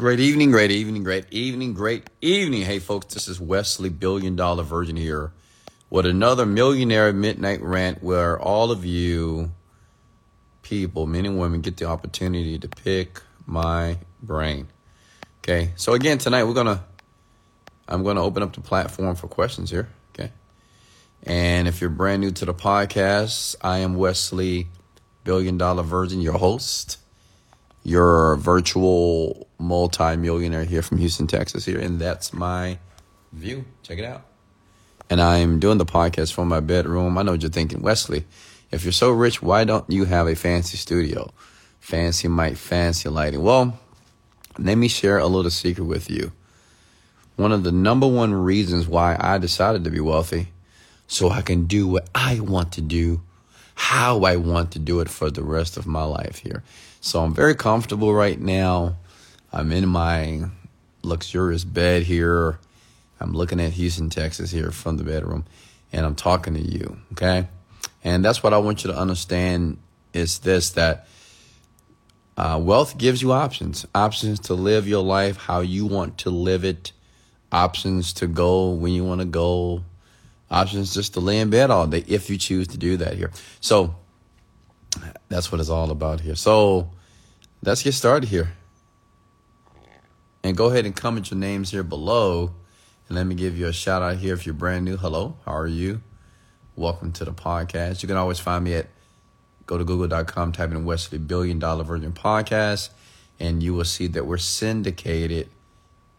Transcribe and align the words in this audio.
Great 0.00 0.18
evening, 0.18 0.50
great 0.50 0.70
evening, 0.70 1.02
great 1.04 1.26
evening, 1.30 1.74
great 1.74 2.08
evening. 2.22 2.62
Hey, 2.62 2.78
folks, 2.78 3.12
this 3.12 3.28
is 3.28 3.38
Wesley, 3.38 3.90
billion 3.90 4.34
dollar 4.34 4.62
virgin 4.62 4.96
here 4.96 5.30
with 5.90 6.06
another 6.06 6.46
millionaire 6.46 7.12
midnight 7.12 7.60
rant 7.60 8.02
where 8.02 8.40
all 8.40 8.70
of 8.70 8.82
you 8.82 9.52
people, 10.62 11.06
men 11.06 11.26
and 11.26 11.38
women, 11.38 11.60
get 11.60 11.76
the 11.76 11.84
opportunity 11.84 12.58
to 12.58 12.66
pick 12.66 13.20
my 13.44 13.98
brain. 14.22 14.68
Okay, 15.40 15.72
so 15.76 15.92
again, 15.92 16.16
tonight 16.16 16.44
we're 16.44 16.54
gonna, 16.54 16.82
I'm 17.86 18.02
gonna 18.02 18.24
open 18.24 18.42
up 18.42 18.54
the 18.54 18.62
platform 18.62 19.16
for 19.16 19.28
questions 19.28 19.70
here. 19.70 19.90
Okay, 20.14 20.32
and 21.24 21.68
if 21.68 21.82
you're 21.82 21.90
brand 21.90 22.22
new 22.22 22.30
to 22.30 22.46
the 22.46 22.54
podcast, 22.54 23.54
I 23.60 23.80
am 23.80 23.96
Wesley, 23.96 24.68
billion 25.24 25.58
dollar 25.58 25.82
virgin, 25.82 26.22
your 26.22 26.38
host 26.38 26.96
your 27.82 28.36
virtual 28.36 29.48
multi-millionaire 29.58 30.64
here 30.64 30.82
from 30.82 30.98
Houston, 30.98 31.26
Texas 31.26 31.64
here, 31.64 31.78
and 31.78 31.98
that's 31.98 32.32
my 32.32 32.78
view. 33.32 33.64
Check 33.82 33.98
it 33.98 34.04
out. 34.04 34.22
And 35.08 35.20
I'm 35.20 35.58
doing 35.58 35.78
the 35.78 35.86
podcast 35.86 36.32
from 36.32 36.48
my 36.48 36.60
bedroom. 36.60 37.18
I 37.18 37.22
know 37.22 37.32
what 37.32 37.42
you're 37.42 37.50
thinking, 37.50 37.82
Wesley. 37.82 38.26
If 38.70 38.84
you're 38.84 38.92
so 38.92 39.10
rich, 39.10 39.42
why 39.42 39.64
don't 39.64 39.88
you 39.90 40.04
have 40.04 40.28
a 40.28 40.36
fancy 40.36 40.76
studio? 40.76 41.32
Fancy 41.80 42.28
mic, 42.28 42.56
fancy 42.56 43.08
lighting. 43.08 43.42
Well, 43.42 43.78
let 44.58 44.76
me 44.76 44.86
share 44.86 45.18
a 45.18 45.26
little 45.26 45.50
secret 45.50 45.84
with 45.84 46.10
you. 46.10 46.32
One 47.36 47.52
of 47.52 47.64
the 47.64 47.72
number 47.72 48.06
one 48.06 48.34
reasons 48.34 48.86
why 48.86 49.16
I 49.18 49.38
decided 49.38 49.82
to 49.84 49.90
be 49.90 50.00
wealthy, 50.00 50.48
so 51.06 51.30
I 51.30 51.42
can 51.42 51.66
do 51.66 51.88
what 51.88 52.08
I 52.14 52.38
want 52.38 52.72
to 52.72 52.80
do, 52.80 53.22
how 53.74 54.24
I 54.24 54.36
want 54.36 54.72
to 54.72 54.78
do 54.78 55.00
it 55.00 55.08
for 55.08 55.30
the 55.30 55.42
rest 55.42 55.76
of 55.76 55.86
my 55.86 56.04
life 56.04 56.38
here. 56.38 56.62
So 57.00 57.22
I'm 57.22 57.34
very 57.34 57.54
comfortable 57.54 58.12
right 58.12 58.38
now. 58.38 58.96
I'm 59.52 59.72
in 59.72 59.88
my 59.88 60.44
luxurious 61.02 61.64
bed 61.64 62.02
here. 62.02 62.58
I'm 63.18 63.32
looking 63.32 63.60
at 63.60 63.72
Houston, 63.72 64.10
Texas 64.10 64.50
here 64.50 64.70
from 64.70 64.96
the 64.96 65.04
bedroom, 65.04 65.44
and 65.92 66.06
I'm 66.06 66.14
talking 66.14 66.54
to 66.54 66.60
you. 66.60 66.98
Okay. 67.12 67.48
And 68.04 68.24
that's 68.24 68.42
what 68.42 68.54
I 68.54 68.58
want 68.58 68.84
you 68.84 68.92
to 68.92 68.98
understand 68.98 69.78
is 70.12 70.38
this 70.40 70.70
that 70.70 71.06
uh, 72.36 72.58
wealth 72.60 72.96
gives 72.96 73.20
you 73.20 73.32
options 73.32 73.86
options 73.94 74.40
to 74.40 74.54
live 74.54 74.88
your 74.88 75.02
life 75.02 75.36
how 75.36 75.60
you 75.60 75.86
want 75.86 76.18
to 76.18 76.30
live 76.30 76.64
it, 76.64 76.92
options 77.52 78.12
to 78.14 78.26
go 78.26 78.70
when 78.70 78.92
you 78.92 79.04
want 79.04 79.20
to 79.20 79.26
go, 79.26 79.84
options 80.50 80.94
just 80.94 81.14
to 81.14 81.20
lay 81.20 81.38
in 81.38 81.50
bed 81.50 81.70
all 81.70 81.86
day 81.86 82.04
if 82.06 82.30
you 82.30 82.38
choose 82.38 82.68
to 82.68 82.78
do 82.78 82.96
that 82.96 83.14
here. 83.14 83.30
So, 83.60 83.94
that's 85.28 85.50
what 85.50 85.60
it's 85.60 85.70
all 85.70 85.90
about 85.90 86.20
here. 86.20 86.34
So 86.34 86.90
let's 87.62 87.82
get 87.82 87.92
started 87.92 88.28
here. 88.28 88.52
And 90.42 90.56
go 90.56 90.70
ahead 90.70 90.86
and 90.86 90.96
comment 90.96 91.30
your 91.30 91.38
names 91.38 91.70
here 91.70 91.82
below. 91.82 92.52
And 93.08 93.16
let 93.16 93.26
me 93.26 93.34
give 93.34 93.58
you 93.58 93.66
a 93.66 93.72
shout 93.72 94.02
out 94.02 94.16
here 94.16 94.34
if 94.34 94.46
you're 94.46 94.54
brand 94.54 94.84
new. 94.84 94.96
Hello, 94.96 95.36
how 95.44 95.52
are 95.52 95.66
you? 95.66 96.00
Welcome 96.76 97.12
to 97.12 97.24
the 97.24 97.32
podcast. 97.32 98.02
You 98.02 98.08
can 98.08 98.16
always 98.16 98.38
find 98.38 98.64
me 98.64 98.74
at 98.74 98.86
go 99.66 99.78
to 99.78 99.84
google.com, 99.84 100.52
type 100.52 100.70
in 100.70 100.84
Wesley 100.84 101.18
Billion 101.18 101.58
Dollar 101.58 101.84
Virgin 101.84 102.12
Podcast, 102.12 102.90
and 103.38 103.62
you 103.62 103.74
will 103.74 103.84
see 103.84 104.08
that 104.08 104.26
we're 104.26 104.36
syndicated 104.36 105.48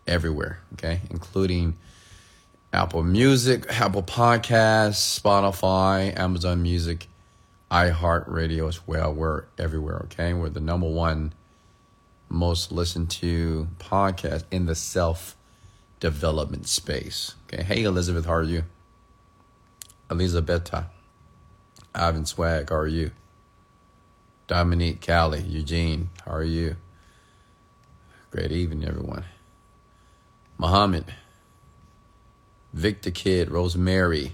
everywhere, 0.07 0.59
okay, 0.73 1.01
including 1.09 1.75
Apple 2.71 3.03
Music, 3.03 3.65
Apple 3.69 4.03
Podcasts, 4.03 5.19
Spotify, 5.19 6.17
Amazon 6.17 6.61
Music, 6.61 7.07
iHeartRadio 7.71 8.67
as 8.67 8.85
well. 8.85 9.13
We're 9.13 9.45
everywhere, 9.57 10.01
okay? 10.05 10.33
We're 10.33 10.49
the 10.49 10.59
number 10.59 10.89
one 10.89 11.33
most 12.27 12.71
listened 12.71 13.09
to 13.11 13.69
podcast 13.79 14.43
in 14.51 14.65
the 14.65 14.75
self 14.75 15.37
development 15.99 16.67
space. 16.67 17.35
Okay. 17.47 17.63
Hey, 17.63 17.83
Elizabeth, 17.83 18.25
how 18.25 18.33
are 18.33 18.43
you? 18.43 18.63
Elizabeth, 20.09 20.69
Ivan 21.95 22.25
Swag, 22.25 22.69
how 22.69 22.75
are 22.75 22.87
you? 22.87 23.11
Dominique, 24.47 25.05
Callie, 25.05 25.43
Eugene, 25.43 26.09
how 26.25 26.33
are 26.33 26.43
you? 26.43 26.75
Great 28.31 28.51
evening, 28.51 28.85
everyone. 28.85 29.23
Muhammad, 30.57 31.05
Victor 32.73 33.11
Kid, 33.11 33.49
Rosemary, 33.49 34.33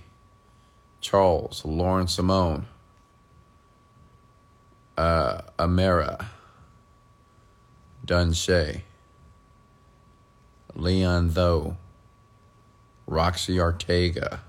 Charles, 1.01 1.63
Lauren 1.63 2.07
Simone 2.07 2.66
uh, 4.97 5.41
Amera, 5.59 6.25
Dunshay, 8.03 8.84
Leon 10.74 11.30
Though, 11.31 11.78
Roxy 13.06 13.59
Ortega, 13.59 14.41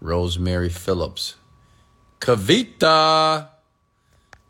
Rosemary 0.00 0.68
Phillips, 0.68 1.34
Kavita, 2.20 3.48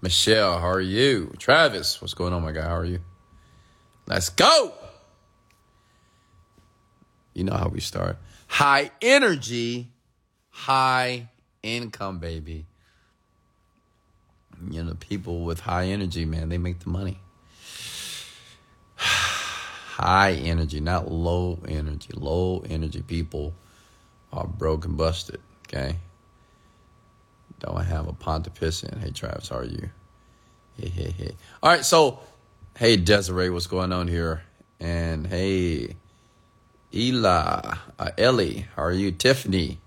Michelle, 0.02 0.58
how 0.58 0.68
are 0.68 0.80
you? 0.80 1.32
Travis, 1.38 2.02
what's 2.02 2.14
going 2.14 2.32
on, 2.32 2.42
my 2.42 2.52
guy? 2.52 2.62
How 2.62 2.76
are 2.76 2.84
you? 2.84 3.00
Let's 4.06 4.28
go. 4.28 4.72
You 7.34 7.44
know 7.44 7.54
how 7.54 7.68
we 7.68 7.80
start. 7.80 8.18
High 8.46 8.90
energy, 9.00 9.88
high 10.50 11.28
income, 11.62 12.18
baby 12.18 12.66
you 14.70 14.82
know, 14.82 14.94
people 14.94 15.44
with 15.44 15.60
high 15.60 15.86
energy, 15.86 16.24
man, 16.24 16.48
they 16.48 16.58
make 16.58 16.80
the 16.80 16.88
money. 16.90 17.18
high 18.96 20.32
energy, 20.32 20.80
not 20.80 21.10
low 21.10 21.58
energy. 21.68 22.10
Low 22.14 22.64
energy 22.68 23.02
people 23.02 23.54
are 24.32 24.46
broke 24.46 24.84
and 24.84 24.96
busted, 24.96 25.40
okay? 25.68 25.96
Don't 27.60 27.84
have 27.84 28.08
a 28.08 28.12
pontifice 28.12 28.82
in. 28.82 28.98
Hey, 28.98 29.10
Travis, 29.10 29.48
how 29.48 29.58
are 29.58 29.64
you? 29.64 29.90
Hey, 30.76 30.88
hey, 30.88 31.14
hey. 31.16 31.36
All 31.62 31.70
right, 31.70 31.84
so, 31.84 32.20
hey, 32.76 32.96
Desiree, 32.96 33.50
what's 33.50 33.66
going 33.66 33.92
on 33.92 34.08
here? 34.08 34.42
And 34.80 35.26
hey, 35.26 35.94
Ela, 36.92 37.78
uh, 37.98 38.10
Ellie, 38.18 38.66
how 38.74 38.82
are 38.84 38.92
you? 38.92 39.12
Tiffany, 39.12 39.78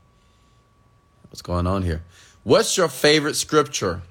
what's 1.30 1.42
going 1.42 1.68
on 1.68 1.84
here? 1.84 2.04
What's 2.44 2.78
your 2.78 2.88
favorite 2.88 3.36
scripture? 3.36 4.04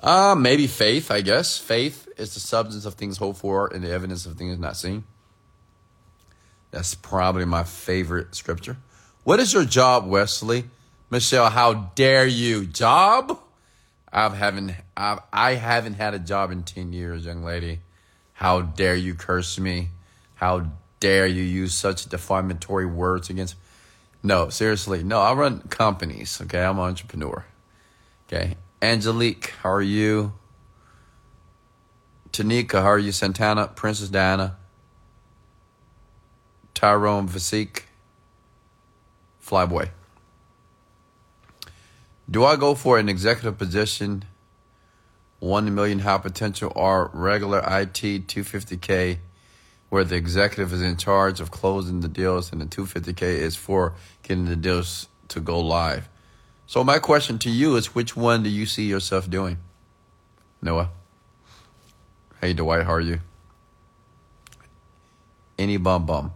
Uh, 0.00 0.34
maybe 0.38 0.66
faith, 0.66 1.10
I 1.10 1.20
guess. 1.20 1.58
Faith 1.58 2.08
is 2.16 2.34
the 2.34 2.40
substance 2.40 2.84
of 2.84 2.94
things 2.94 3.18
hoped 3.18 3.40
for 3.40 3.66
and 3.72 3.82
the 3.82 3.90
evidence 3.90 4.26
of 4.26 4.36
things 4.36 4.58
not 4.58 4.76
seen. 4.76 5.04
That's 6.70 6.94
probably 6.94 7.44
my 7.44 7.64
favorite 7.64 8.34
scripture. 8.34 8.76
What 9.24 9.40
is 9.40 9.52
your 9.52 9.64
job, 9.64 10.06
Wesley? 10.06 10.64
Michelle, 11.10 11.50
how 11.50 11.90
dare 11.94 12.26
you? 12.26 12.66
Job? 12.66 13.38
I've 14.12 14.34
haven't 14.34 14.74
I've, 14.96 15.20
I 15.32 15.54
haven't 15.54 15.94
had 15.94 16.14
a 16.14 16.18
job 16.18 16.50
in 16.50 16.62
10 16.62 16.92
years, 16.92 17.24
young 17.24 17.42
lady. 17.42 17.80
How 18.34 18.60
dare 18.62 18.94
you 18.94 19.14
curse 19.14 19.58
me? 19.58 19.88
How 20.34 20.70
dare 21.00 21.26
you 21.26 21.42
use 21.42 21.74
such 21.74 22.06
defamatory 22.06 22.86
words 22.86 23.30
against 23.30 23.56
No, 24.22 24.48
seriously. 24.48 25.02
No, 25.02 25.20
I 25.20 25.32
run 25.32 25.60
companies, 25.62 26.40
okay? 26.42 26.62
I'm 26.62 26.78
an 26.78 26.84
entrepreneur. 26.84 27.44
Okay? 28.26 28.56
Angelique, 28.80 29.54
how 29.62 29.72
are 29.72 29.82
you? 29.82 30.34
Tanika, 32.30 32.80
how 32.82 32.90
are 32.90 32.98
you? 32.98 33.10
Santana, 33.10 33.66
Princess 33.66 34.08
Diana, 34.08 34.56
Tyrone 36.74 37.28
Vasik, 37.28 37.82
Flyboy. 39.44 39.88
Do 42.30 42.44
I 42.44 42.54
go 42.54 42.76
for 42.76 42.98
an 42.98 43.08
executive 43.08 43.58
position, 43.58 44.24
one 45.40 45.74
million 45.74 46.00
high 46.00 46.18
potential, 46.18 46.72
or 46.76 47.10
regular 47.12 47.58
IT 47.58 48.28
250K, 48.28 49.18
where 49.88 50.04
the 50.04 50.14
executive 50.14 50.72
is 50.72 50.82
in 50.82 50.96
charge 50.98 51.40
of 51.40 51.50
closing 51.50 51.98
the 51.98 52.08
deals 52.08 52.52
and 52.52 52.60
the 52.60 52.66
250K 52.66 53.22
is 53.22 53.56
for 53.56 53.94
getting 54.22 54.44
the 54.44 54.54
deals 54.54 55.08
to 55.28 55.40
go 55.40 55.58
live? 55.58 56.08
So 56.68 56.84
my 56.84 56.98
question 56.98 57.38
to 57.38 57.50
you 57.50 57.76
is 57.76 57.94
which 57.94 58.14
one 58.14 58.42
do 58.42 58.50
you 58.50 58.66
see 58.66 58.84
yourself 58.84 59.30
doing? 59.30 59.56
Noah. 60.60 60.90
Hey 62.42 62.52
Dwight, 62.52 62.84
how 62.84 62.92
are 62.92 63.00
you? 63.00 63.20
Any 65.58 65.78
bum 65.78 66.04
bum. 66.04 66.32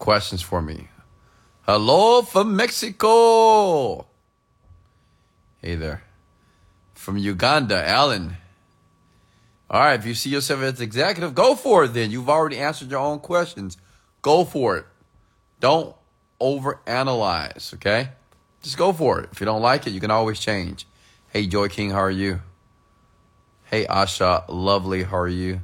Questions 0.00 0.42
for 0.42 0.60
me. 0.60 0.88
Hello 1.62 2.22
from 2.22 2.56
Mexico. 2.56 4.04
Hey 5.62 5.76
there. 5.76 6.02
From 6.94 7.18
Uganda, 7.18 7.88
Alan. 7.88 8.36
All 9.70 9.80
right, 9.80 9.98
if 9.98 10.04
you 10.04 10.14
see 10.14 10.30
yourself 10.30 10.62
as 10.62 10.80
executive, 10.80 11.32
go 11.32 11.54
for 11.54 11.84
it 11.84 11.94
then. 11.94 12.10
You've 12.10 12.28
already 12.28 12.58
answered 12.58 12.90
your 12.90 12.98
own 12.98 13.20
questions. 13.20 13.76
Go 14.20 14.44
for 14.44 14.76
it. 14.78 14.86
Don't 15.60 15.94
overanalyze, 16.40 17.72
okay? 17.74 18.08
Just 18.62 18.76
go 18.76 18.92
for 18.92 19.20
it. 19.20 19.28
If 19.30 19.40
you 19.40 19.46
don't 19.46 19.62
like 19.62 19.86
it, 19.86 19.90
you 19.90 20.00
can 20.00 20.10
always 20.10 20.40
change. 20.40 20.88
Hey, 21.28 21.46
Joy 21.46 21.68
King, 21.68 21.90
how 21.90 22.00
are 22.00 22.10
you? 22.10 22.40
Hey, 23.64 23.86
Asha, 23.86 24.44
lovely, 24.48 25.04
how 25.04 25.18
are 25.18 25.28
you? 25.28 25.60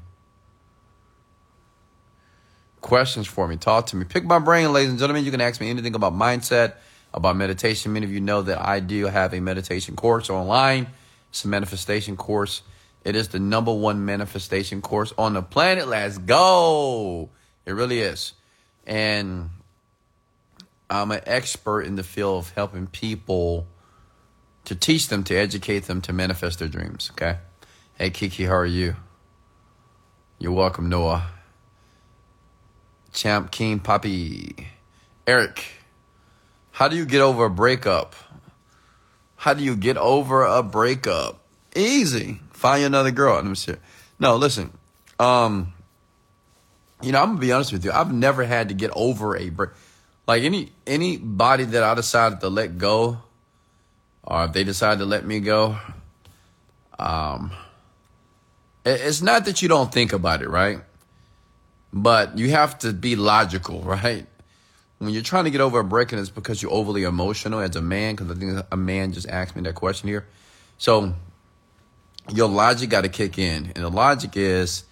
Questions 2.81 3.27
for 3.27 3.49
me, 3.49 3.57
talk 3.57 3.87
to 3.87 3.97
me. 3.97 4.05
Pick 4.05 4.25
my 4.25 4.39
brain, 4.39 4.73
ladies 4.73 4.91
and 4.91 4.99
gentlemen. 5.01 5.25
You 5.25 5.33
can 5.33 5.41
ask 5.41 5.61
me 5.61 5.69
anything 5.69 5.97
about 5.97 6.13
mindset, 6.13 6.75
about 7.13 7.35
meditation. 7.35 7.93
Many 7.93 8.07
of 8.07 8.13
you 8.13 8.21
know 8.21 8.43
that 8.43 8.65
I 8.65 8.79
do 8.79 9.07
have 9.07 9.35
a 9.35 9.41
meditation 9.41 9.97
course 9.97 10.31
online. 10.31 10.87
It's 11.31 11.45
a 11.45 11.49
manifestation 11.49 12.17
course. 12.17 12.63
It 13.07 13.15
is 13.15 13.29
the 13.29 13.39
number 13.39 13.73
one 13.73 14.05
manifestation 14.05 14.83
course 14.83 15.13
on 15.17 15.35
the 15.35 15.43
planet. 15.43 15.87
Let's 15.87 16.19
go. 16.19 17.31
It 17.65 17.71
really 17.71 18.01
is. 18.01 18.33
And 18.85 19.51
I'm 20.91 21.13
an 21.13 21.21
expert 21.25 21.83
in 21.83 21.95
the 21.95 22.03
field 22.03 22.39
of 22.39 22.51
helping 22.55 22.89
people 22.89 23.69
to 24.65 24.75
teach 24.75 25.07
them, 25.07 25.23
to 25.23 25.37
educate 25.37 25.85
them, 25.85 26.01
to 26.01 26.13
manifest 26.13 26.59
their 26.59 26.67
dreams. 26.67 27.13
Okay. 27.13 27.39
Hey, 27.95 28.11
Kiki, 28.11 28.47
how 28.47 28.57
are 28.57 28.67
you? 28.67 28.97
You're 30.41 30.51
welcome, 30.51 30.89
Noah. 30.89 31.29
Champ 33.13 33.53
King 33.53 33.79
Poppy. 33.79 34.67
Eric, 35.29 35.65
how 36.73 36.89
do 36.89 36.97
you 36.97 37.07
get 37.07 37.21
over 37.21 37.45
a 37.45 37.51
breakup? 37.51 38.17
How 39.37 39.55
do 39.55 39.63
you 39.63 39.77
get 39.77 39.97
over 39.97 40.43
a 40.43 40.65
breakup? 40.65 41.39
Easy. 41.77 42.41
Find 42.57 42.81
you 42.81 42.87
another 42.87 43.11
girl. 43.11 43.43
No, 44.19 44.37
listen. 44.37 44.73
Um, 45.19 45.75
you 47.03 47.13
know, 47.13 47.21
I'm 47.21 47.29
gonna 47.29 47.39
be 47.39 47.53
honest 47.53 47.71
with 47.71 47.85
you. 47.85 47.93
I've 47.93 48.13
never 48.13 48.45
had 48.45 48.71
to 48.71 48.75
get 48.75 48.91
over 48.97 49.37
a 49.37 49.51
break. 49.51 49.71
Like 50.27 50.43
any 50.43 50.73
anybody 50.87 51.65
that 51.65 51.83
I 51.83 51.95
decided 51.95 52.41
to 52.41 52.49
let 52.49 52.79
go, 52.79 53.19
or 54.23 54.47
if 54.47 54.55
they 54.55 54.65
decide 54.65 54.99
to 55.01 55.05
let 55.05 55.27
me 55.27 55.41
go, 55.41 55.77
um, 56.99 57.53
it's 58.87 59.21
not 59.21 59.45
that 59.45 59.61
you 59.61 59.69
don't 59.69 59.93
think 59.93 60.15
about 60.15 60.41
it, 60.41 60.49
right? 60.49 60.81
But 61.93 62.39
you 62.39 62.51
have 62.53 62.79
to 62.81 62.95
be 62.95 63.17
logical, 63.17 63.83
right? 63.83 64.27
When 64.99 65.11
you're 65.13 65.23
trying 65.23 65.45
to 65.45 65.51
get 65.51 65.61
over 65.61 65.81
a 65.81 65.85
breakup, 65.85 66.19
it's 66.21 66.31
because 66.31 66.63
you're 66.63 66.73
overly 66.73 67.03
emotional 67.03 67.61
as 67.61 67.77
a 67.77 67.83
man. 67.83 68.17
Because 68.17 68.31
I 68.31 68.41
think 68.41 68.67
a 68.73 68.77
man 68.79 69.13
just 69.13 69.29
asked 69.29 69.55
me 69.55 69.61
that 69.63 69.75
question 69.75 70.09
here. 70.09 70.27
So 70.79 71.15
your 72.33 72.49
logic 72.49 72.91
got 72.91 73.03
to 73.03 73.09
kick 73.09 73.39
in, 73.39 73.73
and 73.75 73.85
the 73.85 73.91
logic 73.91 74.37
is 74.37 74.85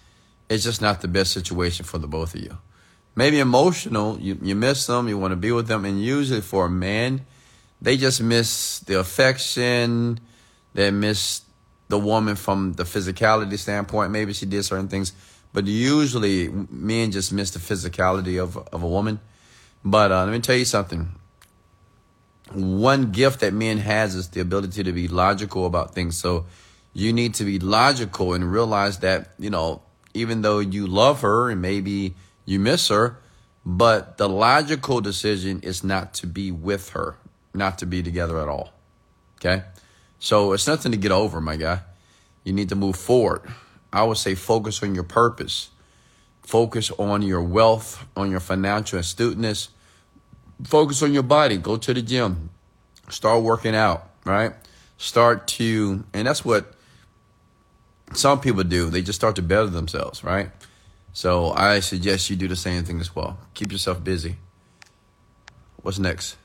it's 0.49 0.63
just 0.63 0.81
not 0.81 1.01
the 1.01 1.07
best 1.07 1.31
situation 1.31 1.85
for 1.85 1.97
the 1.97 2.07
both 2.07 2.35
of 2.35 2.41
you. 2.41 2.57
Maybe 3.15 3.39
emotional, 3.39 4.19
you, 4.19 4.37
you 4.41 4.55
miss 4.55 4.85
them, 4.87 5.07
you 5.07 5.17
want 5.17 5.31
to 5.31 5.37
be 5.37 5.51
with 5.51 5.67
them, 5.67 5.85
and 5.85 6.01
usually 6.01 6.41
for 6.41 6.65
a 6.65 6.69
man, 6.69 7.25
they 7.81 7.97
just 7.97 8.21
miss 8.21 8.79
the 8.79 8.99
affection, 8.99 10.19
they 10.73 10.91
miss 10.91 11.41
the 11.87 11.97
woman 11.97 12.35
from 12.35 12.73
the 12.73 12.83
physicality 12.83 13.57
standpoint. 13.57 14.11
Maybe 14.11 14.33
she 14.33 14.45
did 14.45 14.63
certain 14.63 14.87
things, 14.87 15.13
but 15.53 15.65
usually 15.65 16.49
men 16.49 17.11
just 17.11 17.31
miss 17.31 17.51
the 17.51 17.59
physicality 17.59 18.41
of, 18.41 18.57
of 18.57 18.83
a 18.83 18.87
woman. 18.87 19.19
But 19.83 20.11
uh, 20.11 20.25
let 20.25 20.31
me 20.31 20.39
tell 20.39 20.55
you 20.55 20.65
something. 20.65 21.09
One 22.51 23.11
gift 23.11 23.39
that 23.39 23.53
men 23.53 23.77
has 23.77 24.15
is 24.15 24.29
the 24.29 24.41
ability 24.41 24.83
to 24.83 24.91
be 24.91 25.07
logical 25.07 25.65
about 25.65 25.93
things. 25.93 26.17
So 26.17 26.45
you 26.95 27.11
need 27.11 27.33
to 27.33 27.43
be 27.43 27.59
logical 27.59 28.33
and 28.33 28.49
realize 28.49 28.99
that, 28.99 29.31
you 29.37 29.49
know, 29.49 29.81
even 30.13 30.41
though 30.41 30.59
you 30.59 30.87
love 30.87 31.21
her 31.21 31.49
and 31.49 31.61
maybe 31.61 32.15
you 32.45 32.57
miss 32.57 32.87
her, 32.87 33.17
but 33.65 34.17
the 34.17 34.29
logical 34.29 35.01
decision 35.01 35.59
is 35.59 35.83
not 35.83 36.13
to 36.13 36.25
be 36.25 36.51
with 36.51 36.91
her, 36.91 37.17
not 37.53 37.77
to 37.79 37.85
be 37.85 38.01
together 38.01 38.39
at 38.41 38.47
all. 38.47 38.71
Okay? 39.37 39.63
So 40.19 40.53
it's 40.53 40.67
nothing 40.67 40.93
to 40.93 40.97
get 40.97 41.11
over, 41.11 41.41
my 41.41 41.57
guy. 41.57 41.81
You 42.45 42.53
need 42.53 42.69
to 42.69 42.75
move 42.75 42.95
forward. 42.95 43.41
I 43.91 44.05
would 44.05 44.17
say 44.17 44.33
focus 44.33 44.81
on 44.81 44.95
your 44.95 45.03
purpose. 45.03 45.71
Focus 46.43 46.91
on 46.91 47.23
your 47.23 47.41
wealth, 47.41 48.05
on 48.15 48.31
your 48.31 48.39
financial 48.39 48.99
astuteness. 48.99 49.67
Focus 50.63 51.03
on 51.03 51.11
your 51.11 51.23
body. 51.23 51.57
Go 51.57 51.75
to 51.75 51.93
the 51.93 52.01
gym. 52.01 52.51
Start 53.09 53.43
working 53.43 53.75
out, 53.75 54.09
right? 54.23 54.53
Start 54.97 55.45
to, 55.47 56.05
and 56.13 56.25
that's 56.25 56.45
what 56.45 56.74
some 58.13 58.39
people 58.39 58.63
do. 58.63 58.89
They 58.89 59.01
just 59.01 59.19
start 59.19 59.35
to 59.37 59.41
better 59.41 59.67
themselves, 59.67 60.23
right? 60.23 60.51
So 61.13 61.51
I 61.51 61.79
suggest 61.79 62.29
you 62.29 62.35
do 62.35 62.47
the 62.47 62.55
same 62.55 62.83
thing 62.83 62.99
as 62.99 63.15
well. 63.15 63.37
Keep 63.53 63.71
yourself 63.71 64.03
busy. 64.03 64.35
What's 65.81 65.99
next? 65.99 66.35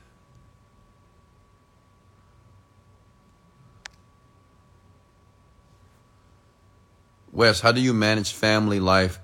Wes, 7.31 7.61
how 7.61 7.71
do 7.71 7.81
you 7.81 7.93
manage 7.93 8.33
family 8.33 8.79
life 8.79 9.19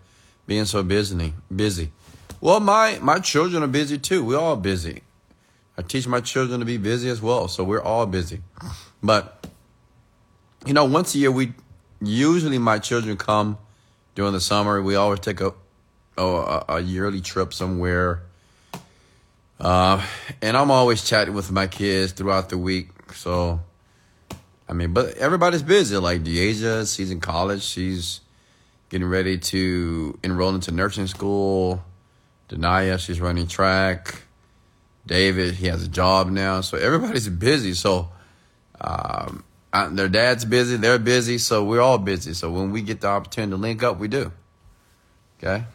being 0.46 0.66
so 0.66 0.82
busy? 0.82 1.34
Busy. 1.54 1.92
Well, 2.40 2.60
my 2.60 3.00
my 3.02 3.20
children 3.20 3.64
are 3.64 3.68
busy 3.68 3.98
too. 3.98 4.24
We're 4.24 4.40
all 4.40 4.56
busy. 4.56 5.04
I 5.78 5.82
teach 5.82 6.08
my 6.08 6.22
children 6.22 6.60
to 6.60 6.66
be 6.66 6.78
busy 6.78 7.10
as 7.10 7.22
well, 7.22 7.48
so 7.48 7.64
we're 7.64 7.82
all 7.82 8.06
busy. 8.06 8.42
But 9.04 9.46
you 10.66 10.74
know, 10.74 10.86
once 10.86 11.14
a 11.16 11.20
year 11.20 11.32
we 11.32 11.54
usually 12.02 12.58
my 12.58 12.80
children 12.80 13.18
come 13.18 13.58
during 14.16 14.34
the 14.34 14.42
summer. 14.42 14.82
We 14.82 14.96
always 14.96 15.20
take 15.20 15.42
a 15.42 15.54
a, 16.18 16.66
a 16.70 16.80
yearly 16.82 17.22
trip 17.22 17.54
somewhere. 17.54 18.24
Uh, 19.60 20.06
and 20.42 20.56
I'm 20.56 20.72
always 20.72 21.04
chatting 21.04 21.34
with 21.34 21.52
my 21.52 21.68
kids 21.68 22.12
throughout 22.12 22.50
the 22.50 22.58
week. 22.58 22.90
So, 23.14 23.60
I 24.70 24.74
mean, 24.74 24.94
but 24.94 25.18
everybody's 25.18 25.64
busy. 25.64 25.98
Like 25.98 26.24
Deasia, 26.24 26.94
she's 26.96 27.12
in 27.12 27.20
college. 27.20 27.64
She's 27.64 28.22
getting 28.90 29.08
ready 29.08 29.38
to 29.38 30.18
enroll 30.24 30.54
into 30.54 30.72
nursing 30.72 31.08
school. 31.08 31.84
Denaya, 32.50 33.00
she's 33.00 33.20
running 33.20 33.48
track. 33.48 34.24
David, 35.06 35.56
he 35.56 35.68
has 35.68 35.84
a 35.84 35.88
job 35.88 36.30
now. 36.30 36.62
So 36.62 36.78
everybody's 36.78 37.30
busy. 37.30 37.74
So, 37.74 38.10
um, 38.80 39.44
I, 39.78 39.88
their 39.90 40.10
dad's 40.10 40.44
busy, 40.44 40.76
they're 40.76 40.98
busy, 40.98 41.38
so 41.38 41.64
we're 41.64 41.82
all 41.82 42.00
busy. 42.00 42.34
So 42.34 42.50
when 42.52 42.72
we 42.72 42.82
get 42.82 43.02
the 43.02 43.08
opportunity 43.08 43.52
to 43.52 43.58
link 43.58 43.84
up, 43.84 44.00
we 44.00 44.08
do. 44.08 44.32
Okay? 45.38 45.66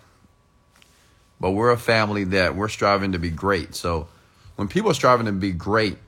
But 1.38 1.52
we're 1.52 1.70
a 1.70 1.78
family 1.78 2.24
that 2.24 2.56
we're 2.56 2.68
striving 2.68 3.12
to 3.12 3.20
be 3.20 3.30
great. 3.30 3.76
So 3.76 4.08
when 4.56 4.66
people 4.66 4.90
are 4.90 4.94
striving 4.94 5.26
to 5.26 5.32
be 5.32 5.52
great, 5.52 5.98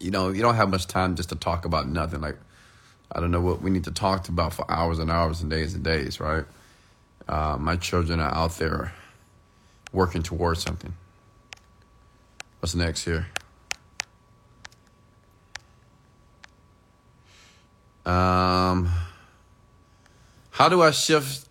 you 0.00 0.10
know, 0.10 0.30
you 0.30 0.42
don't 0.42 0.56
have 0.56 0.68
much 0.68 0.88
time 0.88 1.14
just 1.14 1.28
to 1.28 1.36
talk 1.36 1.64
about 1.64 1.88
nothing. 1.88 2.20
Like, 2.20 2.38
I 3.12 3.20
don't 3.20 3.30
know 3.30 3.40
what 3.40 3.62
we 3.62 3.70
need 3.70 3.84
to 3.84 3.92
talk 3.92 4.28
about 4.28 4.52
for 4.52 4.68
hours 4.68 4.98
and 4.98 5.10
hours 5.10 5.42
and 5.42 5.50
days 5.50 5.74
and 5.74 5.84
days, 5.84 6.18
right? 6.18 6.44
Uh, 7.28 7.56
my 7.60 7.76
children 7.76 8.18
are 8.18 8.34
out 8.34 8.56
there 8.56 8.92
working 9.92 10.24
towards 10.24 10.62
something. 10.62 10.94
What's 12.58 12.74
next 12.74 13.04
here? 13.04 13.26
Um, 18.10 18.90
how 20.50 20.68
do 20.68 20.82
I 20.82 20.90
shift 20.90 21.48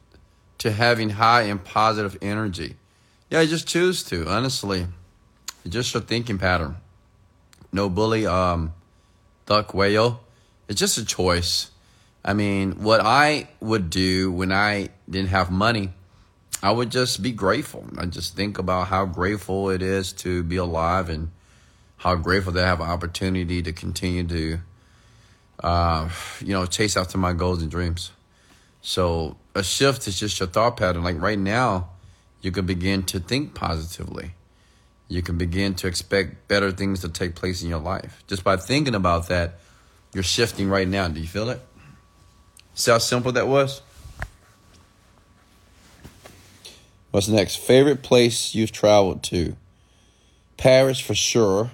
to 0.58 0.72
having 0.72 1.12
high 1.12 1.44
and 1.44 1.64
positive 1.64 2.18
energy? 2.22 2.76
Yeah, 3.30 3.40
I 3.40 3.46
just 3.46 3.66
choose 3.66 4.04
to, 4.06 4.28
honestly. 4.28 4.88
It's 5.64 5.74
just 5.74 5.94
your 5.94 6.04
thinking 6.04 6.38
pattern. 6.38 6.76
No 7.72 7.90
bully, 7.90 8.26
um, 8.26 8.74
duck 9.46 9.74
whale. 9.74 10.20
It's 10.68 10.80
just 10.80 10.98
a 10.98 11.06
choice. 11.06 11.72
I 12.26 12.34
mean, 12.34 12.84
what 12.84 13.00
I 13.00 13.48
would 13.62 13.90
do 13.90 14.30
when 14.32 14.52
I 14.52 14.90
didn't 15.10 15.30
have 15.30 15.50
money, 15.50 15.94
I 16.62 16.72
would 16.72 16.92
just 16.92 17.24
be 17.24 17.32
grateful. 17.32 17.86
I 17.98 18.06
just 18.06 18.36
think 18.36 18.60
about 18.60 18.88
how 18.88 19.06
grateful 19.06 19.70
it 19.70 19.82
is 19.82 20.12
to 20.14 20.44
be 20.44 20.58
alive 20.58 21.10
and 21.10 21.32
how 21.98 22.16
grateful 22.16 22.52
to 22.54 22.66
have 22.66 22.82
an 22.82 22.90
opportunity 22.90 23.62
to 23.62 23.72
continue 23.72 24.28
to 24.28 24.60
uh, 25.64 26.10
you 26.40 26.54
know, 26.54 26.66
chase 26.66 26.96
after 26.96 27.18
my 27.18 27.34
goals 27.34 27.62
and 27.62 27.72
dreams. 27.72 28.12
So 28.82 29.38
a 29.56 29.64
shift 29.64 30.08
is 30.08 30.20
just 30.20 30.40
your 30.40 30.48
thought 30.48 30.78
pattern. 30.78 31.04
Like 31.04 31.22
right 31.22 31.40
now, 31.40 31.90
you 32.42 32.52
can 32.52 32.66
begin 32.66 33.04
to 33.04 33.20
think 33.20 33.54
positively. 33.54 34.32
You 35.08 35.22
can 35.22 35.38
begin 35.38 35.74
to 35.76 35.88
expect 35.88 36.48
better 36.48 36.72
things 36.72 37.02
to 37.02 37.10
take 37.10 37.36
place 37.36 37.62
in 37.62 37.70
your 37.70 37.80
life. 37.80 38.24
Just 38.28 38.44
by 38.44 38.58
thinking 38.58 38.96
about 38.96 39.28
that, 39.30 39.60
you're 40.14 40.24
shifting 40.24 40.70
right 40.70 40.88
now. 40.88 41.08
Do 41.08 41.20
you 41.20 41.28
feel 41.28 41.50
it? 41.50 41.60
See 42.74 42.92
how 42.92 43.00
simple 43.00 43.32
that 43.34 43.48
was? 43.48 43.82
What's 47.12 47.28
next? 47.28 47.58
Favorite 47.58 48.04
place 48.04 48.54
you've 48.54 48.72
traveled 48.72 49.24
to? 49.24 49.56
Paris 50.58 51.00
for 51.00 51.16
sure 51.16 51.72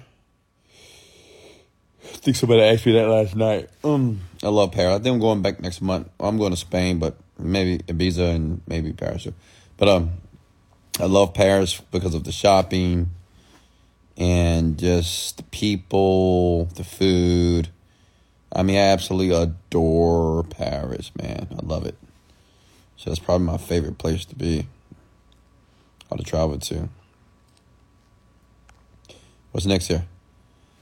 think 2.26 2.36
somebody 2.36 2.60
asked 2.60 2.84
me 2.84 2.90
that 2.90 3.06
last 3.08 3.36
night. 3.36 3.70
Um, 3.84 4.20
I 4.42 4.48
love 4.48 4.72
Paris. 4.72 4.98
I 4.98 4.98
think 4.98 5.14
I'm 5.14 5.20
going 5.20 5.42
back 5.42 5.60
next 5.60 5.80
month. 5.80 6.08
I'm 6.18 6.38
going 6.38 6.50
to 6.50 6.56
Spain, 6.56 6.98
but 6.98 7.16
maybe 7.38 7.78
Ibiza 7.84 8.34
and 8.34 8.62
maybe 8.66 8.92
Paris. 8.92 9.28
But 9.76 9.88
um, 9.88 10.10
I 10.98 11.04
love 11.04 11.34
Paris 11.34 11.80
because 11.92 12.14
of 12.14 12.24
the 12.24 12.32
shopping 12.32 13.10
and 14.16 14.76
just 14.76 15.36
the 15.36 15.44
people, 15.44 16.64
the 16.74 16.82
food. 16.82 17.68
I 18.52 18.64
mean, 18.64 18.76
I 18.76 18.88
absolutely 18.88 19.32
adore 19.32 20.42
Paris, 20.42 21.12
man. 21.16 21.46
I 21.52 21.64
love 21.64 21.86
it. 21.86 21.94
So 22.96 23.08
that's 23.08 23.20
probably 23.20 23.46
my 23.46 23.56
favorite 23.56 23.98
place 23.98 24.24
to 24.24 24.34
be. 24.34 24.66
How 26.10 26.16
to 26.16 26.24
travel 26.24 26.58
to. 26.58 26.88
What's 29.52 29.66
next 29.66 29.86
here? 29.86 30.06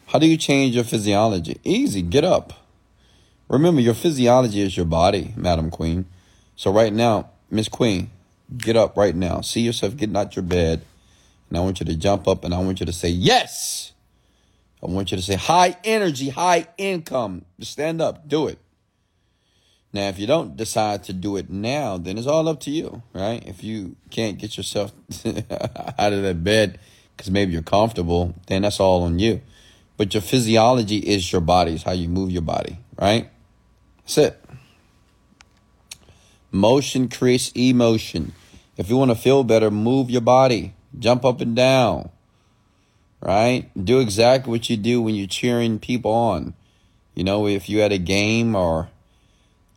How 0.06 0.18
do 0.18 0.26
you 0.26 0.36
change 0.36 0.74
your 0.74 0.84
physiology? 0.84 1.58
Easy, 1.64 2.02
get 2.02 2.24
up. 2.24 2.52
Remember, 3.48 3.80
your 3.80 3.94
physiology 3.94 4.60
is 4.60 4.76
your 4.76 4.86
body, 4.86 5.32
Madam 5.36 5.70
Queen. 5.70 6.06
So 6.56 6.72
right 6.72 6.92
now, 6.92 7.30
Miss 7.50 7.68
Queen, 7.68 8.10
get 8.56 8.76
up 8.76 8.96
right 8.96 9.14
now. 9.14 9.40
See 9.40 9.60
yourself 9.60 9.96
getting 9.96 10.16
out 10.16 10.36
your 10.36 10.42
bed. 10.42 10.82
And 11.48 11.58
I 11.58 11.60
want 11.60 11.80
you 11.80 11.86
to 11.86 11.96
jump 11.96 12.26
up 12.26 12.44
and 12.44 12.54
I 12.54 12.58
want 12.58 12.80
you 12.80 12.86
to 12.86 12.92
say, 12.92 13.08
Yes. 13.08 13.92
I 14.82 14.86
want 14.86 15.10
you 15.10 15.16
to 15.16 15.22
say, 15.22 15.36
High 15.36 15.76
energy, 15.84 16.30
high 16.30 16.66
income. 16.78 17.44
Stand 17.60 18.00
up, 18.00 18.28
do 18.28 18.48
it. 18.48 18.58
Now, 19.92 20.08
if 20.08 20.18
you 20.18 20.26
don't 20.26 20.56
decide 20.56 21.04
to 21.04 21.12
do 21.12 21.36
it 21.36 21.48
now, 21.48 21.98
then 21.98 22.18
it's 22.18 22.26
all 22.26 22.48
up 22.48 22.58
to 22.60 22.70
you, 22.70 23.02
right? 23.12 23.40
If 23.46 23.62
you 23.62 23.94
can't 24.10 24.38
get 24.38 24.56
yourself 24.56 24.92
out 25.24 26.12
of 26.12 26.22
that 26.22 26.42
bed 26.42 26.80
because 27.16 27.30
maybe 27.30 27.52
you're 27.52 27.62
comfortable, 27.62 28.34
then 28.48 28.62
that's 28.62 28.80
all 28.80 29.04
on 29.04 29.20
you. 29.20 29.40
But 29.96 30.14
your 30.14 30.22
physiology 30.22 30.98
is 30.98 31.30
your 31.30 31.40
body, 31.40 31.74
is 31.74 31.82
how 31.84 31.92
you 31.92 32.08
move 32.08 32.30
your 32.30 32.42
body, 32.42 32.78
right? 32.98 33.30
That's 34.02 34.18
it. 34.18 34.44
Motion 36.50 37.08
creates 37.08 37.52
emotion. 37.54 38.32
If 38.76 38.90
you 38.90 38.96
want 38.96 39.10
to 39.10 39.16
feel 39.16 39.44
better, 39.44 39.70
move 39.70 40.10
your 40.10 40.20
body, 40.20 40.74
jump 40.98 41.24
up 41.24 41.40
and 41.40 41.54
down, 41.54 42.10
right? 43.20 43.70
Do 43.82 44.00
exactly 44.00 44.50
what 44.50 44.68
you 44.68 44.76
do 44.76 45.00
when 45.00 45.14
you're 45.14 45.26
cheering 45.26 45.78
people 45.78 46.12
on. 46.12 46.54
You 47.14 47.22
know, 47.24 47.46
if 47.46 47.68
you're 47.68 47.84
at 47.84 47.92
a 47.92 47.98
game 47.98 48.56
or 48.56 48.88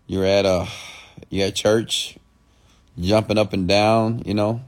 you're 0.07 0.25
at 0.25 0.45
a 0.45 0.67
you 1.29 1.43
at 1.43 1.55
church, 1.55 2.17
jumping 2.99 3.37
up 3.37 3.53
and 3.53 3.67
down, 3.67 4.23
you 4.25 4.33
know, 4.33 4.61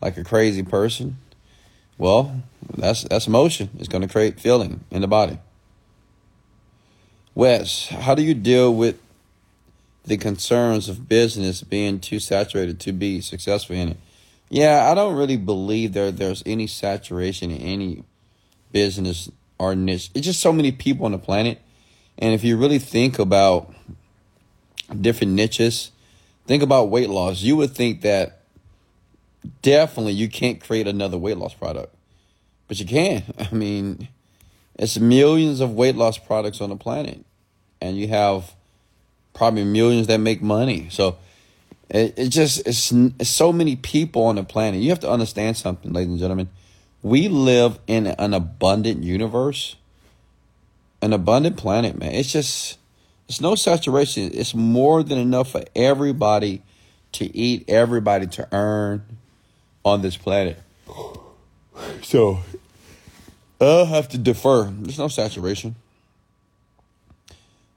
like 0.00 0.16
a 0.16 0.24
crazy 0.24 0.62
person. 0.62 1.18
Well, 2.00 2.42
that's 2.78 3.04
that's 3.04 3.28
motion. 3.28 3.68
It's 3.78 3.88
going 3.88 4.00
to 4.00 4.08
create 4.08 4.40
feeling 4.40 4.80
in 4.90 5.02
the 5.02 5.06
body. 5.06 5.38
Wes, 7.34 7.88
how 7.88 8.14
do 8.14 8.22
you 8.22 8.32
deal 8.32 8.74
with 8.74 8.98
the 10.04 10.16
concerns 10.16 10.88
of 10.88 11.08
business 11.08 11.62
being 11.62 12.00
too 12.00 12.18
saturated 12.18 12.80
to 12.80 12.92
be 12.92 13.20
successful 13.20 13.76
in 13.76 13.90
it? 13.90 13.96
Yeah, 14.48 14.90
I 14.90 14.94
don't 14.94 15.14
really 15.14 15.36
believe 15.36 15.92
there 15.92 16.10
there's 16.10 16.42
any 16.46 16.66
saturation 16.66 17.50
in 17.50 17.60
any 17.60 18.04
business 18.72 19.30
or 19.58 19.74
niche. 19.74 20.10
It's 20.14 20.26
just 20.26 20.40
so 20.40 20.54
many 20.54 20.72
people 20.72 21.04
on 21.04 21.12
the 21.12 21.18
planet. 21.18 21.60
And 22.16 22.32
if 22.32 22.42
you 22.42 22.56
really 22.56 22.78
think 22.78 23.18
about 23.18 23.74
different 24.98 25.34
niches. 25.34 25.90
Think 26.46 26.62
about 26.62 26.90
weight 26.90 27.10
loss. 27.10 27.42
You 27.42 27.56
would 27.56 27.72
think 27.72 28.02
that 28.02 28.39
definitely 29.62 30.12
you 30.12 30.28
can't 30.28 30.60
create 30.60 30.86
another 30.86 31.18
weight 31.18 31.36
loss 31.36 31.54
product, 31.54 31.94
but 32.68 32.78
you 32.80 32.86
can. 32.86 33.22
I 33.38 33.54
mean, 33.54 34.08
it's 34.76 34.98
millions 34.98 35.60
of 35.60 35.74
weight 35.74 35.96
loss 35.96 36.18
products 36.18 36.60
on 36.60 36.70
the 36.70 36.76
planet, 36.76 37.24
and 37.80 37.96
you 37.96 38.08
have 38.08 38.54
probably 39.34 39.64
millions 39.64 40.06
that 40.08 40.18
make 40.18 40.42
money. 40.42 40.88
So 40.90 41.18
it, 41.88 42.14
it 42.18 42.28
just 42.28 42.66
it's, 42.66 42.92
it's 42.92 43.28
so 43.28 43.52
many 43.52 43.76
people 43.76 44.22
on 44.24 44.36
the 44.36 44.44
planet. 44.44 44.80
You 44.80 44.90
have 44.90 45.00
to 45.00 45.10
understand 45.10 45.56
something, 45.56 45.92
ladies 45.92 46.10
and 46.10 46.18
gentlemen. 46.18 46.48
We 47.02 47.28
live 47.28 47.78
in 47.86 48.06
an 48.06 48.34
abundant 48.34 49.02
universe, 49.02 49.76
an 51.00 51.12
abundant 51.12 51.56
planet, 51.56 51.98
man. 51.98 52.12
It's 52.12 52.30
just 52.30 52.78
it's 53.28 53.40
no 53.40 53.54
saturation. 53.54 54.30
It's 54.34 54.54
more 54.54 55.02
than 55.02 55.18
enough 55.18 55.52
for 55.52 55.62
everybody 55.74 56.62
to 57.12 57.36
eat, 57.36 57.64
everybody 57.68 58.26
to 58.26 58.48
earn 58.52 59.02
on 59.84 60.02
this 60.02 60.16
planet. 60.16 60.58
So 62.02 62.40
I'll 63.60 63.86
have 63.86 64.08
to 64.10 64.18
defer. 64.18 64.64
There's 64.64 64.98
no 64.98 65.08
saturation. 65.08 65.76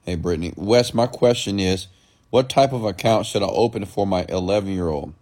Hey, 0.04 0.16
Brittany. 0.16 0.52
Wes, 0.56 0.92
my 0.92 1.06
question 1.06 1.58
is 1.58 1.86
what 2.30 2.48
type 2.48 2.72
of 2.72 2.84
account 2.84 3.26
should 3.26 3.42
I 3.42 3.46
open 3.46 3.84
for 3.84 4.06
my 4.06 4.26
11 4.28 4.70
year 4.70 4.88
old? 4.88 5.14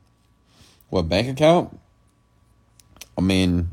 What 0.91 1.09
bank 1.09 1.29
account? 1.29 1.79
I 3.17 3.21
mean, 3.21 3.69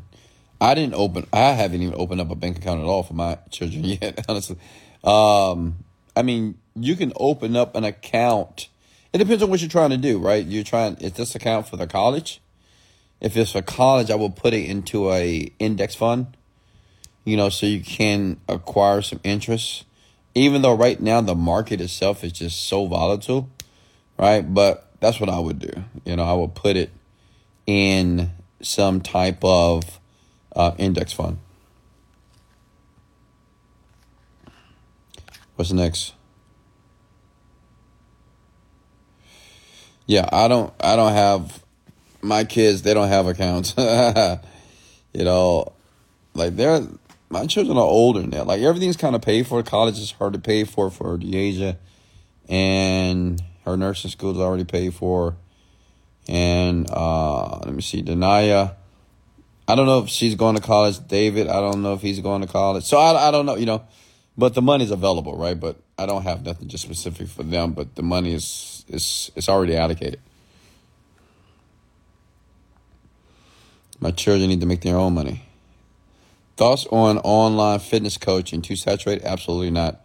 I 0.62 0.76
didn't 0.76 0.96
open, 0.96 1.26
I 1.32 1.52
haven't 1.52 1.82
even 1.82 1.96
opened 1.98 2.22
up 2.22 2.30
a 2.32 2.36
bank 2.36 2.58
account 2.58 2.82
at 2.82 2.86
all 2.86 3.04
for 3.04 3.14
my 3.14 3.38
children 3.50 3.84
yet, 3.86 4.26
honestly. 4.28 4.58
Um, 5.04 5.84
I 6.16 6.22
mean, 6.22 6.58
you 6.76 6.96
can 6.96 7.14
open 7.16 7.56
up 7.56 7.76
an 7.76 7.84
account. 7.84 8.68
It 9.14 9.20
depends 9.20 9.42
on 9.42 9.50
what 9.50 9.62
you're 9.62 9.70
trying 9.70 9.92
to 9.92 9.98
do, 9.98 10.20
right? 10.20 10.46
You're 10.46 10.64
trying 10.64 10.96
is 10.98 11.14
this 11.14 11.34
account 11.34 11.68
for 11.68 11.78
the 11.78 11.88
college? 11.88 12.42
If 13.22 13.36
it's 13.36 13.52
for 13.52 13.62
college, 13.62 14.10
I 14.10 14.16
will 14.16 14.30
put 14.30 14.54
it 14.54 14.66
into 14.66 15.12
a 15.12 15.52
index 15.60 15.96
fund. 15.96 16.38
You 17.26 17.38
know, 17.38 17.50
so 17.50 17.66
you 17.66 17.82
can 17.82 18.40
acquire 18.48 19.02
some 19.02 19.20
interest. 19.24 19.86
Even 20.36 20.62
though 20.62 20.74
right 20.74 21.00
now 21.02 21.22
the 21.22 21.36
market 21.36 21.82
itself 21.82 22.24
is 22.24 22.32
just 22.32 22.68
so 22.68 22.86
volatile, 22.86 23.50
right? 24.18 24.42
But 24.42 24.92
that's 25.00 25.20
what 25.20 25.30
I 25.30 25.40
would 25.40 25.60
do. 25.60 25.84
You 26.06 26.16
know, 26.16 26.24
I 26.24 26.34
would 26.34 26.56
put 26.56 26.78
it 26.78 26.92
in 27.66 28.32
some 28.62 29.02
type 29.02 29.44
of 29.44 30.00
uh, 30.56 30.74
index 30.78 31.14
fund. 31.14 31.40
What's 35.56 35.72
next? 35.74 36.14
Yeah, 40.06 40.28
I 40.32 40.48
don't 40.48 40.74
I 40.80 40.96
don't 40.96 41.14
have 41.14 41.64
my 42.22 42.44
kids, 42.44 42.82
they 42.82 42.94
don't 42.94 43.08
have 43.08 43.28
accounts. 43.28 43.74
you 45.14 45.24
know, 45.24 45.74
like 46.34 46.56
they're 46.56 46.82
my 47.30 47.46
children 47.46 47.78
are 47.78 47.84
older 47.84 48.26
now. 48.26 48.44
Like 48.44 48.62
everything's 48.62 48.98
kind 48.98 49.16
of 49.16 49.22
paid 49.22 49.48
for. 49.48 49.62
College 49.64 50.00
is 50.00 50.12
hard 50.12 50.34
to 50.34 50.40
pay 50.40 50.64
for 50.64 50.90
for 50.90 51.18
Deasia, 51.18 51.78
and 52.48 53.42
her 53.66 53.78
nursing 53.78 54.12
school 54.12 54.32
is 54.32 54.38
already 54.38 54.64
paid 54.66 54.94
for. 54.94 55.36
And 56.28 56.90
uh, 56.90 57.60
let 57.60 57.74
me 57.74 57.82
see, 57.82 58.04
Denaya. 58.04 58.76
I 59.68 59.76
don't 59.76 59.86
know 59.86 60.00
if 60.00 60.10
she's 60.10 60.34
going 60.34 60.56
to 60.56 60.62
college. 60.62 61.08
David, 61.08 61.48
I 61.48 61.60
don't 61.60 61.84
know 61.84 61.94
if 61.94 62.02
he's 62.02 62.20
going 62.20 62.42
to 62.42 62.48
college. 62.48 62.86
So 62.86 62.98
I, 62.98 63.28
I 63.28 63.32
don't 63.32 63.46
know. 63.46 63.56
You 63.56 63.68
know, 63.68 63.84
but 64.38 64.56
the 64.56 64.62
money's 64.62 64.92
available, 64.92 65.38
right? 65.38 65.60
But 65.60 65.78
I 65.98 66.08
don't 66.08 66.24
have 66.24 66.44
nothing 66.44 66.68
just 66.68 66.84
specific 66.84 67.28
for 67.28 67.44
them. 67.44 67.74
But 67.74 67.96
the 67.96 68.04
money 68.04 68.34
is 68.34 68.84
is 68.88 69.32
it's 69.36 69.50
already 69.50 69.76
allocated. 69.76 70.20
My 74.00 74.12
children 74.12 74.50
need 74.50 74.62
to 74.62 74.66
make 74.66 74.82
their 74.82 74.98
own 74.98 75.14
money. 75.14 75.44
Thoughts 76.56 76.86
on 76.92 77.18
online 77.20 77.80
fitness 77.80 78.18
coaching? 78.18 78.62
Too 78.62 78.76
saturated? 78.76 79.26
Absolutely 79.26 79.72
not. 79.72 80.02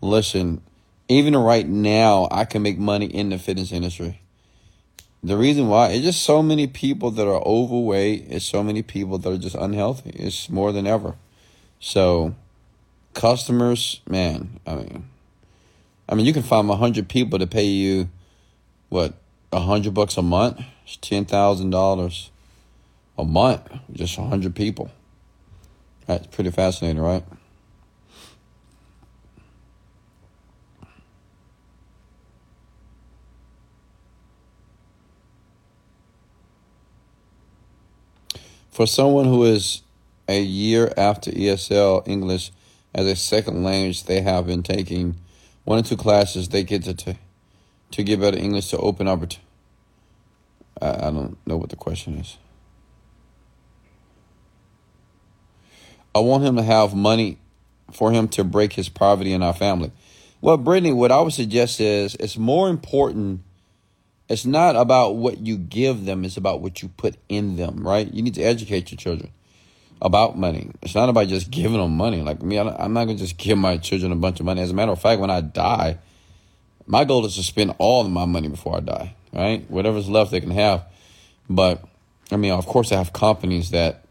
Listen, 0.00 0.60
even 1.08 1.36
right 1.36 1.66
now, 1.66 2.28
I 2.30 2.44
can 2.44 2.62
make 2.62 2.78
money 2.78 3.06
in 3.06 3.30
the 3.30 3.38
fitness 3.38 3.72
industry. 3.72 4.20
The 5.22 5.36
reason 5.36 5.68
why 5.68 5.90
it's 5.90 6.04
just 6.04 6.22
so 6.22 6.42
many 6.42 6.66
people 6.66 7.10
that 7.12 7.26
are 7.26 7.42
overweight. 7.46 8.26
It's 8.28 8.44
so 8.44 8.62
many 8.62 8.82
people 8.82 9.18
that 9.18 9.30
are 9.30 9.38
just 9.38 9.54
unhealthy. 9.54 10.10
It's 10.10 10.50
more 10.50 10.72
than 10.72 10.86
ever. 10.86 11.14
So 11.78 12.34
customers, 13.14 14.00
man, 14.08 14.58
I 14.66 14.74
mean, 14.74 15.08
I 16.08 16.16
mean, 16.16 16.26
you 16.26 16.32
can 16.32 16.42
find 16.42 16.68
hundred 16.68 17.08
people 17.08 17.38
to 17.38 17.46
pay 17.46 17.64
you, 17.64 18.10
what, 18.88 19.14
a 19.52 19.60
hundred 19.60 19.94
bucks 19.94 20.16
a 20.16 20.22
month? 20.22 20.60
It's 20.84 20.96
ten 20.96 21.24
thousand 21.24 21.70
dollars 21.70 22.31
a 23.22 23.24
month, 23.24 23.70
just 23.92 24.18
a 24.18 24.22
hundred 24.22 24.54
people. 24.54 24.90
That's 26.06 26.26
pretty 26.26 26.50
fascinating, 26.50 27.00
right? 27.00 27.24
For 38.70 38.86
someone 38.86 39.26
who 39.26 39.44
is 39.44 39.82
a 40.28 40.40
year 40.40 40.92
after 40.96 41.30
ESL 41.30 42.08
English 42.08 42.50
as 42.92 43.06
a 43.06 43.14
second 43.14 43.62
language, 43.62 44.04
they 44.04 44.22
have 44.22 44.46
been 44.46 44.64
taking 44.64 45.16
one 45.64 45.78
or 45.78 45.82
two 45.82 45.96
classes. 45.96 46.48
They 46.48 46.64
get 46.64 46.82
to 46.84 46.94
to, 46.94 47.16
to 47.92 48.02
get 48.02 48.18
better 48.18 48.36
English 48.38 48.70
to 48.70 48.78
open 48.78 49.06
up. 49.06 49.22
I, 50.80 50.88
I 50.88 51.10
don't 51.12 51.36
know 51.46 51.56
what 51.56 51.70
the 51.70 51.76
question 51.76 52.18
is. 52.18 52.38
I 56.14 56.20
want 56.20 56.44
him 56.44 56.56
to 56.56 56.62
have 56.62 56.94
money 56.94 57.38
for 57.92 58.12
him 58.12 58.28
to 58.28 58.44
break 58.44 58.72
his 58.72 58.88
poverty 58.88 59.32
in 59.32 59.42
our 59.42 59.54
family. 59.54 59.92
Well, 60.40 60.56
Brittany, 60.56 60.92
what 60.92 61.12
I 61.12 61.20
would 61.20 61.32
suggest 61.32 61.80
is 61.80 62.14
it's 62.16 62.36
more 62.36 62.68
important. 62.68 63.42
It's 64.28 64.44
not 64.46 64.76
about 64.76 65.16
what 65.16 65.38
you 65.38 65.56
give 65.58 66.04
them, 66.04 66.24
it's 66.24 66.36
about 66.36 66.60
what 66.60 66.82
you 66.82 66.88
put 66.88 67.16
in 67.28 67.56
them, 67.56 67.86
right? 67.86 68.12
You 68.12 68.22
need 68.22 68.34
to 68.34 68.42
educate 68.42 68.90
your 68.90 68.96
children. 68.98 69.30
about 70.02 70.36
money. 70.36 70.70
It's 70.82 70.94
not 70.96 71.08
about 71.08 71.28
just 71.28 71.50
giving 71.50 71.78
them 71.78 71.96
money. 71.96 72.22
Like 72.22 72.42
me, 72.42 72.58
I'm 72.58 72.92
not 72.92 73.04
gonna 73.04 73.14
just 73.14 73.38
give 73.38 73.56
my 73.56 73.76
children 73.78 74.10
a 74.10 74.16
bunch 74.16 74.40
of 74.40 74.46
money. 74.46 74.60
As 74.60 74.70
a 74.70 74.74
matter 74.74 74.92
of 74.92 75.00
fact, 75.00 75.20
when 75.20 75.30
I 75.30 75.40
die, 75.40 75.98
my 76.86 77.04
goal 77.04 77.24
is 77.24 77.36
to 77.36 77.42
spend 77.42 77.74
all 77.78 78.04
of 78.04 78.10
my 78.10 78.24
money 78.26 78.48
before 78.48 78.76
I 78.76 78.80
die. 78.80 79.14
Right, 79.32 79.70
whatever's 79.70 80.08
left, 80.10 80.30
they 80.30 80.40
can 80.40 80.50
have. 80.50 80.84
But 81.48 81.82
I 82.30 82.36
mean, 82.36 82.52
of 82.52 82.66
course, 82.66 82.92
I 82.92 82.96
have 82.96 83.12
companies 83.12 83.70
that 83.70 84.01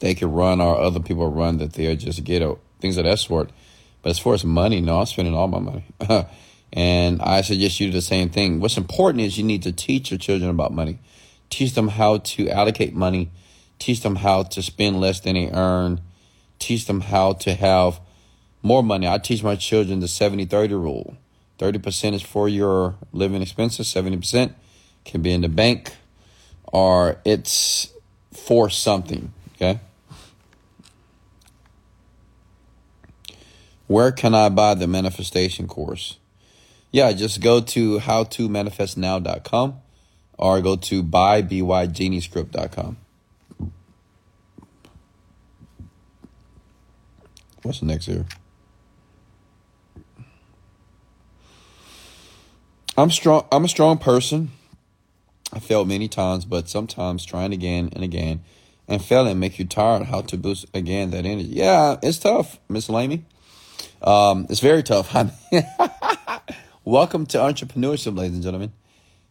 they 0.00 0.14
can 0.14 0.32
run 0.32 0.60
or 0.60 0.78
other 0.80 1.00
people 1.00 1.30
run 1.30 1.58
that 1.58 1.72
they're 1.74 1.96
just 1.96 2.22
get 2.24 2.42
things 2.80 2.96
of 2.96 3.04
that 3.04 3.18
sort. 3.18 3.50
But 4.02 4.10
as 4.10 4.18
far 4.18 4.34
as 4.34 4.44
money, 4.44 4.80
no, 4.80 5.00
I'm 5.00 5.06
spending 5.06 5.34
all 5.34 5.48
my 5.48 5.58
money. 5.58 5.84
and 6.72 7.22
I 7.22 7.40
suggest 7.40 7.80
you 7.80 7.86
do 7.86 7.92
the 7.92 8.02
same 8.02 8.28
thing. 8.28 8.60
What's 8.60 8.76
important 8.76 9.22
is 9.22 9.38
you 9.38 9.44
need 9.44 9.62
to 9.62 9.72
teach 9.72 10.10
your 10.10 10.18
children 10.18 10.50
about 10.50 10.72
money. 10.72 10.98
Teach 11.48 11.74
them 11.74 11.88
how 11.88 12.18
to 12.18 12.50
allocate 12.50 12.94
money. 12.94 13.30
Teach 13.78 14.02
them 14.02 14.16
how 14.16 14.42
to 14.42 14.62
spend 14.62 15.00
less 15.00 15.20
than 15.20 15.34
they 15.34 15.50
earn. 15.50 16.00
Teach 16.58 16.86
them 16.86 17.00
how 17.00 17.32
to 17.34 17.54
have 17.54 18.00
more 18.62 18.82
money. 18.82 19.08
I 19.08 19.18
teach 19.18 19.42
my 19.42 19.56
children 19.56 20.00
the 20.00 20.08
70 20.08 20.46
30 20.46 20.74
rule 20.74 21.16
30% 21.58 22.14
is 22.14 22.22
for 22.22 22.48
your 22.48 22.96
living 23.12 23.42
expenses, 23.42 23.92
70% 23.92 24.54
can 25.04 25.22
be 25.22 25.32
in 25.32 25.42
the 25.42 25.48
bank, 25.48 25.92
or 26.64 27.20
it's 27.24 27.92
for 28.32 28.68
something. 28.68 29.32
Okay. 29.54 29.80
Where 33.86 34.12
can 34.12 34.34
I 34.34 34.48
buy 34.48 34.74
the 34.74 34.86
manifestation 34.86 35.68
course? 35.68 36.18
Yeah, 36.90 37.12
just 37.12 37.40
go 37.40 37.60
to 37.60 37.98
howtomanifestnow.com 37.98 39.74
or 40.38 40.60
go 40.60 40.76
to 40.76 41.02
buybygeniescript.com. 41.02 42.96
What's 47.62 47.80
the 47.80 47.86
next 47.86 48.06
here? 48.06 48.26
I'm 52.96 53.10
strong. 53.10 53.46
I'm 53.50 53.64
a 53.64 53.68
strong 53.68 53.98
person. 53.98 54.52
I 55.52 55.58
failed 55.58 55.88
many 55.88 56.08
times, 56.08 56.44
but 56.44 56.68
sometimes 56.68 57.24
trying 57.24 57.52
again 57.52 57.90
and 57.92 58.04
again 58.04 58.42
and 58.88 59.04
failing 59.04 59.38
make 59.38 59.58
you 59.58 59.64
tired. 59.64 60.04
How 60.06 60.22
to 60.22 60.36
boost 60.36 60.66
again 60.74 61.10
that 61.10 61.26
energy? 61.26 61.48
Yeah, 61.48 61.96
it's 62.02 62.18
tough, 62.18 62.58
Miss 62.68 62.88
Lamy. 62.88 63.24
Um, 64.02 64.46
it's 64.50 64.60
very 64.60 64.82
tough. 64.82 65.14
I 65.14 65.30
mean, 65.50 65.64
Welcome 66.86 67.24
to 67.28 67.38
entrepreneurship, 67.38 68.14
ladies 68.14 68.34
and 68.34 68.42
gentlemen. 68.42 68.74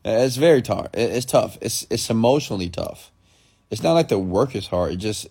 It's 0.04 0.38
very 0.38 0.64
tough. 0.64 0.88
It's 0.96 1.24
tough. 1.28 1.56
It's 1.62 1.86
it's 1.92 2.10
emotionally 2.10 2.68
tough. 2.68 3.12
It's 3.70 3.84
not 3.84 3.94
like 3.94 4.08
the 4.08 4.18
work 4.18 4.56
is 4.56 4.66
hard. 4.66 4.94
It 4.94 4.96
just 4.96 5.28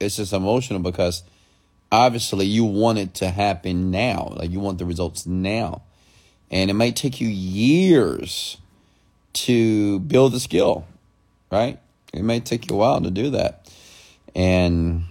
it's 0.00 0.16
just 0.16 0.32
emotional 0.32 0.80
because 0.80 1.22
obviously 1.92 2.46
you 2.46 2.64
want 2.64 2.96
it 2.96 3.12
to 3.16 3.28
happen 3.28 3.90
now. 3.90 4.32
Like 4.36 4.50
you 4.50 4.58
want 4.58 4.78
the 4.78 4.86
results 4.86 5.26
now. 5.26 5.82
And 6.50 6.70
it 6.70 6.74
might 6.74 6.96
take 6.96 7.20
you 7.20 7.28
years 7.28 8.56
to 9.34 10.00
build 10.00 10.32
the 10.32 10.40
skill, 10.40 10.86
right? 11.52 11.78
It 12.12 12.22
may 12.22 12.40
take 12.40 12.68
you 12.68 12.76
a 12.76 12.78
while 12.78 13.00
to 13.00 13.10
do 13.10 13.30
that. 13.30 13.72
And 14.34 15.04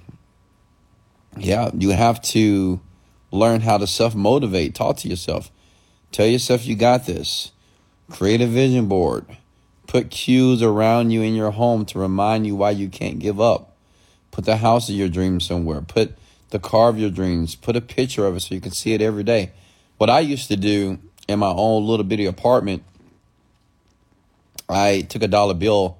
yeah, 1.37 1.71
you 1.73 1.91
have 1.91 2.21
to 2.21 2.79
learn 3.31 3.61
how 3.61 3.77
to 3.77 3.87
self 3.87 4.15
motivate. 4.15 4.75
Talk 4.75 4.97
to 4.97 5.07
yourself. 5.07 5.51
Tell 6.11 6.27
yourself 6.27 6.65
you 6.65 6.75
got 6.75 7.05
this. 7.05 7.51
Create 8.09 8.41
a 8.41 8.47
vision 8.47 8.87
board. 8.87 9.25
Put 9.87 10.09
cues 10.09 10.61
around 10.61 11.11
you 11.11 11.21
in 11.21 11.35
your 11.35 11.51
home 11.51 11.85
to 11.85 11.99
remind 11.99 12.45
you 12.45 12.55
why 12.55 12.71
you 12.71 12.89
can't 12.89 13.19
give 13.19 13.39
up. 13.39 13.75
Put 14.31 14.45
the 14.45 14.57
house 14.57 14.89
of 14.89 14.95
your 14.95 15.09
dreams 15.09 15.45
somewhere. 15.45 15.81
Put 15.81 16.15
the 16.49 16.59
car 16.59 16.89
of 16.89 16.99
your 16.99 17.09
dreams. 17.09 17.55
Put 17.55 17.75
a 17.75 17.81
picture 17.81 18.25
of 18.25 18.35
it 18.35 18.41
so 18.41 18.55
you 18.55 18.61
can 18.61 18.71
see 18.71 18.93
it 18.93 19.01
every 19.01 19.23
day. 19.23 19.51
What 19.97 20.09
I 20.09 20.19
used 20.21 20.47
to 20.47 20.55
do 20.55 20.99
in 21.27 21.39
my 21.39 21.49
own 21.49 21.85
little 21.85 22.03
bitty 22.03 22.25
apartment, 22.25 22.83
I 24.67 25.01
took 25.01 25.23
a 25.23 25.27
dollar 25.27 25.53
bill 25.53 25.98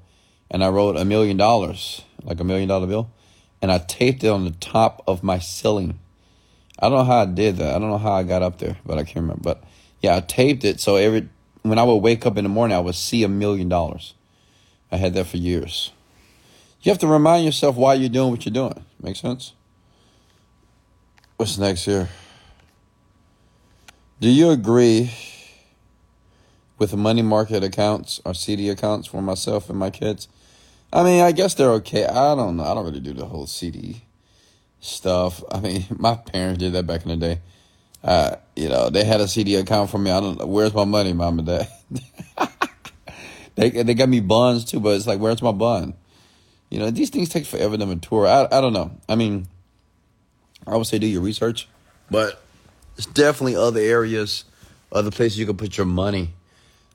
and 0.52 0.64
I 0.64 0.70
wrote 0.70 0.98
a 0.98 1.06
million 1.06 1.38
dollars, 1.38 2.02
like 2.24 2.40
a 2.40 2.44
million 2.44 2.68
dollar 2.68 2.88
bill, 2.88 3.12
and 3.62 3.72
I 3.72 3.80
taped 3.80 4.24
it 4.24 4.30
on 4.30 4.46
the 4.46 4.52
top 4.52 5.04
of 5.08 5.24
my 5.24 5.40
ceiling. 5.40 6.00
I 6.80 6.90
don't 6.90 7.00
know 7.00 7.04
how 7.04 7.22
I 7.22 7.26
did 7.26 7.58
that. 7.58 7.76
I 7.76 7.80
don't 7.80 7.90
know 7.90 7.98
how 7.98 8.14
I 8.14 8.24
got 8.24 8.42
up 8.42 8.60
there, 8.60 8.78
but 8.86 8.98
I 8.98 9.04
can't 9.04 9.18
remember. 9.18 9.42
But 9.44 9.64
yeah, 10.02 10.16
I 10.16 10.22
taped 10.22 10.64
it 10.64 10.80
so 10.80 10.96
every 10.96 11.30
when 11.62 11.78
I 11.78 11.84
would 11.84 11.96
wake 11.96 12.26
up 12.26 12.38
in 12.38 12.44
the 12.46 12.50
morning, 12.50 12.76
I 12.76 12.80
would 12.80 12.96
see 12.96 13.24
a 13.24 13.28
million 13.28 13.70
dollars. 13.70 14.14
I 14.92 14.98
had 14.98 15.14
that 15.16 15.26
for 15.26 15.38
years. 15.38 15.92
You 16.82 16.92
have 16.92 17.00
to 17.00 17.08
remind 17.08 17.46
yourself 17.46 17.76
why 17.76 17.96
you're 17.96 18.10
doing 18.10 18.32
what 18.32 18.46
you're 18.46 18.54
doing. 18.54 18.86
Make 19.02 19.18
sense? 19.18 19.54
What's 21.36 21.58
next 21.58 21.86
here? 21.86 22.10
Do 24.22 24.30
you 24.30 24.50
agree 24.50 25.12
with 26.80 26.96
money 26.96 27.22
market 27.22 27.64
accounts 27.64 28.22
or 28.26 28.34
CD 28.34 28.70
accounts 28.70 29.08
for 29.08 29.22
myself 29.22 29.70
and 29.70 29.78
my 29.78 29.90
kids? 29.90 30.28
I 30.92 31.04
mean, 31.04 31.22
I 31.22 31.32
guess 31.32 31.54
they're 31.54 31.72
okay. 31.74 32.06
I 32.06 32.36
don't 32.36 32.58
know. 32.58 32.64
I 32.64 32.74
don't 32.74 32.86
really 32.86 33.00
do 33.00 33.14
the 33.14 33.26
whole 33.26 33.46
CD 33.46 34.02
stuff. 34.80 35.44
I 35.52 35.60
mean, 35.60 35.86
my 35.98 36.16
parents 36.16 36.60
did 36.60 36.74
that 36.74 36.88
back 36.88 37.04
in 37.04 37.10
the 37.10 37.18
day. 37.18 37.42
Uh, 38.04 38.38
you 38.56 38.70
know, 38.70 38.90
they 38.90 39.04
had 39.04 39.22
a 39.22 39.28
CD 39.28 39.56
account 39.56 39.90
for 39.90 39.98
me. 39.98 40.10
I 40.10 40.20
don't 40.20 40.40
know. 40.40 40.46
Where's 40.46 40.74
my 40.74 40.86
money, 40.86 41.14
mom 41.14 41.40
and 41.40 41.48
dad? 41.48 41.68
they, 43.56 43.70
they 43.70 43.94
got 43.94 44.08
me 44.08 44.22
bonds 44.22 44.64
too, 44.66 44.80
but 44.80 44.96
it's 44.96 45.06
like, 45.06 45.20
where's 45.20 45.42
my 45.42 45.52
bond? 45.52 45.94
You 46.70 46.80
know, 46.80 46.92
these 46.92 47.10
things 47.10 47.30
take 47.30 47.46
forever 47.46 47.78
to 47.78 47.86
mature. 47.86 48.26
I, 48.26 48.46
I 48.46 48.62
don't 48.62 48.74
know. 48.74 48.92
I 49.10 49.16
mean, 49.16 49.48
I 50.66 50.78
would 50.78 50.88
say 50.88 51.00
do 51.00 51.08
your 51.08 51.22
research, 51.22 51.68
but 52.10 52.42
there's 52.96 53.08
definitely 53.08 53.56
other 53.56 53.80
areas, 53.80 54.46
other 54.92 55.12
places 55.12 55.38
you 55.38 55.46
can 55.46 55.58
put 55.58 55.78
your 55.78 55.86
money. 55.86 56.34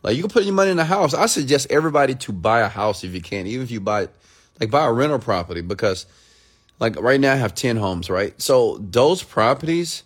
Like 0.04 0.16
you 0.16 0.22
can 0.22 0.30
put 0.30 0.44
your 0.44 0.52
money 0.52 0.70
in 0.70 0.78
a 0.78 0.84
house. 0.84 1.14
I 1.14 1.24
suggest 1.26 1.66
everybody 1.70 2.14
to 2.16 2.32
buy 2.32 2.60
a 2.60 2.68
house 2.68 3.02
if 3.04 3.14
you 3.14 3.22
can, 3.22 3.46
even 3.46 3.64
if 3.64 3.70
you 3.70 3.80
buy, 3.80 4.08
like 4.60 4.70
buy 4.70 4.84
a 4.84 4.92
rental 4.92 5.18
property 5.18 5.62
because, 5.62 6.04
like 6.78 7.00
right 7.00 7.18
now 7.18 7.32
I 7.32 7.36
have 7.36 7.54
ten 7.54 7.76
homes, 7.76 8.10
right? 8.10 8.40
So 8.40 8.76
those 8.78 9.22
properties, 9.22 10.02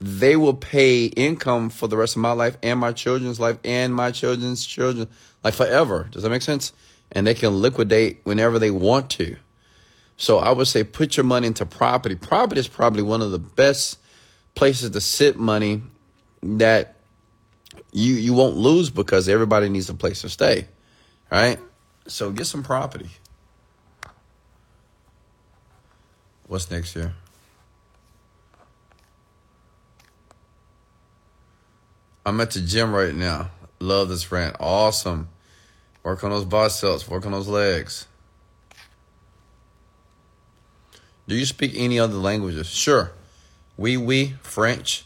they 0.00 0.36
will 0.36 0.54
pay 0.54 1.06
income 1.06 1.68
for 1.68 1.88
the 1.88 1.96
rest 1.96 2.14
of 2.14 2.22
my 2.22 2.30
life 2.30 2.56
and 2.62 2.78
my 2.78 2.92
children's 2.92 3.40
life 3.40 3.58
and 3.64 3.92
my 3.92 4.12
children's 4.12 4.64
children, 4.64 5.08
like 5.42 5.54
forever. 5.54 6.06
Does 6.12 6.22
that 6.22 6.30
make 6.30 6.42
sense? 6.42 6.72
And 7.10 7.26
they 7.26 7.34
can 7.34 7.60
liquidate 7.60 8.20
whenever 8.22 8.60
they 8.60 8.70
want 8.70 9.10
to. 9.10 9.36
So 10.16 10.38
I 10.38 10.52
would 10.52 10.68
say 10.68 10.84
put 10.84 11.16
your 11.16 11.24
money 11.24 11.48
into 11.48 11.66
property. 11.66 12.14
Property 12.14 12.60
is 12.60 12.68
probably 12.68 13.02
one 13.02 13.20
of 13.20 13.32
the 13.32 13.40
best 13.40 13.98
places 14.54 14.90
to 14.90 15.00
sit 15.00 15.36
money 15.36 15.82
that 16.44 16.94
you 17.92 18.14
you 18.14 18.32
won't 18.34 18.56
lose 18.56 18.90
because 18.90 19.28
everybody 19.28 19.68
needs 19.68 19.88
a 19.88 19.94
place 19.94 20.22
to 20.22 20.28
stay, 20.28 20.66
right? 21.30 21.58
So 22.06 22.30
get 22.30 22.46
some 22.46 22.62
property. 22.62 23.10
What's 26.46 26.70
next 26.70 26.96
year? 26.96 27.14
I'm 32.24 32.40
at 32.40 32.50
the 32.52 32.60
gym 32.60 32.94
right 32.94 33.14
now. 33.14 33.50
Love 33.80 34.08
this 34.08 34.30
rant. 34.30 34.56
Awesome. 34.60 35.28
Work 36.02 36.24
on 36.24 36.30
those 36.30 36.44
biceps. 36.44 37.08
Work 37.08 37.26
on 37.26 37.32
those 37.32 37.48
legs. 37.48 38.06
Do 41.26 41.36
you 41.36 41.46
speak 41.46 41.72
any 41.74 41.98
other 41.98 42.14
languages? 42.14 42.68
Sure. 42.68 43.12
Oui, 43.76 43.96
oui, 43.96 44.34
French. 44.42 45.04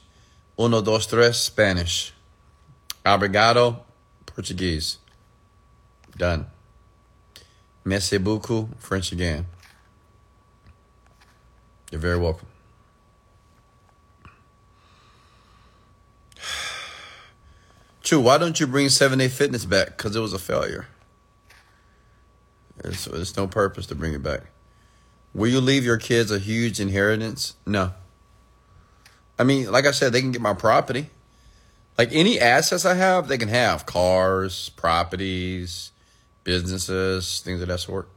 Uno, 0.59 0.81
dos, 0.83 1.07
tres, 1.07 1.39
Spanish. 1.39 2.13
Obrigado, 3.07 3.83
Portuguese. 4.27 4.99
Done. 6.17 6.47
Merci 7.85 8.19
beaucoup, 8.19 8.69
French 8.81 9.13
again. 9.13 9.47
You're 11.93 12.01
very 12.01 12.19
welcome. 12.19 12.49
True, 18.03 18.19
why 18.21 18.39
don't 18.39 18.59
you 18.59 18.67
bring 18.67 18.89
7 18.89 19.17
Day 19.21 19.29
Fitness 19.29 19.65
back? 19.65 19.97
Because 19.97 20.17
it 20.17 20.21
was 20.21 20.33
a 20.33 20.39
failure. 20.41 20.89
There's 22.83 23.37
no 23.37 23.47
purpose 23.47 23.87
to 23.87 23.95
bring 23.95 24.15
it 24.15 24.23
back. 24.25 24.47
Will 25.33 25.49
you 25.49 25.61
leave 25.61 25.85
your 25.85 25.97
kids 25.97 26.33
a 26.33 26.41
huge 26.41 26.81
inheritance? 26.81 27.55
No. 27.65 27.93
I 29.39 29.45
mean, 29.45 29.71
like 29.71 29.87
I 29.87 29.93
said, 29.93 30.13
they 30.13 30.21
can 30.21 30.33
get 30.33 30.43
my 30.43 30.55
property. 30.55 31.11
Like 31.99 32.11
any 32.13 32.39
assets 32.39 32.85
I 32.85 32.95
have, 32.95 33.29
they 33.29 33.39
can 33.39 33.49
have 33.49 33.87
cars, 33.87 34.69
properties, 34.71 35.93
businesses, 36.45 37.41
things 37.41 37.63
of 37.63 37.69
that 37.69 37.79
sort. 37.81 38.09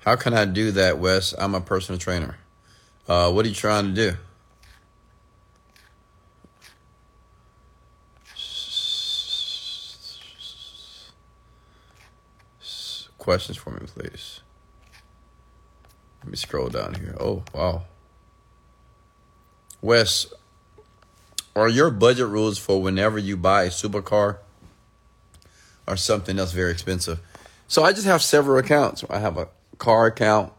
How 0.00 0.16
can 0.16 0.34
I 0.34 0.44
do 0.44 0.70
that, 0.72 0.98
Wes? 0.98 1.34
I'm 1.38 1.54
a 1.54 1.60
personal 1.60 1.98
trainer. 1.98 2.36
Uh, 3.06 3.30
what 3.32 3.44
are 3.44 3.48
you 3.48 3.54
trying 3.54 3.94
to 3.94 4.12
do? 4.12 4.16
Questions 13.18 13.58
for 13.58 13.70
me, 13.70 13.80
please. 13.86 14.40
Let 16.28 16.32
me 16.32 16.36
scroll 16.36 16.68
down 16.68 16.92
here. 16.92 17.16
Oh, 17.18 17.42
wow. 17.54 17.84
Wes, 19.80 20.26
are 21.56 21.70
your 21.70 21.90
budget 21.90 22.26
rules 22.26 22.58
for 22.58 22.82
whenever 22.82 23.16
you 23.16 23.34
buy 23.34 23.62
a 23.62 23.70
supercar 23.70 24.36
or 25.86 25.96
something 25.96 26.38
else 26.38 26.52
very 26.52 26.70
expensive? 26.70 27.18
So 27.66 27.82
I 27.82 27.94
just 27.94 28.04
have 28.04 28.20
several 28.20 28.58
accounts. 28.58 29.02
I 29.08 29.20
have 29.20 29.38
a 29.38 29.48
car 29.78 30.04
account, 30.04 30.52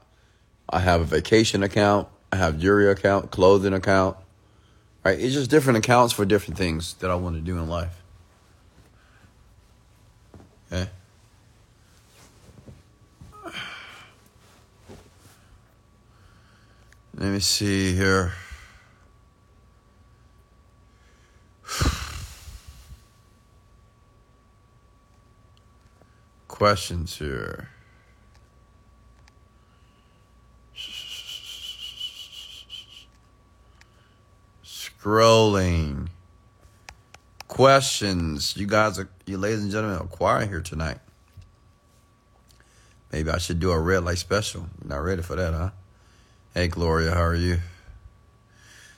I 0.68 0.80
have 0.80 1.02
a 1.02 1.06
vacation 1.06 1.62
account, 1.62 2.08
I 2.32 2.38
have 2.38 2.58
jewelry 2.58 2.90
account, 2.90 3.30
clothing 3.30 3.74
account. 3.74 4.18
Right? 5.06 5.20
It's 5.20 5.36
just 5.36 5.52
different 5.52 5.78
accounts 5.78 6.14
for 6.14 6.26
different 6.26 6.58
things 6.58 6.96
that 6.96 7.12
I 7.12 7.16
want 7.16 7.36
to 7.36 7.42
do 7.42 7.60
in 7.60 7.70
life. 7.70 8.02
Okay. 10.72 10.90
Let 17.20 17.32
me 17.34 17.40
see 17.42 17.94
here. 17.96 18.32
Questions 26.48 27.18
here. 27.18 27.68
Scrolling. 34.64 36.08
Questions. 37.50 38.56
You 38.56 38.66
guys 38.66 38.98
are, 38.98 39.10
you 39.26 39.38
ladies 39.38 39.64
and 39.64 39.70
gentlemen, 39.70 40.00
are 40.00 40.06
quiet 40.06 40.48
here 40.48 40.62
tonight. 40.62 41.00
Maybe 43.12 43.30
I 43.30 43.40
should 43.40 43.60
do 43.60 43.72
a 43.72 43.80
red 43.80 44.06
light 44.06 44.20
special. 44.20 44.68
Not 44.86 45.04
ready 45.04 45.22
for 45.22 45.36
that, 45.36 45.54
huh? 45.54 45.72
Hey, 46.60 46.68
Gloria, 46.68 47.12
how 47.12 47.24
are 47.24 47.34
you? 47.34 47.60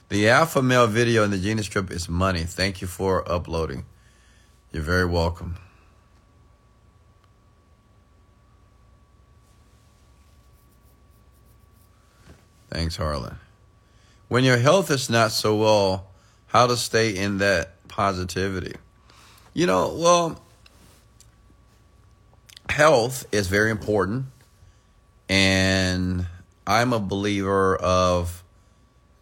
The 0.09 0.29
alpha 0.29 0.63
male 0.63 0.87
video 0.87 1.23
in 1.23 1.29
the 1.29 1.37
Genie 1.37 1.61
Script 1.61 1.91
is 1.91 2.09
money. 2.09 2.43
Thank 2.43 2.81
you 2.81 2.87
for 2.87 3.23
uploading. 3.31 3.85
You're 4.71 4.81
very 4.81 5.05
welcome. 5.05 5.57
Thanks, 12.71 12.95
Harlan. 12.95 13.35
When 14.27 14.43
your 14.43 14.57
health 14.57 14.89
is 14.89 15.07
not 15.07 15.31
so 15.31 15.55
well, 15.55 16.07
how 16.47 16.65
to 16.65 16.75
stay 16.75 17.15
in 17.15 17.37
that 17.37 17.87
positivity? 17.87 18.73
You 19.53 19.67
know, 19.67 19.93
well, 19.95 20.41
health 22.69 23.27
is 23.31 23.45
very 23.45 23.69
important. 23.69 24.25
And 25.29 26.25
I'm 26.65 26.93
a 26.93 26.99
believer 26.99 27.75
of 27.75 28.43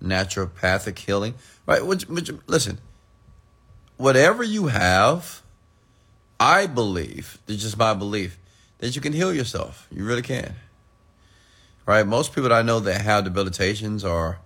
naturopathic 0.03 0.97
healing, 0.97 1.35
right? 1.65 1.85
Which, 1.85 2.07
which, 2.07 2.31
listen, 2.47 2.79
whatever 3.97 4.43
you 4.43 4.67
have, 4.67 5.41
I 6.39 6.67
believe, 6.67 7.37
it's 7.47 7.61
just 7.61 7.77
my 7.77 7.93
belief, 7.93 8.37
that 8.79 8.95
you 8.95 9.01
can 9.01 9.13
heal 9.13 9.33
yourself. 9.33 9.87
You 9.91 10.05
really 10.05 10.21
can. 10.21 10.55
Right? 11.85 12.05
Most 12.05 12.33
people 12.33 12.49
that 12.49 12.55
I 12.55 12.61
know 12.61 12.79
that 12.79 13.01
have 13.01 13.23
debilitations 13.23 14.05
are, 14.05 14.39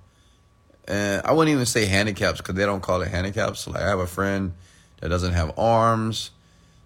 uh, 0.87 1.21
I 1.23 1.33
wouldn't 1.33 1.53
even 1.53 1.65
say 1.65 1.85
handicaps 1.85 2.39
because 2.39 2.55
they 2.55 2.65
don't 2.65 2.81
call 2.81 3.01
it 3.01 3.09
handicaps. 3.09 3.67
Like 3.67 3.81
I 3.81 3.89
have 3.89 3.99
a 3.99 4.07
friend 4.07 4.53
that 5.01 5.09
doesn't 5.09 5.33
have 5.33 5.57
arms, 5.57 6.31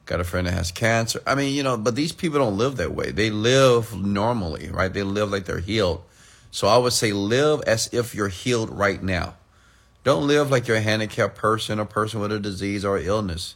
got 0.07 0.21
a 0.21 0.23
friend 0.23 0.47
that 0.47 0.53
has 0.53 0.71
cancer. 0.71 1.21
I 1.27 1.35
mean, 1.35 1.53
you 1.53 1.61
know, 1.61 1.77
but 1.77 1.95
these 1.95 2.13
people 2.13 2.39
don't 2.39 2.57
live 2.57 2.77
that 2.77 2.93
way. 2.93 3.11
They 3.11 3.29
live 3.29 3.93
normally, 3.95 4.69
right? 4.69 4.91
They 4.91 5.03
live 5.03 5.31
like 5.31 5.45
they're 5.45 5.59
healed. 5.59 6.03
So 6.49 6.67
I 6.67 6.77
would 6.77 6.93
say 6.93 7.11
live 7.11 7.61
as 7.67 7.93
if 7.93 8.15
you're 8.15 8.29
healed 8.29 8.69
right 8.71 9.03
now. 9.03 9.35
Don't 10.03 10.25
live 10.25 10.49
like 10.49 10.67
you're 10.67 10.77
a 10.77 10.81
handicapped 10.81 11.35
person, 11.35 11.79
a 11.79 11.85
person 11.85 12.21
with 12.21 12.31
a 12.31 12.39
disease 12.39 12.85
or 12.85 12.97
illness, 12.97 13.55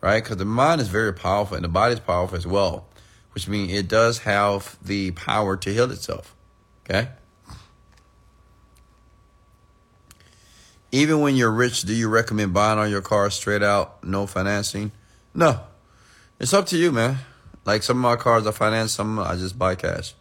right? 0.00 0.22
Because 0.22 0.38
the 0.38 0.46
mind 0.46 0.80
is 0.80 0.88
very 0.88 1.12
powerful 1.12 1.56
and 1.56 1.64
the 1.64 1.68
body 1.68 1.92
is 1.92 2.00
powerful 2.00 2.38
as 2.38 2.46
well, 2.46 2.88
which 3.32 3.46
means 3.46 3.70
it 3.70 3.86
does 3.86 4.20
have 4.20 4.78
the 4.82 5.10
power 5.10 5.58
to 5.58 5.72
heal 5.72 5.90
itself, 5.90 6.34
okay? 6.84 7.10
Even 10.90 11.20
when 11.20 11.36
you're 11.36 11.50
rich, 11.50 11.82
do 11.82 11.92
you 11.92 12.08
recommend 12.08 12.54
buying 12.54 12.78
on 12.78 12.90
your 12.90 13.02
car 13.02 13.28
straight 13.28 13.62
out, 13.62 14.02
no 14.02 14.26
financing? 14.26 14.92
No. 15.34 15.60
It's 16.40 16.52
up 16.52 16.66
to 16.66 16.76
you, 16.76 16.90
man. 16.90 17.18
Like 17.64 17.82
some 17.82 17.98
of 17.98 18.02
my 18.02 18.16
cars 18.16 18.46
I 18.46 18.50
finance, 18.50 18.92
some 18.92 19.18
I 19.18 19.36
just 19.36 19.58
buy 19.58 19.74
cash. 19.74 20.14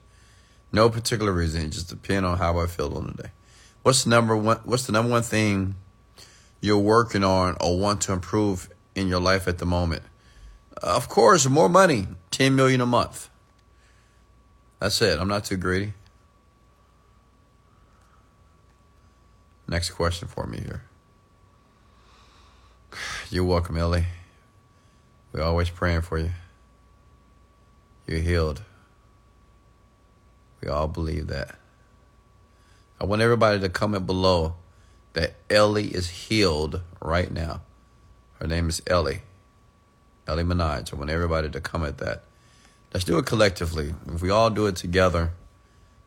No 0.72 0.90
particular 0.90 1.32
reason. 1.32 1.70
Just 1.72 1.90
depends 1.90 2.26
on 2.26 2.38
how 2.38 2.60
I 2.60 2.68
feel 2.68 2.96
on 2.98 3.14
the 3.16 3.24
day. 3.24 3.30
What's 3.82 4.04
the 4.04 4.10
number 4.10 4.36
one? 4.36 4.60
What's 4.64 4.86
the 4.86 4.92
number 4.94 5.12
one 5.12 5.24
thing 5.24 5.76
you're 6.62 6.78
working 6.78 7.24
on 7.24 7.58
or 7.60 7.78
want 7.78 8.02
to 8.02 8.14
improve 8.14 8.70
in 8.96 9.08
your 9.08 9.20
life 9.20 9.48
at 9.48 9.58
the 9.58 9.66
moment? 9.66 10.04
Uh, 10.82 10.96
of 10.96 11.10
course, 11.10 11.48
more 11.48 11.70
money. 11.70 12.08
Ten 12.32 12.56
million 12.56 12.80
a 12.82 12.86
month. 12.86 13.30
That's 14.80 15.02
it. 15.02 15.20
I'm 15.20 15.28
not 15.28 15.46
too 15.46 15.58
greedy. 15.58 15.94
Next 19.68 19.92
question 19.92 20.28
for 20.28 20.46
me 20.46 20.60
here. 20.60 20.84
You're 23.30 23.46
welcome, 23.46 23.78
Ellie. 23.78 24.06
We're 25.34 25.42
always 25.44 25.70
praying 25.70 26.02
for 26.02 26.20
you. 26.20 26.32
You're 28.08 28.20
healed. 28.20 28.62
We 30.62 30.70
all 30.70 30.88
believe 30.88 31.28
that. 31.28 31.56
I 33.02 33.06
want 33.06 33.22
everybody 33.22 33.60
to 33.60 33.70
comment 33.70 34.06
below 34.06 34.56
that 35.14 35.34
Ellie 35.50 35.88
is 35.88 36.10
healed 36.10 36.82
right 37.02 37.32
now. 37.32 37.62
Her 38.40 38.48
name 38.48 38.70
is 38.70 38.82
Ellie. 38.88 39.24
Ellie 40.28 40.44
Minaj. 40.44 40.94
I 40.94 40.96
want 40.96 41.10
everybody 41.10 41.50
to 41.50 41.60
comment 41.60 41.98
that. 41.98 42.24
Let's 42.94 43.04
do 43.04 43.18
it 43.18 43.26
collectively. 43.26 43.96
If 44.08 44.22
we 44.22 44.30
all 44.30 44.52
do 44.52 44.68
it 44.68 44.76
together, 44.76 45.32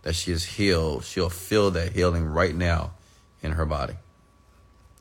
that 0.02 0.14
she 0.14 0.30
is 0.30 0.44
healed, 0.44 1.04
she'll 1.04 1.28
feel 1.28 1.72
that 1.72 1.92
healing 1.92 2.26
right 2.26 2.54
now 2.54 2.92
in 3.42 3.52
her 3.52 3.66
body. 3.66 3.94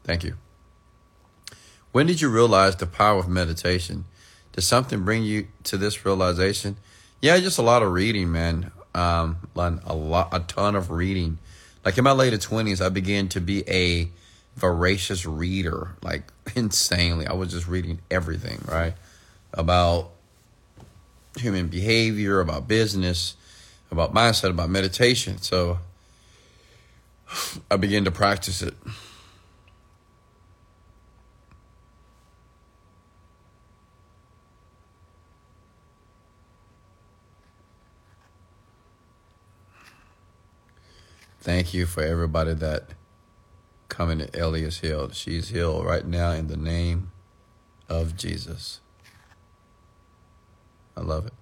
Thank 0.04 0.24
you. 0.24 0.34
When 1.92 2.08
did 2.08 2.22
you 2.22 2.30
realize 2.30 2.76
the 2.76 2.88
power 2.88 3.20
of 3.20 3.30
meditation? 3.30 4.06
Did 4.56 4.62
something 4.62 5.04
bring 5.04 5.24
you 5.24 5.48
to 5.66 5.78
this 5.78 6.06
realization? 6.06 6.78
Yeah, 7.22 7.38
just 7.40 7.60
a 7.60 7.62
lot 7.62 7.84
of 7.84 7.92
reading, 7.92 8.32
man 8.32 8.72
um, 8.96 9.38
a 9.56 9.96
lot, 9.96 10.30
a 10.32 10.40
ton 10.40 10.76
of 10.76 10.90
reading. 10.90 11.38
Like 11.84 11.98
in 11.98 12.04
my 12.04 12.14
later 12.14 12.38
twenties, 12.38 12.82
I 12.82 12.90
began 12.90 13.28
to 13.30 13.42
be 13.42 13.68
a 13.70 14.10
voracious 14.56 15.26
reader, 15.26 15.96
like 16.02 16.24
insanely. 16.56 17.28
I 17.28 17.34
was 17.34 17.52
just 17.52 17.68
reading 17.68 18.00
everything, 18.10 18.62
right? 18.66 18.94
About 19.54 20.12
human 21.38 21.68
behavior, 21.68 22.40
about 22.40 22.68
business, 22.68 23.36
about 23.92 24.14
mindset, 24.14 24.50
about 24.50 24.70
meditation. 24.70 25.38
So 25.40 25.80
I 27.72 27.76
began 27.76 28.06
to 28.06 28.12
practice 28.12 28.62
it. 28.62 28.74
Thank 41.46 41.76
you 41.76 41.86
for 41.86 42.02
everybody 42.02 42.56
that 42.56 42.96
coming 43.88 44.18
to 44.18 44.54
is 44.56 44.80
healed. 44.80 45.14
She's 45.14 45.50
healed 45.50 45.86
right 45.86 46.04
now 46.04 46.32
in 46.32 46.48
the 46.48 46.58
name 46.58 47.12
of 47.88 48.18
Jesus. 48.18 48.80
I 50.98 51.02
love 51.02 51.28
it. 51.28 51.34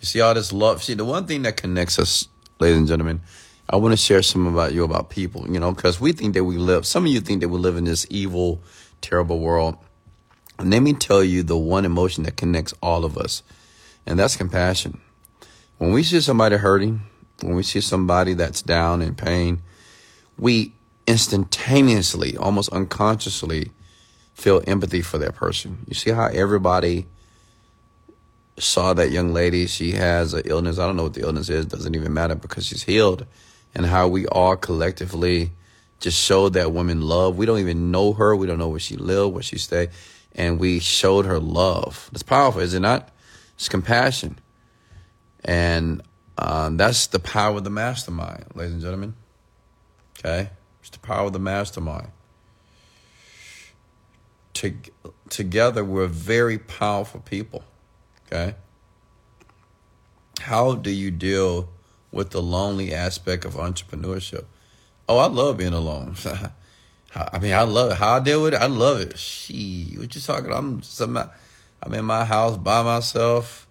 You 0.00 0.06
see 0.06 0.20
all 0.20 0.34
this 0.34 0.52
love. 0.52 0.82
See, 0.82 0.94
the 0.94 1.04
one 1.04 1.26
thing 1.26 1.42
that 1.42 1.56
connects 1.56 2.00
us, 2.00 2.26
ladies 2.58 2.78
and 2.78 2.88
gentlemen, 2.88 3.20
I 3.68 3.76
want 3.76 3.92
to 3.92 3.96
share 3.96 4.22
some 4.22 4.48
about 4.48 4.74
you 4.74 4.82
about 4.82 5.08
people, 5.08 5.48
you 5.48 5.60
know, 5.60 5.70
because 5.70 6.00
we 6.00 6.10
think 6.10 6.34
that 6.34 6.42
we 6.42 6.58
live, 6.58 6.84
some 6.84 7.06
of 7.06 7.12
you 7.12 7.20
think 7.20 7.42
that 7.42 7.48
we 7.48 7.60
live 7.60 7.76
in 7.76 7.84
this 7.84 8.08
evil, 8.10 8.60
terrible 9.02 9.38
world. 9.38 9.76
And 10.58 10.72
let 10.72 10.82
me 10.82 10.94
tell 10.94 11.22
you 11.22 11.44
the 11.44 11.56
one 11.56 11.84
emotion 11.84 12.24
that 12.24 12.36
connects 12.36 12.74
all 12.82 13.04
of 13.04 13.16
us, 13.16 13.44
and 14.04 14.18
that's 14.18 14.34
compassion. 14.34 15.00
When 15.80 15.92
we 15.92 16.02
see 16.02 16.20
somebody 16.20 16.56
hurting, 16.56 17.00
when 17.40 17.54
we 17.54 17.62
see 17.62 17.80
somebody 17.80 18.34
that's 18.34 18.60
down 18.60 19.00
in 19.00 19.14
pain, 19.14 19.62
we 20.36 20.74
instantaneously, 21.06 22.36
almost 22.36 22.70
unconsciously, 22.70 23.70
feel 24.34 24.62
empathy 24.66 25.00
for 25.00 25.16
that 25.16 25.36
person. 25.36 25.78
You 25.88 25.94
see 25.94 26.10
how 26.10 26.26
everybody 26.26 27.06
saw 28.58 28.92
that 28.92 29.10
young 29.10 29.32
lady, 29.32 29.66
she 29.66 29.92
has 29.92 30.34
an 30.34 30.42
illness. 30.44 30.78
I 30.78 30.86
don't 30.86 30.96
know 30.96 31.04
what 31.04 31.14
the 31.14 31.22
illness 31.22 31.48
is, 31.48 31.64
doesn't 31.64 31.94
even 31.94 32.12
matter 32.12 32.34
because 32.34 32.66
she's 32.66 32.82
healed. 32.82 33.24
And 33.74 33.86
how 33.86 34.06
we 34.06 34.26
all 34.26 34.56
collectively 34.56 35.52
just 35.98 36.22
showed 36.22 36.52
that 36.52 36.72
woman 36.72 37.00
love. 37.00 37.38
We 37.38 37.46
don't 37.46 37.58
even 37.58 37.90
know 37.90 38.12
her. 38.12 38.36
We 38.36 38.46
don't 38.46 38.58
know 38.58 38.68
where 38.68 38.80
she 38.80 38.96
lived, 38.96 39.32
where 39.32 39.42
she 39.42 39.56
stay. 39.56 39.88
and 40.34 40.60
we 40.60 40.78
showed 40.78 41.24
her 41.24 41.38
love. 41.38 42.10
That's 42.12 42.22
powerful, 42.22 42.60
is 42.60 42.74
it 42.74 42.80
not? 42.80 43.08
It's 43.54 43.70
compassion. 43.70 44.38
And 45.44 46.02
um, 46.38 46.76
that's 46.76 47.06
the 47.06 47.18
power 47.18 47.56
of 47.56 47.64
the 47.64 47.70
mastermind, 47.70 48.46
ladies 48.54 48.74
and 48.74 48.82
gentlemen. 48.82 49.14
Okay? 50.18 50.50
It's 50.80 50.90
the 50.90 50.98
power 50.98 51.26
of 51.26 51.32
the 51.32 51.38
mastermind. 51.38 52.10
To, 54.54 54.74
together, 55.28 55.84
we're 55.84 56.06
very 56.06 56.58
powerful 56.58 57.20
people. 57.20 57.64
Okay? 58.26 58.54
How 60.40 60.74
do 60.74 60.90
you 60.90 61.10
deal 61.10 61.68
with 62.10 62.30
the 62.30 62.42
lonely 62.42 62.94
aspect 62.94 63.44
of 63.44 63.54
entrepreneurship? 63.54 64.44
Oh, 65.08 65.18
I 65.18 65.26
love 65.26 65.58
being 65.58 65.72
alone. 65.72 66.16
I 67.14 67.38
mean, 67.38 67.52
I 67.52 67.62
love 67.62 67.90
it. 67.90 67.96
How 67.96 68.16
I 68.16 68.20
deal 68.20 68.42
with 68.42 68.54
it, 68.54 68.62
I 68.62 68.66
love 68.66 69.00
it. 69.00 69.18
She, 69.18 69.96
what 69.98 70.14
you 70.14 70.20
talking? 70.20 70.52
I'm 70.52 70.82
some, 70.82 71.16
I'm 71.82 71.94
in 71.94 72.04
my 72.04 72.24
house 72.24 72.56
by 72.56 72.82
myself. 72.82 73.66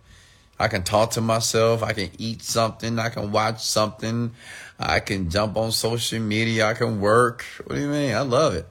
I 0.60 0.67
can 0.67 0.84
talk 0.84 1.12
to 1.12 1.22
myself. 1.22 1.82
I 1.82 1.93
can 1.93 2.10
eat 2.17 2.41
something. 2.41 3.00
I 3.00 3.10
can 3.10 3.32
watch 3.32 3.63
something. 3.63 4.32
I 4.78 5.00
can 5.00 5.30
jump 5.30 5.56
on 5.56 5.72
social 5.72 6.19
media. 6.19 6.67
I 6.67 6.74
can 6.74 7.00
work. 7.00 7.45
What 7.65 7.76
do 7.76 7.82
you 7.82 7.88
mean? 7.88 8.13
I 8.13 8.22
love 8.22 8.56
it. 8.56 8.67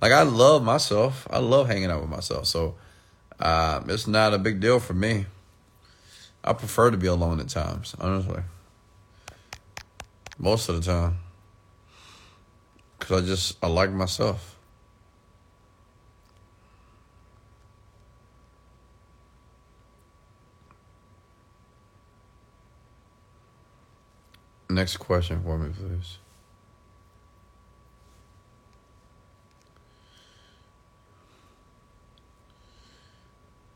Like 0.00 0.12
I 0.12 0.22
love 0.22 0.64
myself. 0.64 1.28
I 1.30 1.38
love 1.38 1.68
hanging 1.68 1.90
out 1.90 2.00
with 2.00 2.10
myself. 2.10 2.46
So 2.46 2.74
uh, 3.38 3.82
it's 3.86 4.08
not 4.08 4.34
a 4.34 4.38
big 4.38 4.60
deal 4.60 4.80
for 4.80 4.94
me. 4.94 5.26
I 6.42 6.52
prefer 6.54 6.90
to 6.90 6.96
be 6.96 7.06
alone 7.06 7.40
at 7.40 7.48
times, 7.48 7.94
honestly. 8.00 8.42
Most 10.38 10.68
of 10.68 10.76
the 10.76 10.92
time. 10.92 11.18
Because 12.98 13.22
I 13.22 13.26
just, 13.26 13.58
I 13.62 13.68
like 13.68 13.92
myself. 13.92 14.57
Next 24.70 24.98
question 24.98 25.42
for 25.42 25.58
me, 25.58 25.70
please. 25.70 26.18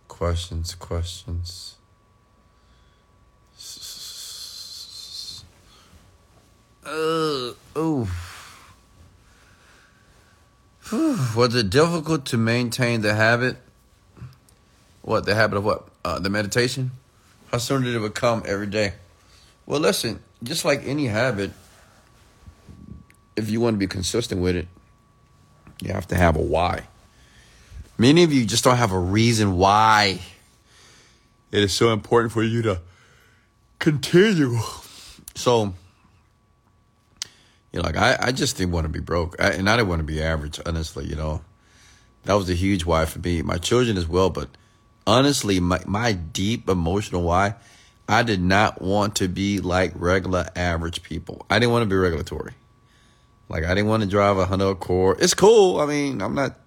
Questions, 0.07 0.74
questions. 0.74 1.76
Uh, 6.85 7.52
oh. 7.74 8.09
Was 11.35 11.55
it 11.55 11.70
difficult 11.70 12.26
to 12.26 12.37
maintain 12.37 13.00
the 13.00 13.14
habit? 13.14 13.57
What, 15.00 15.24
the 15.24 15.35
habit 15.35 15.57
of 15.57 15.64
what? 15.64 15.88
Uh, 16.05 16.18
the 16.18 16.28
meditation? 16.28 16.90
How 17.50 17.59
soon 17.59 17.83
did 17.83 17.94
it 17.94 18.00
become 18.00 18.42
every 18.46 18.66
day? 18.66 18.94
Well, 19.64 19.81
listen, 19.81 20.22
just 20.42 20.64
like 20.64 20.87
any 20.87 21.07
habit, 21.07 21.50
if 23.37 23.50
you 23.50 23.61
want 23.61 23.74
to 23.74 23.78
be 23.78 23.87
consistent 23.87 24.40
with 24.40 24.57
it, 24.57 24.68
you 25.81 25.92
have 25.92 26.07
to 26.09 26.16
have 26.16 26.37
a 26.37 26.40
why. 26.40 26.83
Many 27.98 28.22
of 28.22 28.33
you 28.33 28.44
just 28.44 28.64
don't 28.64 28.76
have 28.76 28.92
a 28.92 28.98
reason 28.98 29.57
why 29.57 30.20
it 31.50 31.62
is 31.62 31.72
so 31.72 31.92
important 31.92 32.33
for 32.33 32.42
you 32.42 32.62
to 32.62 32.81
continue. 33.78 34.59
So, 35.35 35.74
you 37.72 37.81
know, 37.81 37.83
like 37.83 37.96
I, 37.96 38.16
I 38.20 38.33
just 38.33 38.57
didn't 38.57 38.72
want 38.72 38.85
to 38.85 38.88
be 38.88 39.00
broke, 39.00 39.37
I, 39.40 39.50
and 39.50 39.68
I 39.68 39.76
didn't 39.76 39.88
want 39.88 40.00
to 40.00 40.05
be 40.05 40.22
average. 40.22 40.61
Honestly, 40.64 41.07
you 41.07 41.16
know, 41.16 41.42
that 42.24 42.35
was 42.35 42.48
a 42.50 42.55
huge 42.55 42.85
why 42.85 43.05
for 43.05 43.18
me. 43.18 43.42
My 43.42 43.59
children 43.59 43.96
as 43.96 44.09
well, 44.09 44.31
but 44.31 44.48
honestly, 45.07 45.61
my 45.61 45.81
my 45.87 46.12
deep 46.12 46.68
emotional 46.68 47.22
why, 47.22 47.55
I 48.08 48.22
did 48.22 48.42
not 48.42 48.82
want 48.82 49.16
to 49.16 49.28
be 49.28 49.60
like 49.60 49.92
regular 49.94 50.48
average 50.56 51.02
people. 51.02 51.46
I 51.48 51.58
didn't 51.58 51.72
want 51.72 51.82
to 51.82 51.88
be 51.88 51.96
regulatory. 51.96 52.52
Like 53.48 53.64
I 53.64 53.74
didn't 53.74 53.88
want 53.88 54.02
to 54.02 54.08
drive 54.08 54.38
a 54.38 54.44
Honda 54.44 54.68
Accord. 54.68 55.18
It's 55.20 55.34
cool. 55.34 55.80
I 55.80 55.86
mean, 55.86 56.22
I'm 56.22 56.34
not, 56.34 56.58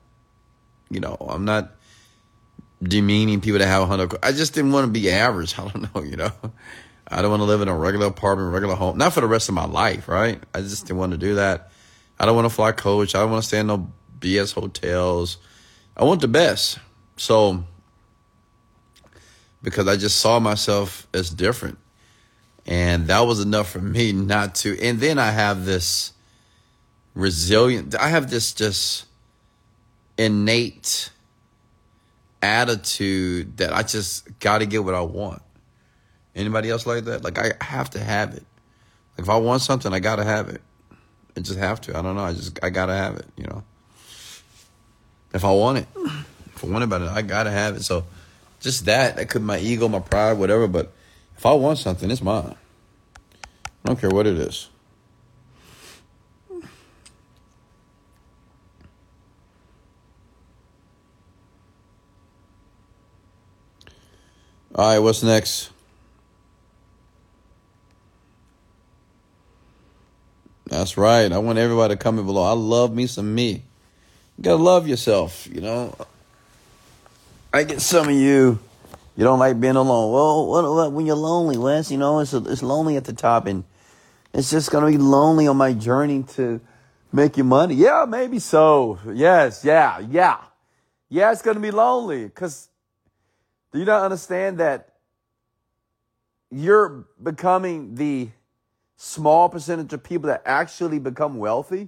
you 0.89 0.99
know, 0.99 1.17
I'm 1.19 1.45
not 1.45 1.71
demeaning 2.81 3.41
people 3.41 3.59
that 3.59 3.67
have 3.67 3.83
a 3.83 3.85
Honda 3.85 4.05
Accord. 4.05 4.23
I 4.23 4.31
just 4.31 4.53
didn't 4.53 4.71
want 4.71 4.85
to 4.85 4.91
be 4.91 5.09
average. 5.09 5.57
I 5.59 5.67
don't 5.67 5.95
know, 5.95 6.03
you 6.03 6.15
know. 6.15 6.31
I 7.07 7.21
don't 7.21 7.29
want 7.29 7.41
to 7.41 7.45
live 7.45 7.61
in 7.61 7.67
a 7.67 7.75
regular 7.75 8.07
apartment, 8.07 8.51
regular 8.51 8.75
home. 8.75 8.97
Not 8.97 9.13
for 9.13 9.21
the 9.21 9.27
rest 9.27 9.49
of 9.49 9.55
my 9.55 9.65
life, 9.65 10.07
right? 10.07 10.41
I 10.53 10.61
just 10.61 10.87
didn't 10.87 10.97
want 10.97 11.11
to 11.11 11.17
do 11.17 11.35
that. 11.35 11.71
I 12.19 12.25
don't 12.25 12.35
want 12.35 12.45
to 12.45 12.53
fly 12.53 12.71
coach. 12.71 13.13
I 13.13 13.19
don't 13.19 13.31
want 13.31 13.43
to 13.43 13.47
stay 13.47 13.59
in 13.59 13.67
no 13.67 13.91
BS 14.19 14.53
hotels. 14.53 15.37
I 15.95 16.03
want 16.03 16.21
the 16.21 16.27
best. 16.27 16.79
So, 17.17 17.63
because 19.65 19.87
I 19.87 19.97
just 19.97 20.19
saw 20.19 20.39
myself 20.39 21.07
as 21.11 21.31
different. 21.31 21.79
And 22.67 23.07
that 23.07 23.21
was 23.21 23.39
enough 23.39 23.71
for 23.71 23.81
me 23.81 24.13
not 24.13 24.55
to. 24.55 24.79
And 24.79 24.99
then 24.99 25.17
I 25.19 25.31
have 25.31 25.65
this 25.65 26.13
resilient, 27.15 27.99
I 27.99 28.09
have 28.09 28.29
this 28.29 28.53
just 28.53 29.05
innate 30.17 31.09
attitude 32.41 33.57
that 33.57 33.73
I 33.73 33.81
just 33.81 34.39
got 34.39 34.59
to 34.59 34.67
get 34.67 34.83
what 34.83 34.93
I 34.93 35.01
want. 35.01 35.41
Anybody 36.35 36.69
else 36.69 36.85
like 36.85 37.05
that? 37.05 37.23
Like 37.23 37.39
I 37.39 37.53
have 37.63 37.89
to 37.91 37.99
have 37.99 38.35
it. 38.35 38.45
Like 39.17 39.25
if 39.25 39.29
I 39.29 39.37
want 39.37 39.61
something, 39.61 39.91
I 39.93 39.99
gotta 39.99 40.23
have 40.23 40.49
it. 40.49 40.61
I 41.35 41.39
just 41.39 41.57
have 41.57 41.81
to. 41.81 41.97
I 41.97 42.01
don't 42.01 42.15
know. 42.15 42.23
I 42.23 42.33
just 42.33 42.59
I 42.61 42.69
gotta 42.69 42.93
have 42.93 43.15
it. 43.17 43.25
You 43.37 43.45
know. 43.45 43.63
If 45.33 45.43
I 45.43 45.51
want 45.51 45.79
it, 45.79 45.87
if 46.55 46.63
I 46.63 46.67
want 46.67 46.83
about 46.83 47.01
it, 47.01 47.09
I 47.09 47.21
gotta 47.21 47.51
have 47.51 47.77
it. 47.77 47.83
So, 47.83 48.05
just 48.65 48.85
that 48.85 49.15
that 49.15 49.29
could 49.29 49.43
my 49.43 49.59
ego, 49.59 49.87
my 49.87 49.99
pride, 49.99 50.33
whatever. 50.33 50.67
But 50.67 50.91
if 51.37 51.45
I 51.45 51.53
want 51.53 51.77
something, 51.77 52.09
it's 52.09 52.21
mine. 52.21 52.55
I 53.63 53.87
don't 53.87 53.99
care 53.99 54.09
what 54.09 54.25
it 54.25 54.37
is. 54.37 54.69
All 64.73 64.91
right, 64.91 64.99
what's 64.99 65.21
next? 65.21 65.69
That's 70.65 70.97
right. 70.97 71.31
I 71.31 71.37
want 71.37 71.59
everybody 71.59 71.93
to 71.93 71.97
comment 71.97 72.25
below. 72.25 72.43
I 72.43 72.53
love 72.53 72.93
me 72.93 73.05
some 73.05 73.33
me. 73.33 73.63
You 74.37 74.43
gotta 74.43 74.61
love 74.61 74.87
yourself, 74.87 75.47
you 75.53 75.61
know. 75.61 75.95
I 77.55 77.63
get 77.63 77.79
some 77.79 78.09
of 78.09 78.13
you. 78.13 78.59
You 79.15 79.23
don't 79.23 79.39
like 79.39 79.57
being 79.61 79.77
alone. 79.77 80.11
Well, 80.11 80.45
what, 80.45 80.69
what, 80.69 80.91
when 80.91 81.05
you're 81.05 81.15
lonely, 81.15 81.57
Wes, 81.57 81.89
you 81.89 81.97
know, 81.97 82.19
it's 82.19 82.33
it's 82.33 82.61
lonely 82.61 82.97
at 82.97 83.05
the 83.05 83.13
top, 83.13 83.45
and 83.45 83.63
it's 84.33 84.51
just 84.51 84.71
gonna 84.71 84.87
be 84.87 84.97
lonely 84.97 85.47
on 85.47 85.55
my 85.55 85.71
journey 85.71 86.23
to 86.33 86.59
make 87.13 87.37
you 87.37 87.45
money. 87.45 87.75
Yeah, 87.75 88.05
maybe 88.09 88.39
so. 88.39 88.99
Yes, 89.09 89.63
yeah, 89.63 89.99
yeah, 89.99 90.39
yeah. 91.07 91.31
It's 91.31 91.41
gonna 91.41 91.61
be 91.61 91.71
lonely 91.71 92.25
because 92.25 92.67
do 93.71 93.79
you 93.79 93.85
not 93.85 94.03
understand 94.03 94.57
that 94.57 94.95
you're 96.51 97.07
becoming 97.23 97.95
the 97.95 98.31
small 98.97 99.47
percentage 99.47 99.93
of 99.93 100.03
people 100.03 100.27
that 100.27 100.41
actually 100.45 100.99
become 100.99 101.37
wealthy? 101.37 101.87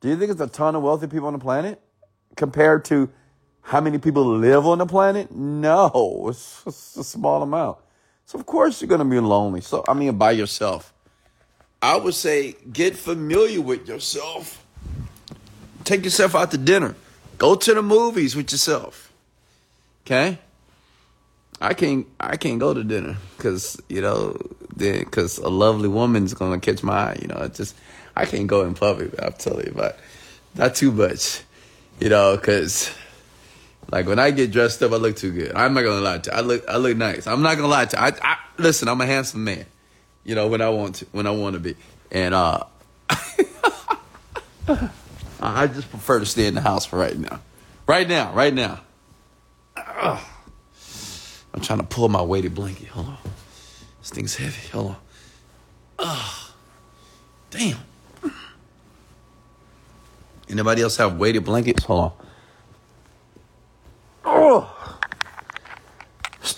Do 0.00 0.08
you 0.08 0.16
think 0.16 0.32
it's 0.32 0.40
a 0.40 0.48
ton 0.48 0.74
of 0.74 0.82
wealthy 0.82 1.06
people 1.06 1.28
on 1.28 1.34
the 1.34 1.38
planet 1.38 1.80
compared 2.34 2.84
to 2.86 3.12
how 3.64 3.80
many 3.80 3.98
people 3.98 4.24
live 4.24 4.66
on 4.66 4.78
the 4.78 4.86
planet? 4.86 5.32
No, 5.32 6.26
it's, 6.28 6.62
it's 6.66 6.96
a 6.96 7.04
small 7.04 7.42
amount. 7.42 7.78
So 8.26 8.38
of 8.38 8.46
course 8.46 8.80
you're 8.80 8.88
going 8.88 9.00
to 9.00 9.04
be 9.04 9.18
lonely. 9.20 9.60
So 9.60 9.84
I 9.88 9.94
mean 9.94 10.16
by 10.16 10.32
yourself. 10.32 10.92
I 11.82 11.96
would 11.96 12.14
say 12.14 12.56
get 12.72 12.96
familiar 12.96 13.60
with 13.60 13.88
yourself. 13.88 14.64
Take 15.84 16.04
yourself 16.04 16.34
out 16.34 16.50
to 16.52 16.58
dinner. 16.58 16.94
Go 17.36 17.54
to 17.56 17.74
the 17.74 17.82
movies 17.82 18.36
with 18.36 18.52
yourself. 18.52 19.12
Okay? 20.06 20.38
I 21.60 21.72
can't 21.74 22.06
I 22.20 22.36
can't 22.36 22.58
go 22.58 22.74
to 22.74 22.82
dinner 22.84 23.16
cuz 23.38 23.80
you 23.88 24.00
know 24.00 24.36
then 24.76 24.98
because 24.98 25.38
a 25.38 25.48
lovely 25.48 25.88
woman's 25.88 26.34
gonna 26.34 26.58
catch 26.58 26.82
my 26.82 27.10
eye. 27.10 27.18
You 27.22 27.28
know, 27.28 27.36
it 27.36 27.54
just 27.54 27.74
I 28.16 28.26
can't 28.26 28.46
go 28.46 28.64
in 28.64 28.74
public. 28.74 29.14
I'm 29.22 29.32
telling 29.32 29.66
you, 29.66 29.72
but 29.74 29.98
not 30.54 30.74
too 30.74 30.92
much. 30.92 31.42
You 32.00 32.08
know, 32.08 32.36
because 32.36 32.90
like 33.90 34.06
when 34.06 34.18
I 34.18 34.30
get 34.30 34.50
dressed 34.50 34.82
up, 34.82 34.92
I 34.92 34.96
look 34.96 35.16
too 35.16 35.32
good. 35.32 35.54
I'm 35.54 35.74
not 35.74 35.82
gonna 35.82 36.00
lie 36.00 36.18
to 36.18 36.30
you. 36.30 36.36
I 36.36 36.40
look 36.40 36.68
I 36.68 36.76
look 36.76 36.96
nice. 36.96 37.26
I'm 37.26 37.42
not 37.42 37.56
gonna 37.56 37.68
lie 37.68 37.86
to 37.86 37.96
you. 37.96 38.02
I, 38.02 38.12
I 38.22 38.36
listen. 38.58 38.88
I'm 38.88 39.00
a 39.00 39.06
handsome 39.06 39.44
man. 39.44 39.66
You 40.24 40.34
know 40.34 40.48
when 40.48 40.60
I 40.60 40.70
want 40.70 40.96
to 40.96 41.06
when 41.12 41.26
I 41.26 41.30
want 41.30 41.54
to 41.54 41.60
be, 41.60 41.76
and 42.10 42.34
uh, 42.34 42.64
I 45.40 45.66
just 45.66 45.90
prefer 45.90 46.20
to 46.20 46.26
stay 46.26 46.46
in 46.46 46.54
the 46.54 46.60
house 46.60 46.86
for 46.86 46.98
right 46.98 47.16
now. 47.16 47.40
Right 47.86 48.08
now, 48.08 48.32
right 48.32 48.54
now. 48.54 48.80
Ugh. 49.76 50.24
I'm 51.52 51.60
trying 51.60 51.78
to 51.78 51.84
pull 51.84 52.08
my 52.08 52.22
weighted 52.22 52.54
blanket. 52.54 52.88
Hold 52.88 53.06
on. 53.06 53.18
This 54.00 54.10
thing's 54.10 54.36
heavy. 54.36 54.68
Hold 54.72 54.88
on. 54.88 54.96
Oh, 56.00 56.54
damn. 57.50 57.78
Anybody 60.48 60.82
else 60.82 60.96
have 60.96 61.16
weighted 61.16 61.44
blankets? 61.44 61.84
Hold 61.84 62.00
on. 62.00 62.23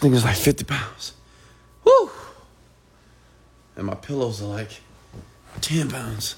Thing 0.06 0.14
is 0.14 0.24
like 0.24 0.36
50 0.36 0.64
pounds. 0.64 1.14
Woo! 1.84 2.10
And 3.74 3.86
my 3.86 3.96
pillows 3.96 4.40
are 4.40 4.46
like 4.46 4.80
10 5.60 5.90
pounds. 5.90 6.36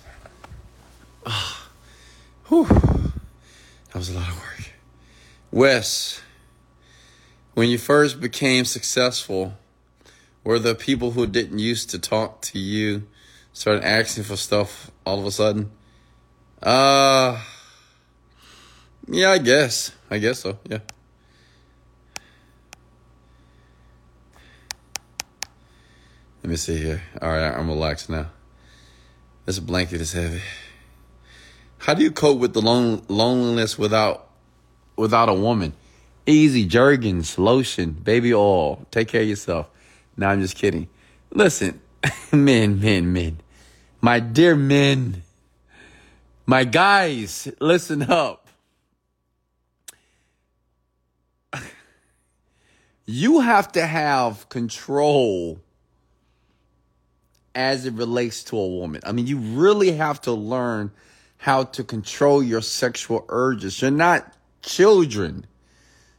Ah. 1.26 1.68
Whew. 2.46 2.64
That 2.64 3.94
was 3.94 4.08
a 4.08 4.14
lot 4.14 4.28
of 4.28 4.36
work. 4.36 4.70
Wes, 5.50 6.22
when 7.52 7.68
you 7.68 7.76
first 7.76 8.20
became 8.20 8.64
successful, 8.64 9.52
were 10.44 10.58
the 10.58 10.74
people 10.74 11.10
who 11.10 11.26
didn't 11.26 11.58
used 11.58 11.90
to 11.90 11.98
talk 11.98 12.40
to 12.42 12.58
you 12.58 13.06
started 13.52 13.84
asking 13.84 14.24
for 14.24 14.36
stuff 14.36 14.90
all 15.04 15.18
of 15.18 15.26
a 15.26 15.30
sudden? 15.30 15.70
Uh, 16.62 17.42
yeah, 19.06 19.32
I 19.32 19.38
guess. 19.38 19.92
I 20.10 20.16
guess 20.16 20.38
so, 20.38 20.58
yeah. 20.64 20.78
Let 26.48 26.52
me 26.52 26.56
see 26.56 26.78
here. 26.78 27.02
All 27.20 27.28
right, 27.28 27.52
I'm 27.52 27.68
relaxed 27.68 28.08
now. 28.08 28.30
This 29.44 29.58
blanket 29.58 30.00
is 30.00 30.14
heavy. 30.14 30.40
How 31.76 31.92
do 31.92 32.02
you 32.02 32.10
cope 32.10 32.38
with 32.38 32.54
the 32.54 32.62
lon- 32.62 33.02
loneliness 33.06 33.78
without 33.78 34.30
without 34.96 35.28
a 35.28 35.34
woman? 35.34 35.74
Easy 36.24 36.64
Jergens, 36.64 37.38
lotion, 37.38 37.90
baby 37.90 38.32
oil. 38.32 38.86
Take 38.90 39.08
care 39.08 39.20
of 39.20 39.28
yourself. 39.28 39.68
Now 40.16 40.30
I'm 40.30 40.40
just 40.40 40.56
kidding. 40.56 40.88
Listen, 41.30 41.82
men, 42.32 42.80
men, 42.80 43.12
men. 43.12 43.40
My 44.00 44.18
dear 44.18 44.56
men, 44.56 45.24
my 46.46 46.64
guys, 46.64 47.46
listen 47.60 48.04
up. 48.04 48.48
You 53.04 53.40
have 53.40 53.72
to 53.72 53.86
have 53.86 54.48
control 54.50 55.60
as 57.58 57.86
it 57.86 57.94
relates 57.94 58.44
to 58.44 58.56
a 58.56 58.68
woman. 58.68 59.00
I 59.04 59.10
mean, 59.10 59.26
you 59.26 59.38
really 59.38 59.90
have 59.90 60.20
to 60.22 60.32
learn 60.32 60.92
how 61.38 61.64
to 61.64 61.82
control 61.82 62.40
your 62.40 62.62
sexual 62.62 63.26
urges. 63.28 63.82
You're 63.82 63.90
not 63.90 64.32
children. 64.62 65.44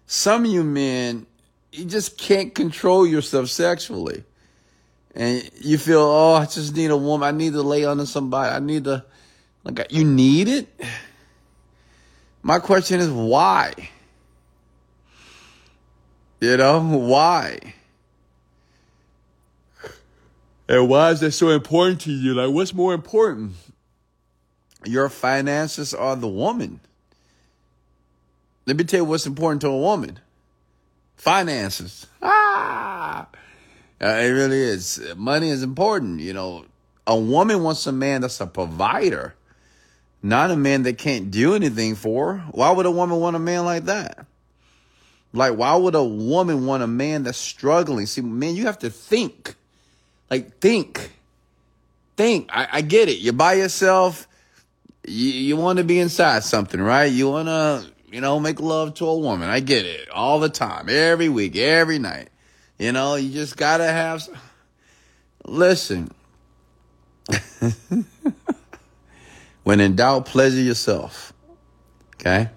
Some 0.06 0.44
of 0.44 0.52
you 0.52 0.66
men, 0.66 1.26
you 1.72 1.86
just 1.86 2.18
can't 2.18 2.54
control 2.54 3.08
yourself 3.08 3.48
sexually. 3.48 4.26
And 5.16 5.50
you 5.62 5.78
feel, 5.78 6.02
oh, 6.02 6.34
I 6.34 6.46
just 6.46 6.76
need 6.76 6.92
a 6.92 6.98
woman. 6.98 7.26
I 7.26 7.32
need 7.32 7.54
to 7.54 7.62
lay 7.62 7.86
under 7.86 8.06
somebody. 8.06 8.54
I 8.54 8.60
need 8.60 8.84
to, 8.84 9.06
like, 9.64 9.88
you 9.92 10.04
need 10.04 10.50
it? 10.50 10.68
My 12.42 12.60
question 12.60 13.00
is, 13.00 13.10
why? 13.10 13.74
You 16.42 16.58
know, 16.58 16.82
why? 16.82 17.76
And 20.70 20.88
why 20.88 21.10
is 21.10 21.20
that 21.22 21.32
so 21.32 21.50
important 21.50 22.02
to 22.02 22.12
you? 22.12 22.36
Like, 22.36 22.54
what's 22.54 22.76
more 22.76 22.94
important? 22.94 23.54
Your 24.86 25.10
finances 25.10 25.96
or 25.96 26.16
the 26.16 26.28
woman? 26.28 26.80
Let 28.68 28.78
me 28.78 28.84
tell 28.84 29.00
you 29.00 29.06
what's 29.06 29.26
important 29.26 29.62
to 29.62 29.68
a 29.68 29.78
woman 29.78 30.20
finances. 31.16 32.08
Ah! 32.22 33.28
Uh, 34.02 34.06
it 34.06 34.30
really 34.30 34.62
is. 34.62 35.02
Money 35.18 35.50
is 35.50 35.64
important. 35.64 36.22
You 36.22 36.34
know, 36.34 36.66
a 37.06 37.18
woman 37.18 37.64
wants 37.64 37.86
a 37.88 37.92
man 37.92 38.22
that's 38.22 38.40
a 38.40 38.48
provider, 38.48 39.34
not 40.22 40.52
a 40.52 40.56
man 40.56 40.84
that 40.84 40.98
can't 40.98 41.32
do 41.32 41.56
anything 41.56 41.96
for 41.96 42.36
her. 42.36 42.40
Why 42.52 42.72
would 42.72 42.86
a 42.86 42.92
woman 42.92 43.20
want 43.20 43.36
a 43.36 43.40
man 43.40 43.66
like 43.66 43.86
that? 43.86 44.26
Like, 45.34 45.58
why 45.58 45.76
would 45.76 45.96
a 45.96 46.04
woman 46.04 46.68
want 46.68 46.84
a 46.84 46.88
man 46.88 47.24
that's 47.24 47.38
struggling? 47.40 48.06
See, 48.06 48.22
man, 48.22 48.56
you 48.56 48.68
have 48.68 48.80
to 48.80 48.90
think. 48.90 49.56
Like, 50.30 50.60
think. 50.60 51.12
Think. 52.16 52.50
I, 52.52 52.68
I 52.74 52.82
get 52.82 53.10
it. 53.10 53.20
You're 53.20 53.34
by 53.34 53.54
yourself. 53.54 54.28
You, 55.06 55.30
you 55.30 55.58
want 55.58 55.78
to 55.78 55.84
be 55.84 56.00
inside 56.00 56.44
something, 56.44 56.80
right? 56.80 57.06
You 57.06 57.30
want 57.30 57.48
to, 57.48 57.86
you 58.12 58.22
know, 58.22 58.40
make 58.40 58.60
love 58.60 58.94
to 58.96 59.06
a 59.08 59.18
woman. 59.18 59.50
I 59.50 59.60
get 59.60 59.86
it. 59.86 60.10
All 60.10 60.40
the 60.40 60.50
time. 60.50 60.88
Every 60.90 61.30
week. 61.30 61.56
Every 61.56 62.00
night. 62.00 62.30
You 62.78 62.92
know, 62.92 63.16
you 63.16 63.32
just 63.32 63.58
got 63.58 63.78
to 63.78 63.86
have. 63.86 64.28
Listen. 65.46 66.12
when 69.64 69.80
in 69.80 69.96
doubt, 69.96 70.26
pleasure 70.26 70.62
yourself. 70.62 71.34
Okay? 72.16 72.50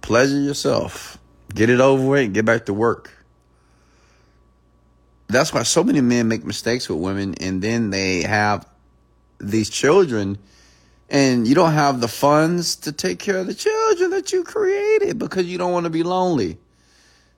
Pleasure 0.00 0.40
yourself. 0.40 1.18
Get 1.54 1.70
it 1.70 1.80
over 1.80 2.06
with 2.06 2.34
get 2.34 2.44
back 2.44 2.66
to 2.66 2.74
work 2.74 3.13
that's 5.28 5.52
why 5.52 5.62
so 5.62 5.82
many 5.82 6.00
men 6.00 6.28
make 6.28 6.44
mistakes 6.44 6.88
with 6.88 6.98
women 6.98 7.34
and 7.40 7.62
then 7.62 7.90
they 7.90 8.22
have 8.22 8.66
these 9.38 9.70
children 9.70 10.38
and 11.10 11.46
you 11.46 11.54
don't 11.54 11.72
have 11.72 12.00
the 12.00 12.08
funds 12.08 12.76
to 12.76 12.92
take 12.92 13.18
care 13.18 13.38
of 13.38 13.46
the 13.46 13.54
children 13.54 14.10
that 14.10 14.32
you 14.32 14.42
created 14.42 15.18
because 15.18 15.46
you 15.46 15.58
don't 15.58 15.72
want 15.72 15.84
to 15.84 15.90
be 15.90 16.02
lonely. 16.02 16.58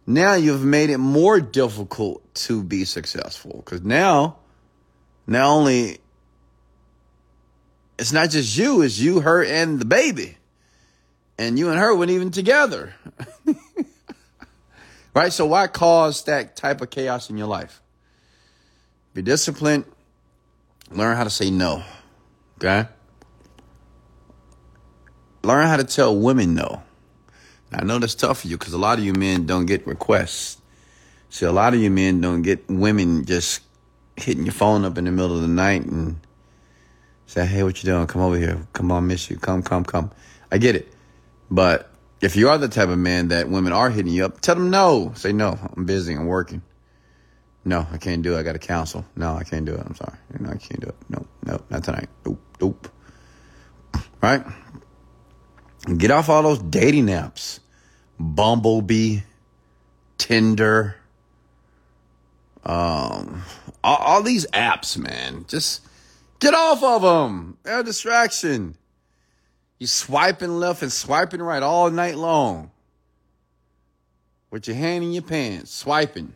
Now 0.06 0.34
you've 0.34 0.64
made 0.64 0.90
it 0.90 0.98
more 0.98 1.40
difficult 1.40 2.22
to 2.34 2.62
be 2.62 2.84
successful 2.84 3.62
because 3.64 3.82
now, 3.82 4.36
not 5.26 5.46
only 5.46 5.98
it's 7.98 8.12
not 8.12 8.30
just 8.30 8.56
you, 8.56 8.82
it's 8.82 8.98
you, 8.98 9.20
her, 9.20 9.44
and 9.44 9.80
the 9.80 9.84
baby. 9.84 10.36
And 11.38 11.58
you 11.58 11.70
and 11.70 11.78
her 11.78 11.94
weren't 11.94 12.10
even 12.10 12.30
together. 12.30 12.94
right? 15.16 15.32
So 15.32 15.46
why 15.46 15.66
cause 15.66 16.24
that 16.24 16.56
type 16.56 16.82
of 16.82 16.90
chaos 16.90 17.30
in 17.30 17.38
your 17.38 17.46
life? 17.46 17.80
Be 19.14 19.22
disciplined. 19.22 19.86
Learn 20.90 21.16
how 21.16 21.24
to 21.24 21.30
say 21.30 21.50
no. 21.50 21.82
Okay? 22.58 22.86
Learn 25.42 25.66
how 25.68 25.78
to 25.78 25.84
tell 25.84 26.14
women 26.14 26.54
no. 26.54 26.82
I 27.72 27.82
know 27.82 27.98
that's 27.98 28.14
tough 28.14 28.40
for 28.40 28.48
you 28.48 28.58
because 28.58 28.74
a 28.74 28.78
lot 28.78 28.98
of 28.98 29.04
you 29.04 29.14
men 29.14 29.46
don't 29.46 29.64
get 29.64 29.86
requests. 29.86 30.60
See, 31.30 31.46
a 31.46 31.52
lot 31.52 31.72
of 31.72 31.80
you 31.80 31.90
men 31.90 32.20
don't 32.20 32.42
get 32.42 32.68
women 32.68 33.24
just 33.24 33.62
hitting 34.16 34.44
your 34.44 34.52
phone 34.52 34.84
up 34.84 34.98
in 34.98 35.04
the 35.04 35.12
middle 35.12 35.34
of 35.34 35.42
the 35.42 35.48
night 35.48 35.84
and 35.86 36.20
say, 37.26 37.46
hey, 37.46 37.62
what 37.62 37.82
you 37.82 37.86
doing? 37.86 38.06
Come 38.06 38.20
over 38.20 38.36
here. 38.36 38.66
Come 38.74 38.92
on, 38.92 39.06
miss 39.06 39.30
you. 39.30 39.38
Come, 39.38 39.62
come, 39.62 39.82
come. 39.82 40.10
I 40.52 40.58
get 40.58 40.76
it. 40.76 40.92
But 41.50 41.90
if 42.20 42.36
you 42.36 42.48
are 42.48 42.58
the 42.58 42.68
type 42.68 42.88
of 42.88 42.98
man 42.98 43.28
that 43.28 43.48
women 43.48 43.72
are 43.72 43.90
hitting 43.90 44.12
you 44.12 44.24
up, 44.24 44.40
tell 44.40 44.54
them 44.54 44.70
no. 44.70 45.12
Say, 45.14 45.32
no, 45.32 45.58
I'm 45.76 45.84
busy. 45.84 46.14
I'm 46.14 46.26
working. 46.26 46.62
No, 47.64 47.86
I 47.90 47.98
can't 47.98 48.22
do 48.22 48.36
it. 48.36 48.40
I 48.40 48.42
got 48.42 48.52
to 48.52 48.58
cancel. 48.58 49.04
No, 49.16 49.34
I 49.34 49.44
can't 49.44 49.66
do 49.66 49.74
it. 49.74 49.80
I'm 49.84 49.94
sorry. 49.94 50.16
No, 50.38 50.50
I 50.50 50.56
can't 50.56 50.80
do 50.80 50.88
it. 50.88 50.96
No, 51.08 51.26
no, 51.44 51.60
not 51.68 51.84
tonight. 51.84 52.08
Nope, 52.24 52.40
nope. 52.60 52.88
Right? 54.22 54.44
Get 55.96 56.10
off 56.10 56.28
all 56.28 56.42
those 56.42 56.60
dating 56.60 57.06
apps. 57.06 57.60
Bumblebee, 58.18 59.20
Tinder, 60.16 60.96
um, 62.66 63.44
all, 63.84 63.96
all 63.96 64.22
these 64.22 64.46
apps, 64.48 64.98
man. 64.98 65.44
Just 65.48 65.82
get 66.40 66.52
off 66.52 66.82
of 66.82 67.02
them. 67.02 67.56
They're 67.62 67.80
a 67.80 67.84
distraction. 67.84 68.76
You 69.78 69.86
swiping 69.86 70.58
left 70.58 70.82
and 70.82 70.92
swiping 70.92 71.42
right 71.42 71.62
all 71.62 71.90
night 71.90 72.16
long. 72.16 72.70
With 74.50 74.68
your 74.68 74.76
hand 74.76 75.04
in 75.04 75.12
your 75.12 75.22
pants, 75.22 75.70
swiping. 75.70 76.34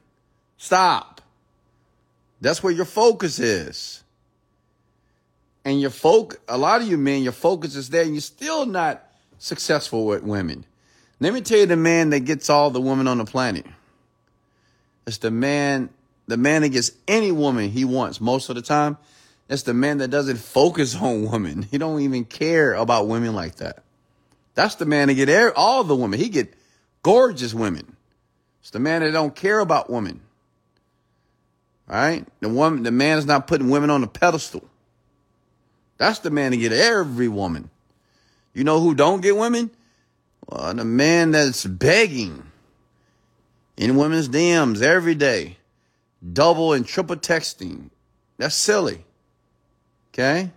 Stop. 0.57 1.23
That's 2.41 2.63
where 2.63 2.73
your 2.73 2.85
focus 2.85 3.39
is. 3.39 4.03
And 5.65 5.81
your 5.81 5.91
folk, 5.91 6.41
a 6.49 6.59
lot 6.59 6.83
of 6.83 6.89
you 6.89 6.99
men, 6.99 7.23
your 7.23 7.33
focus 7.33 7.77
is 7.77 7.91
there 7.91 8.03
and 8.03 8.13
you're 8.13 8.21
still 8.21 8.67
not 8.67 9.03
successful 9.39 10.07
with 10.07 10.23
women. 10.23 10.65
Let 11.19 11.35
me 11.35 11.43
tell 11.43 11.59
you 11.59 11.67
the 11.67 11.77
man 11.77 12.11
that 12.11 12.21
gets 12.21 12.49
all 12.49 12.71
the 12.71 12.81
women 12.81 13.07
on 13.07 13.19
the 13.19 13.25
planet. 13.25 13.67
It's 15.07 15.19
the 15.19 15.31
man, 15.31 15.91
the 16.27 16.37
man 16.37 16.63
that 16.63 16.71
gets 16.71 16.93
any 17.07 17.31
woman 17.31 17.71
he 17.71 17.85
wants 17.85 18.21
most 18.21 18.49
of 18.49 18.55
the 18.55 18.63
time. 18.63 18.97
It's 19.51 19.65
the 19.65 19.75
man 19.75 19.99
that 19.99 20.09
doesn't 20.09 20.37
focus 20.37 20.95
on 20.95 21.29
women. 21.29 21.63
He 21.71 21.77
don't 21.77 22.01
even 22.01 22.25
care 22.25 22.73
about 22.75 23.09
women 23.09 23.35
like 23.35 23.57
that. 23.57 23.83
That's 24.55 24.77
the 24.77 24.87
man 24.87 25.09
that 25.09 25.15
get 25.15 25.57
all 25.57 25.83
the 25.83 25.97
women. 25.97 26.21
He 26.21 26.29
get 26.29 26.55
gorgeous 27.03 27.53
women. 27.53 27.97
It's 28.61 28.71
the 28.71 28.79
man 28.79 29.03
that 29.03 29.11
don't 29.11 29.35
care 29.35 29.59
about 29.59 29.91
women. 29.91 30.21
All 31.89 31.97
right? 31.97 32.25
The 32.39 32.49
woman, 32.49 32.85
the 32.85 32.93
man 32.93 33.19
is 33.19 33.27
not 33.27 33.49
putting 33.49 33.71
women 33.71 33.91
on 33.91 34.05
a 34.05 34.07
pedestal. 34.07 34.65
That's 35.99 36.21
the 36.21 36.31
man 36.31 36.53
to 36.53 36.57
get 36.57 36.73
every 36.73 37.29
woman. 37.29 37.71
You 38.55 38.63
know 38.63 38.81
who 38.81 38.95
don't 38.95 39.21
get 39.21 39.37
women? 39.37 39.71
Well, 40.47 40.75
the 40.75 40.85
man 40.85 41.33
that's 41.33 41.65
begging 41.65 42.45
in 43.77 43.97
women's 43.97 44.29
DMs 44.29 44.81
every 44.81 45.17
day, 45.17 45.57
double 46.33 46.73
and 46.73 46.87
triple 46.87 47.17
texting. 47.17 47.91
That's 48.39 48.55
silly. 48.55 49.05
Okay? 50.21 50.51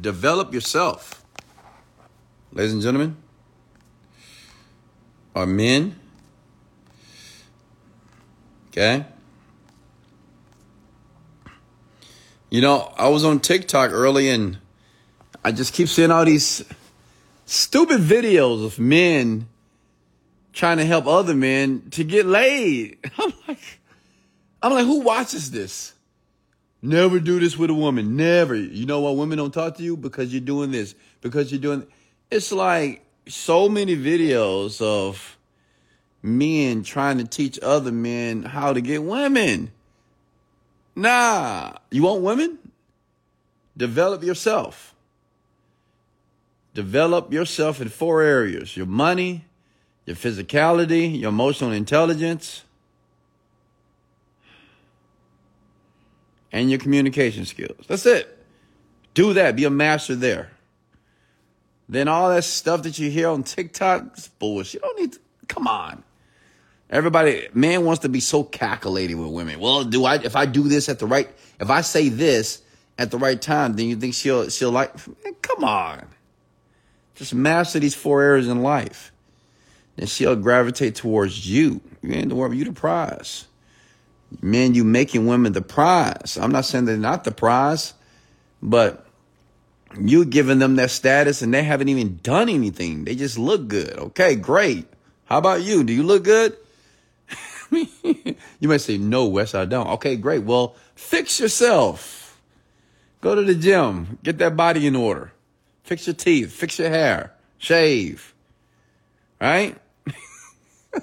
Develop 0.00 0.52
yourself. 0.52 1.24
Ladies 2.52 2.72
and 2.72 2.82
gentlemen, 2.82 3.16
are 5.36 5.46
men 5.46 6.00
Okay? 8.70 9.04
You 12.50 12.60
know, 12.60 12.92
I 12.96 13.08
was 13.08 13.24
on 13.24 13.40
TikTok 13.40 13.90
early 13.90 14.28
and 14.28 14.58
I 15.44 15.52
just 15.52 15.72
keep 15.72 15.88
seeing 15.88 16.10
all 16.10 16.24
these 16.24 16.64
stupid 17.46 18.00
videos 18.00 18.64
of 18.64 18.78
men 18.78 19.48
trying 20.52 20.78
to 20.78 20.84
help 20.84 21.06
other 21.06 21.34
men 21.34 21.90
to 21.92 22.04
get 22.04 22.26
laid. 22.26 22.98
I'm 23.18 23.32
like, 23.48 23.80
I'm 24.62 24.72
like, 24.72 24.86
who 24.86 25.00
watches 25.00 25.50
this? 25.50 25.94
Never 26.82 27.20
do 27.20 27.38
this 27.38 27.56
with 27.58 27.70
a 27.70 27.74
woman. 27.74 28.16
Never. 28.16 28.54
You 28.54 28.86
know 28.86 29.00
why 29.00 29.10
women 29.10 29.38
don't 29.38 29.52
talk 29.52 29.76
to 29.76 29.82
you? 29.82 29.96
Because 29.96 30.32
you're 30.32 30.40
doing 30.40 30.70
this. 30.70 30.94
Because 31.20 31.52
you're 31.52 31.60
doing. 31.60 31.86
It's 32.30 32.52
like 32.52 33.04
so 33.28 33.68
many 33.68 33.96
videos 33.96 34.80
of 34.80 35.38
men 36.22 36.82
trying 36.82 37.18
to 37.18 37.24
teach 37.24 37.58
other 37.62 37.92
men 37.92 38.42
how 38.42 38.72
to 38.72 38.80
get 38.80 39.02
women. 39.02 39.70
Nah. 40.96 41.74
You 41.90 42.02
want 42.02 42.22
women? 42.22 42.58
Develop 43.76 44.22
yourself. 44.22 44.94
Develop 46.74 47.32
yourself 47.32 47.80
in 47.80 47.88
four 47.88 48.22
areas 48.22 48.76
your 48.76 48.86
money, 48.86 49.44
your 50.06 50.16
physicality, 50.16 51.20
your 51.20 51.30
emotional 51.30 51.72
intelligence, 51.72 52.64
and 56.52 56.70
your 56.70 56.78
communication 56.78 57.44
skills. 57.44 57.84
That's 57.86 58.06
it. 58.06 58.36
Do 59.14 59.32
that. 59.34 59.56
Be 59.56 59.64
a 59.64 59.70
master 59.70 60.14
there. 60.14 60.50
Then 61.88 62.06
all 62.06 62.28
that 62.28 62.44
stuff 62.44 62.84
that 62.84 62.98
you 62.98 63.10
hear 63.10 63.28
on 63.28 63.42
TikTok 63.42 64.16
is 64.16 64.28
bullshit. 64.28 64.74
You 64.74 64.80
don't 64.80 65.00
need 65.00 65.12
to, 65.14 65.20
come 65.48 65.66
on. 65.66 66.04
Everybody, 66.88 67.48
man 67.52 67.84
wants 67.84 68.02
to 68.02 68.08
be 68.08 68.20
so 68.20 68.42
calculated 68.42 69.14
with 69.14 69.30
women. 69.30 69.60
Well, 69.60 69.84
do 69.84 70.04
I, 70.04 70.16
if 70.16 70.36
I 70.36 70.46
do 70.46 70.64
this 70.64 70.88
at 70.88 70.98
the 70.98 71.06
right, 71.06 71.28
if 71.60 71.70
I 71.70 71.80
say 71.80 72.08
this 72.08 72.62
at 72.98 73.10
the 73.10 73.18
right 73.18 73.40
time, 73.40 73.74
then 73.74 73.86
you 73.86 73.96
think 73.96 74.14
she'll, 74.14 74.48
she'll 74.50 74.70
like, 74.70 74.94
man, 75.24 75.34
come 75.42 75.64
on. 75.64 76.06
Just 77.14 77.34
master 77.34 77.78
these 77.78 77.94
four 77.94 78.22
areas 78.22 78.48
in 78.48 78.62
life. 78.62 79.12
Then 79.96 80.06
she'll 80.06 80.36
gravitate 80.36 80.94
towards 80.94 81.48
you. 81.48 81.80
You 82.02 82.14
ain't 82.14 82.28
the 82.28 82.34
world, 82.34 82.54
you 82.54 82.64
the 82.64 82.72
prize. 82.72 83.46
Men, 84.40 84.74
you 84.74 84.84
making 84.84 85.26
women 85.26 85.52
the 85.52 85.62
prize. 85.62 86.38
I'm 86.40 86.52
not 86.52 86.64
saying 86.64 86.84
they're 86.84 86.96
not 86.96 87.24
the 87.24 87.32
prize, 87.32 87.94
but 88.62 89.06
you 89.98 90.24
giving 90.24 90.58
them 90.58 90.76
that 90.76 90.90
status 90.90 91.42
and 91.42 91.52
they 91.52 91.62
haven't 91.62 91.88
even 91.88 92.20
done 92.22 92.48
anything. 92.48 93.04
They 93.04 93.16
just 93.16 93.38
look 93.38 93.68
good. 93.68 93.98
Okay, 93.98 94.36
great. 94.36 94.86
How 95.24 95.38
about 95.38 95.62
you? 95.62 95.84
Do 95.84 95.92
you 95.92 96.02
look 96.02 96.24
good? 96.24 96.56
you 97.72 98.68
might 98.68 98.80
say, 98.80 98.98
no, 98.98 99.26
Wes, 99.26 99.54
I 99.54 99.64
don't. 99.64 99.88
Okay, 99.88 100.16
great. 100.16 100.44
Well, 100.44 100.76
fix 100.94 101.40
yourself. 101.40 102.40
Go 103.20 103.34
to 103.34 103.42
the 103.42 103.54
gym. 103.54 104.18
Get 104.22 104.38
that 104.38 104.56
body 104.56 104.86
in 104.86 104.96
order. 104.96 105.32
Fix 105.84 106.06
your 106.06 106.14
teeth. 106.14 106.52
Fix 106.52 106.78
your 106.78 106.88
hair. 106.88 107.32
Shave. 107.58 108.34
Right? 109.40 109.76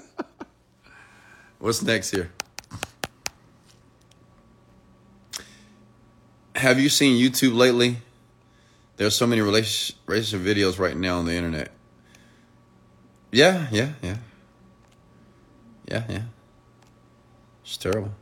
What's 1.58 1.82
next 1.82 2.10
here? 2.10 2.30
Have 6.58 6.80
you 6.80 6.88
seen 6.88 7.16
YouTube 7.16 7.54
lately? 7.54 7.98
There's 8.96 9.14
so 9.14 9.28
many 9.28 9.40
relationship, 9.42 9.96
videos 10.40 10.80
right 10.80 10.96
now 10.96 11.18
on 11.18 11.24
the 11.24 11.32
internet. 11.32 11.70
Yeah, 13.30 13.68
yeah, 13.70 13.92
yeah. 14.02 14.16
Yeah, 15.86 16.02
yeah. 16.08 16.22
It's 17.62 17.76
terrible. 17.76 18.12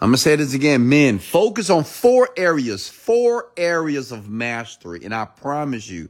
I'm 0.00 0.10
going 0.10 0.12
to 0.12 0.18
say 0.18 0.36
this 0.36 0.54
again. 0.54 0.88
Men, 0.88 1.18
focus 1.18 1.68
on 1.68 1.82
four 1.82 2.28
areas, 2.36 2.88
four 2.88 3.50
areas 3.56 4.12
of 4.12 4.30
mastery. 4.30 5.00
And 5.04 5.12
I 5.12 5.24
promise 5.24 5.88
you, 5.88 6.08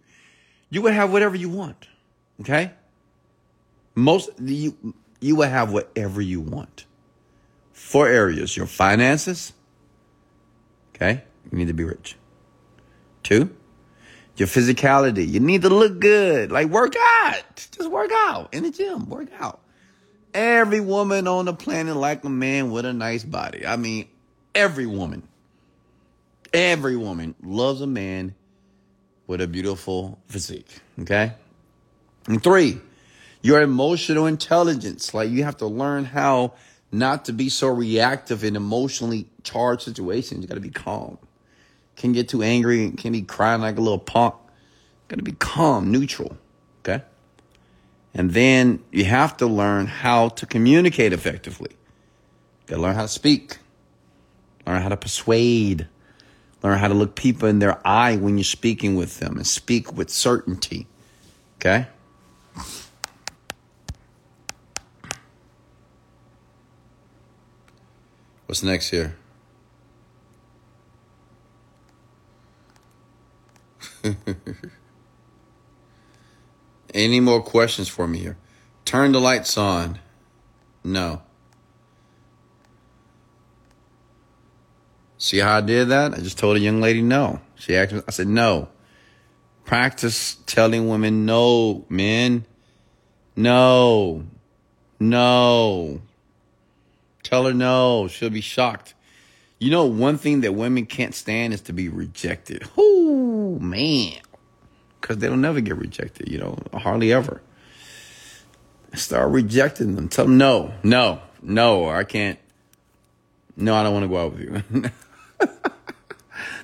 you 0.68 0.83
will 0.83 0.93
have 0.93 1.12
whatever 1.12 1.35
you 1.35 1.49
want. 1.49 1.89
Okay? 2.43 2.73
Most, 3.95 4.31
you, 4.39 4.95
you 5.18 5.37
will 5.37 5.49
have 5.49 5.73
whatever 5.73 6.20
you 6.20 6.43
want. 6.43 6.85
Four 7.73 8.09
areas 8.09 8.55
your 8.55 8.66
finances. 8.66 9.55
Okay? 11.03 11.22
You 11.50 11.59
need 11.59 11.68
to 11.68 11.74
be 11.74 11.84
rich. 11.84 12.16
Two, 13.22 13.55
your 14.36 14.48
physicality. 14.48 15.28
You 15.28 15.40
need 15.40 15.62
to 15.62 15.68
look 15.68 15.98
good. 15.98 16.53
Like 16.53 16.68
work 16.68 16.94
out. 17.24 17.68
Just 17.72 17.90
work 17.90 18.11
out 18.12 18.55
in 18.55 18.62
the 18.62 18.70
gym. 18.70 19.09
Work 19.09 19.28
out. 19.38 19.61
Every 20.32 20.80
woman 20.80 21.26
on 21.26 21.44
the 21.44 21.53
planet 21.53 21.96
like 21.96 22.24
a 22.24 22.28
man 22.28 22.70
with 22.70 22.84
a 22.84 22.92
nice 22.92 23.24
body. 23.24 23.66
I 23.66 23.76
mean, 23.76 24.09
every 24.55 24.86
woman. 24.86 25.28
Every 26.53 26.96
woman 26.96 27.34
loves 27.42 27.80
a 27.80 27.86
man 27.86 28.34
with 29.26 29.40
a 29.40 29.46
beautiful 29.46 30.18
physique. 30.28 30.78
Okay? 31.00 31.32
And 32.26 32.42
three, 32.42 32.80
your 33.42 33.61
emotional 33.61 34.26
intelligence. 34.26 35.12
Like 35.12 35.30
you 35.30 35.44
have 35.44 35.57
to 35.59 35.66
learn 35.66 36.05
how 36.05 36.55
not 36.93 37.24
to 37.24 37.32
be 37.32 37.49
so 37.49 37.68
reactive 37.68 38.45
in 38.45 38.55
emotionally 38.55 39.26
charged 39.43 39.82
situations. 39.82 40.43
You 40.43 40.49
got 40.49 40.55
to 40.55 40.61
be 40.61 40.70
calm. 40.70 41.18
Can't 41.97 42.14
get 42.14 42.28
too 42.28 42.43
angry, 42.43 42.90
Can't 42.93 43.12
be 43.12 43.22
crying 43.22 43.62
like 43.62 43.78
a 43.78 43.80
little 43.80 43.99
punk. 43.99 44.34
Got 45.09 45.16
to 45.16 45.22
be 45.22 45.32
calm, 45.32 45.90
neutral. 45.90 46.36
Okay? 46.80 47.03
And 48.14 48.32
then 48.32 48.82
you 48.90 49.05
have 49.05 49.36
to 49.38 49.47
learn 49.47 49.86
how 49.86 50.28
to 50.30 50.47
communicate 50.47 51.12
effectively. 51.12 51.70
Got 52.66 52.76
to 52.76 52.82
learn 52.82 52.95
how 52.95 53.03
to 53.03 53.09
speak, 53.09 53.59
learn 54.66 54.82
how 54.82 54.90
to 54.90 54.97
persuade, 54.97 55.86
learn 56.62 56.78
how 56.78 56.88
to 56.88 56.95
look 56.95 57.14
people 57.14 57.49
in 57.49 57.59
their 57.59 57.86
eye 57.86 58.16
when 58.16 58.36
you're 58.36 58.45
speaking 58.45 58.97
with 58.97 59.18
them 59.18 59.36
and 59.36 59.47
speak 59.47 59.95
with 59.95 60.11
certainty. 60.11 60.86
Okay? 61.57 61.86
What's 68.53 68.62
next 68.62 68.90
here? 68.90 69.16
Any 76.92 77.20
more 77.20 77.40
questions 77.40 77.88
for 77.88 78.07
me 78.07 78.18
here? 78.18 78.36
Turn 78.84 79.12
the 79.12 79.22
lights 79.22 79.57
on. 79.57 80.00
No. 80.84 81.22
See 85.16 85.38
how 85.38 85.57
I 85.57 85.62
did 85.62 85.88
that? 85.88 86.12
I 86.12 86.18
just 86.18 86.38
told 86.38 86.59
a 86.59 86.61
young 86.61 86.82
lady 86.82 87.00
no. 87.00 87.40
She 87.55 87.74
asked 87.74 87.94
me, 87.94 88.03
I 88.07 88.11
said 88.11 88.28
no. 88.28 88.68
Practice 89.64 90.36
telling 90.44 90.90
women 90.90 91.24
no, 91.24 91.86
men. 91.88 92.44
No. 93.34 94.26
No. 95.00 96.03
Tell 97.33 97.47
her 97.47 97.55
no. 97.55 98.09
She'll 98.09 98.28
be 98.28 98.43
shocked. 98.43 98.93
You 99.59 99.70
know, 99.70 99.87
one 99.87 100.18
thing 100.18 100.43
that 100.43 100.53
women 100.53 100.85
can't 100.85 101.14
stand 101.14 101.55
is 101.55 101.62
to 101.62 101.72
be 101.72 101.89
rejected. 101.89 102.68
Oh, 102.76 103.59
man. 103.59 104.20
Because 105.01 105.16
they'll 105.16 105.35
never 105.39 105.62
get 105.62 105.78
rejected, 105.78 106.28
you 106.28 106.37
know, 106.37 106.59
hardly 106.74 107.11
ever. 107.11 107.41
Start 108.93 109.30
rejecting 109.30 109.95
them. 109.95 110.11
Tell 110.11 110.26
them 110.26 110.37
no, 110.37 110.74
no, 110.83 111.22
no, 111.41 111.89
I 111.89 112.05
can't. 112.05 112.39
No, 113.57 113.76
I 113.76 113.83
don't 113.83 113.95
want 113.95 114.05
to 114.05 114.09
go 114.09 114.18
out 114.18 114.33
with 114.35 114.93
you. 115.41 115.49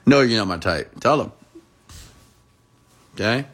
no, 0.05 0.21
you're 0.21 0.39
not 0.39 0.49
my 0.49 0.59
type. 0.59 1.01
Tell 1.01 1.16
them. 1.16 1.33
Okay? 3.14 3.47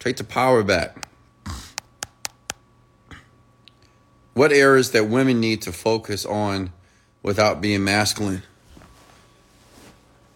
Take 0.00 0.18
the 0.18 0.24
power 0.24 0.62
back. 0.62 1.08
What 4.34 4.52
areas 4.52 4.92
that 4.92 5.08
women 5.08 5.40
need 5.40 5.62
to 5.62 5.72
focus 5.72 6.24
on 6.24 6.72
without 7.22 7.60
being 7.60 7.84
masculine? 7.84 8.42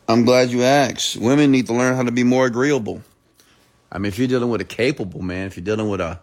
I'm 0.08 0.24
glad 0.24 0.50
you 0.50 0.62
asked. 0.62 1.16
Women 1.16 1.50
need 1.50 1.66
to 1.66 1.72
learn 1.72 1.96
how 1.96 2.02
to 2.02 2.12
be 2.12 2.22
more 2.22 2.46
agreeable. 2.46 3.02
I 3.90 3.98
mean, 3.98 4.06
if 4.06 4.18
you're 4.18 4.28
dealing 4.28 4.50
with 4.50 4.60
a 4.60 4.66
capable 4.66 5.22
man, 5.22 5.46
if 5.46 5.56
you're 5.56 5.64
dealing 5.64 5.88
with 5.88 6.00
a 6.00 6.20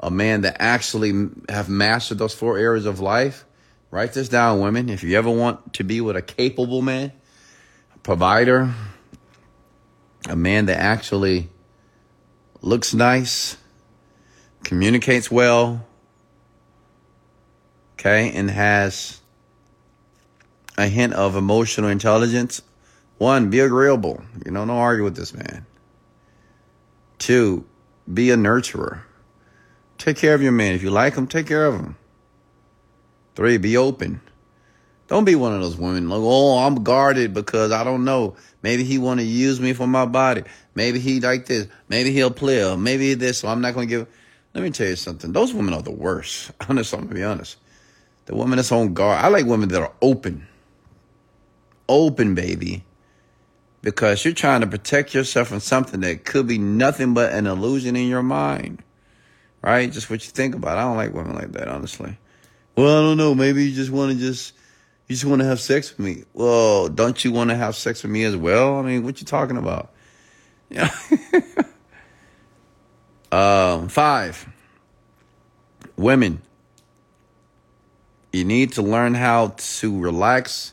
a 0.00 0.10
man 0.10 0.40
that 0.42 0.56
actually 0.58 1.28
have 1.48 1.68
mastered 1.68 2.18
those 2.18 2.34
four 2.34 2.56
areas 2.58 2.86
of 2.86 3.00
life, 3.00 3.44
write 3.90 4.14
this 4.14 4.28
down, 4.28 4.60
women. 4.60 4.88
If 4.88 5.02
you 5.02 5.16
ever 5.16 5.30
want 5.30 5.74
to 5.74 5.84
be 5.84 6.00
with 6.00 6.16
a 6.16 6.22
capable 6.22 6.80
man, 6.80 7.12
a 7.94 7.98
provider, 7.98 8.72
a 10.28 10.36
man 10.36 10.66
that 10.66 10.78
actually 10.78 11.50
looks 12.62 12.94
nice, 12.94 13.58
communicates 14.64 15.30
well, 15.30 15.86
okay, 18.00 18.32
and 18.32 18.50
has 18.50 19.20
a 20.78 20.86
hint 20.86 21.12
of 21.12 21.36
emotional 21.36 21.90
intelligence. 21.90 22.62
One, 23.18 23.50
be 23.50 23.60
agreeable. 23.60 24.22
You 24.44 24.52
know, 24.52 24.64
don't 24.64 24.70
argue 24.76 25.04
with 25.04 25.16
this 25.16 25.34
man. 25.34 25.66
Two, 27.18 27.66
be 28.12 28.30
a 28.30 28.36
nurturer. 28.36 29.02
Take 29.98 30.16
care 30.16 30.34
of 30.34 30.40
your 30.40 30.52
man. 30.52 30.74
If 30.74 30.82
you 30.82 30.90
like 30.90 31.14
him, 31.14 31.26
take 31.26 31.46
care 31.46 31.66
of 31.66 31.74
him. 31.74 31.96
Three, 33.34 33.58
be 33.58 33.76
open. 33.76 34.22
Don't 35.08 35.24
be 35.24 35.34
one 35.34 35.52
of 35.52 35.60
those 35.60 35.76
women 35.76 36.08
like, 36.08 36.20
oh, 36.22 36.58
I'm 36.58 36.82
guarded 36.82 37.34
because 37.34 37.72
I 37.72 37.84
don't 37.84 38.04
know. 38.04 38.36
Maybe 38.62 38.84
he 38.84 38.96
want 38.96 39.20
to 39.20 39.26
use 39.26 39.60
me 39.60 39.74
for 39.74 39.86
my 39.86 40.06
body. 40.06 40.44
Maybe 40.74 41.00
he 41.00 41.20
like 41.20 41.46
this. 41.46 41.66
Maybe 41.88 42.12
he'll 42.12 42.30
play. 42.30 42.74
Maybe 42.76 43.12
this. 43.14 43.40
So 43.40 43.48
I'm 43.48 43.60
not 43.60 43.74
to 43.74 43.86
give. 43.86 44.06
Let 44.54 44.64
me 44.64 44.70
tell 44.70 44.86
you 44.86 44.96
something. 44.96 45.32
Those 45.32 45.52
women 45.52 45.74
are 45.74 45.82
the 45.82 45.90
worst. 45.90 46.52
Honest, 46.68 46.94
I'm 46.94 47.08
to 47.08 47.14
be 47.14 47.22
honest. 47.22 47.56
The 48.30 48.36
woman 48.36 48.58
that's 48.58 48.70
on 48.70 48.94
guard. 48.94 49.24
I 49.24 49.26
like 49.26 49.44
women 49.46 49.70
that 49.70 49.82
are 49.82 49.92
open. 50.00 50.46
Open, 51.88 52.36
baby. 52.36 52.84
Because 53.82 54.24
you're 54.24 54.34
trying 54.34 54.60
to 54.60 54.68
protect 54.68 55.14
yourself 55.14 55.48
from 55.48 55.58
something 55.58 55.98
that 56.02 56.24
could 56.24 56.46
be 56.46 56.56
nothing 56.56 57.12
but 57.12 57.32
an 57.32 57.48
illusion 57.48 57.96
in 57.96 58.06
your 58.06 58.22
mind. 58.22 58.84
Right? 59.62 59.90
Just 59.90 60.10
what 60.10 60.24
you 60.24 60.30
think 60.30 60.54
about. 60.54 60.78
I 60.78 60.82
don't 60.82 60.96
like 60.96 61.12
women 61.12 61.34
like 61.34 61.50
that, 61.54 61.66
honestly. 61.66 62.16
Well, 62.76 62.86
I 62.86 63.02
don't 63.02 63.16
know. 63.16 63.34
Maybe 63.34 63.64
you 63.64 63.74
just 63.74 63.90
want 63.90 64.12
to 64.12 64.18
just 64.18 64.54
you 65.08 65.16
just 65.16 65.24
want 65.24 65.40
to 65.40 65.46
have 65.46 65.60
sex 65.60 65.90
with 65.90 65.98
me. 65.98 66.22
Well, 66.32 66.88
don't 66.88 67.24
you 67.24 67.32
want 67.32 67.50
to 67.50 67.56
have 67.56 67.74
sex 67.74 68.04
with 68.04 68.12
me 68.12 68.22
as 68.22 68.36
well? 68.36 68.76
I 68.76 68.82
mean, 68.82 69.02
what 69.02 69.20
you 69.20 69.26
talking 69.26 69.56
about? 69.56 69.92
Yeah. 70.68 70.88
um, 73.32 73.88
five. 73.88 74.48
Women. 75.96 76.42
You 78.32 78.44
need 78.44 78.72
to 78.72 78.82
learn 78.82 79.14
how 79.14 79.54
to 79.56 79.98
relax 79.98 80.72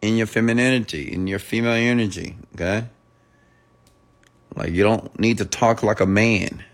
in 0.00 0.16
your 0.16 0.26
femininity, 0.26 1.12
in 1.12 1.26
your 1.26 1.38
female 1.38 1.72
energy, 1.72 2.36
okay? 2.54 2.86
Like 4.54 4.72
you 4.72 4.82
don't 4.82 5.18
need 5.18 5.38
to 5.38 5.44
talk 5.44 5.82
like 5.82 6.00
a 6.00 6.06
man. 6.06 6.64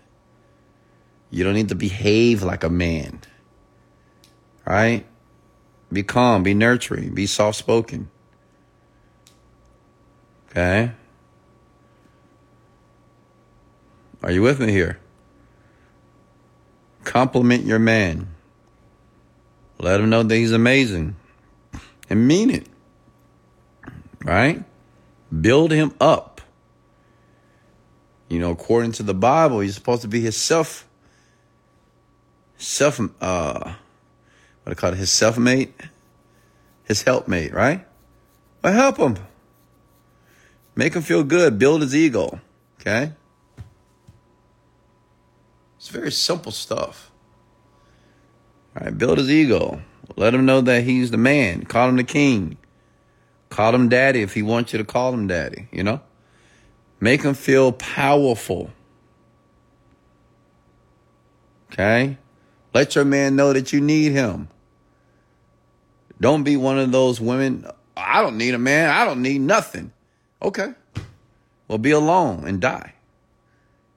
You 1.29 1.43
don't 1.43 1.53
need 1.53 1.69
to 1.69 1.75
behave 1.75 2.43
like 2.43 2.63
a 2.63 2.69
man. 2.69 3.21
Right? 4.65 5.05
Be 5.91 6.03
calm, 6.03 6.43
be 6.43 6.53
nurturing, 6.53 7.13
be 7.13 7.25
soft 7.25 7.57
spoken. 7.57 8.09
Okay? 10.49 10.91
Are 14.23 14.31
you 14.31 14.41
with 14.41 14.59
me 14.59 14.71
here? 14.71 14.99
Compliment 17.03 17.65
your 17.65 17.79
man. 17.79 18.34
Let 19.85 20.01
him 20.01 20.09
know 20.09 20.23
that 20.23 20.35
he's 20.35 20.51
amazing. 20.51 21.15
And 22.09 22.27
mean 22.27 22.49
it. 22.49 22.65
Right? 24.23 24.63
Build 25.41 25.71
him 25.71 25.93
up. 26.01 26.41
You 28.27 28.39
know, 28.39 28.49
according 28.49 28.93
to 28.93 29.03
the 29.03 29.13
Bible, 29.13 29.59
he's 29.59 29.75
supposed 29.75 30.01
to 30.01 30.07
be 30.07 30.21
his 30.21 30.35
self, 30.35 30.87
self, 32.57 32.99
uh, 33.21 33.73
what 34.63 34.71
I 34.71 34.73
call 34.73 34.93
it, 34.93 34.97
his 34.97 35.11
self-mate, 35.11 35.79
his 36.85 37.03
helpmate, 37.03 37.53
right? 37.53 37.85
Well, 38.63 38.73
help 38.73 38.97
him. 38.97 39.17
Make 40.75 40.95
him 40.95 41.03
feel 41.03 41.23
good. 41.23 41.59
Build 41.59 41.83
his 41.83 41.95
ego. 41.95 42.39
Okay? 42.81 43.11
It's 45.77 45.89
very 45.89 46.11
simple 46.11 46.51
stuff. 46.51 47.04
Right, 48.75 48.95
build 48.95 49.17
his 49.17 49.31
ego. 49.31 49.81
Let 50.17 50.33
him 50.33 50.45
know 50.45 50.61
that 50.61 50.83
he's 50.83 51.11
the 51.11 51.17
man. 51.17 51.65
Call 51.65 51.89
him 51.89 51.95
the 51.95 52.03
king. 52.03 52.57
Call 53.49 53.73
him 53.73 53.89
daddy 53.89 54.21
if 54.21 54.33
he 54.33 54.41
wants 54.41 54.73
you 54.73 54.79
to 54.79 54.85
call 54.85 55.13
him 55.13 55.27
daddy, 55.27 55.67
you 55.71 55.83
know? 55.83 56.01
Make 56.99 57.23
him 57.23 57.33
feel 57.33 57.71
powerful. 57.71 58.71
Okay? 61.71 62.17
Let 62.73 62.95
your 62.95 63.05
man 63.05 63.35
know 63.35 63.53
that 63.53 63.71
you 63.71 63.79
need 63.79 64.11
him. 64.11 64.49
Don't 66.19 66.43
be 66.43 66.57
one 66.57 66.77
of 66.77 66.91
those 66.91 67.21
women. 67.21 67.65
I 67.95 68.21
don't 68.21 68.37
need 68.37 68.53
a 68.53 68.57
man. 68.57 68.89
I 68.89 69.05
don't 69.05 69.21
need 69.21 69.39
nothing. 69.39 69.91
Okay. 70.41 70.73
Well, 71.67 71.77
be 71.77 71.91
alone 71.91 72.47
and 72.47 72.59
die. 72.61 72.93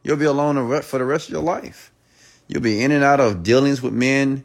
You'll 0.02 0.16
be 0.16 0.24
alone 0.24 0.82
for 0.82 0.98
the 0.98 1.04
rest 1.04 1.28
of 1.28 1.32
your 1.32 1.42
life. 1.42 1.92
You'll 2.46 2.62
be 2.62 2.82
in 2.82 2.92
and 2.92 3.04
out 3.04 3.20
of 3.20 3.42
dealings 3.42 3.82
with 3.82 3.92
men, 3.92 4.44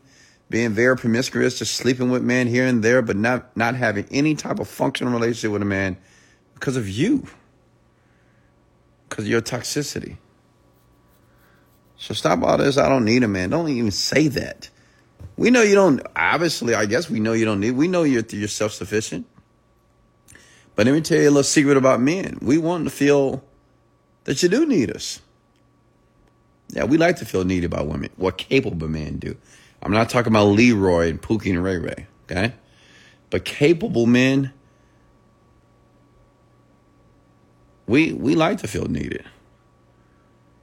being 0.53 0.69
very 0.69 0.95
promiscuous, 0.95 1.57
just 1.57 1.73
sleeping 1.73 2.11
with 2.11 2.21
men 2.21 2.45
here 2.45 2.67
and 2.67 2.83
there, 2.83 3.01
but 3.01 3.15
not, 3.15 3.57
not 3.57 3.73
having 3.73 4.05
any 4.11 4.35
type 4.35 4.59
of 4.59 4.67
functional 4.67 5.11
relationship 5.11 5.51
with 5.51 5.63
a 5.63 5.65
man 5.65 5.97
because 6.53 6.77
of 6.77 6.87
you, 6.87 7.25
because 9.09 9.25
of 9.25 9.31
your 9.31 9.41
toxicity. 9.41 10.17
So 11.97 12.13
stop 12.13 12.43
all 12.43 12.59
this. 12.59 12.77
I 12.77 12.87
don't 12.87 13.03
need 13.03 13.23
a 13.23 13.27
man. 13.27 13.49
Don't 13.49 13.67
even 13.67 13.89
say 13.89 14.27
that. 14.27 14.69
We 15.37 15.49
know 15.49 15.63
you 15.63 15.73
don't, 15.73 16.05
obviously, 16.15 16.75
I 16.75 16.85
guess 16.85 17.09
we 17.09 17.19
know 17.19 17.33
you 17.33 17.45
don't 17.45 17.59
need, 17.59 17.71
we 17.71 17.87
know 17.87 18.03
you're, 18.03 18.23
you're 18.29 18.47
self 18.47 18.73
sufficient. 18.73 19.25
But 20.75 20.85
let 20.85 20.91
me 20.91 21.01
tell 21.01 21.17
you 21.17 21.29
a 21.29 21.31
little 21.31 21.41
secret 21.41 21.77
about 21.77 21.99
men. 21.99 22.37
We 22.43 22.59
want 22.59 22.83
to 22.83 22.91
feel 22.91 23.43
that 24.25 24.43
you 24.43 24.49
do 24.49 24.67
need 24.67 24.95
us. 24.95 25.19
Yeah, 26.69 26.83
we 26.83 26.97
like 26.97 27.15
to 27.17 27.25
feel 27.25 27.43
needed 27.43 27.71
by 27.71 27.81
women. 27.81 28.11
What 28.17 28.37
capable 28.37 28.87
men 28.87 29.17
do. 29.17 29.35
I'm 29.83 29.91
not 29.91 30.09
talking 30.09 30.31
about 30.31 30.45
Leroy 30.45 31.09
and 31.09 31.21
Pookie 31.21 31.51
and 31.51 31.63
Ray 31.63 31.77
Ray, 31.77 32.07
okay? 32.23 32.53
But 33.29 33.45
capable 33.45 34.05
men, 34.05 34.53
we 37.85 38.13
we 38.13 38.35
like 38.35 38.59
to 38.59 38.67
feel 38.67 38.85
needed. 38.85 39.25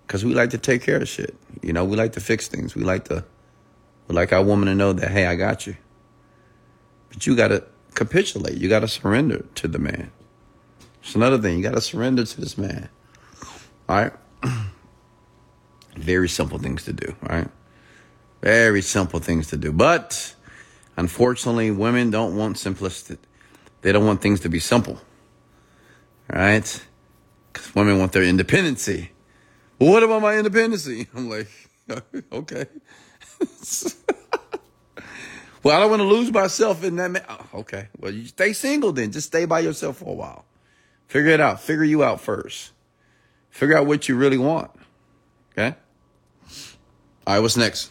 Cause 0.08 0.24
we 0.24 0.34
like 0.34 0.50
to 0.50 0.58
take 0.58 0.82
care 0.82 0.96
of 0.96 1.08
shit. 1.08 1.36
You 1.62 1.72
know, 1.72 1.84
we 1.84 1.96
like 1.96 2.14
to 2.14 2.20
fix 2.20 2.48
things. 2.48 2.74
We 2.74 2.82
like 2.82 3.04
to 3.04 3.24
we 4.08 4.14
like 4.16 4.32
our 4.32 4.42
woman 4.42 4.66
to 4.66 4.74
know 4.74 4.92
that, 4.92 5.08
hey, 5.08 5.26
I 5.26 5.36
got 5.36 5.68
you. 5.68 5.76
But 7.10 7.26
you 7.26 7.36
got 7.36 7.48
to 7.48 7.64
capitulate. 7.94 8.58
You 8.58 8.68
got 8.68 8.80
to 8.80 8.88
surrender 8.88 9.44
to 9.56 9.68
the 9.68 9.78
man. 9.78 10.10
It's 11.02 11.14
another 11.14 11.38
thing. 11.38 11.56
You 11.58 11.62
got 11.62 11.74
to 11.74 11.80
surrender 11.80 12.24
to 12.24 12.40
this 12.40 12.58
man. 12.58 12.88
All 13.88 13.96
right? 13.96 14.12
Very 15.96 16.28
simple 16.28 16.58
things 16.58 16.84
to 16.86 16.92
do. 16.92 17.14
All 17.28 17.36
right? 17.36 17.48
Very 18.42 18.82
simple 18.82 19.20
things 19.20 19.48
to 19.48 19.56
do. 19.56 19.72
But 19.72 20.34
unfortunately, 20.96 21.70
women 21.70 22.10
don't 22.10 22.36
want 22.36 22.58
simplicity. 22.58 23.18
They 23.82 23.92
don't 23.92 24.06
want 24.06 24.20
things 24.22 24.40
to 24.40 24.48
be 24.48 24.60
simple. 24.60 25.00
Right? 26.28 26.84
Because 27.52 27.74
women 27.74 27.98
want 27.98 28.12
their 28.12 28.22
independency. 28.22 29.10
Well, 29.78 29.90
what 29.90 30.02
about 30.02 30.22
my 30.22 30.36
independency? 30.36 31.08
I'm 31.14 31.28
like, 31.28 31.48
okay. 32.32 32.66
well, 35.62 35.76
I 35.76 35.80
don't 35.80 35.90
want 35.90 36.00
to 36.00 36.08
lose 36.08 36.30
myself 36.32 36.84
in 36.84 36.96
that. 36.96 37.10
Ma- 37.10 37.20
oh, 37.28 37.58
okay. 37.60 37.88
Well, 37.98 38.12
you 38.12 38.26
stay 38.26 38.52
single 38.52 38.92
then. 38.92 39.12
Just 39.12 39.28
stay 39.28 39.44
by 39.44 39.60
yourself 39.60 39.98
for 39.98 40.10
a 40.10 40.14
while. 40.14 40.44
Figure 41.08 41.30
it 41.30 41.40
out. 41.40 41.60
Figure 41.60 41.84
you 41.84 42.04
out 42.04 42.20
first. 42.20 42.72
Figure 43.50 43.76
out 43.76 43.86
what 43.86 44.08
you 44.08 44.16
really 44.16 44.38
want. 44.38 44.70
Okay? 45.52 45.74
All 47.26 47.34
right, 47.34 47.40
what's 47.40 47.56
next? 47.56 47.90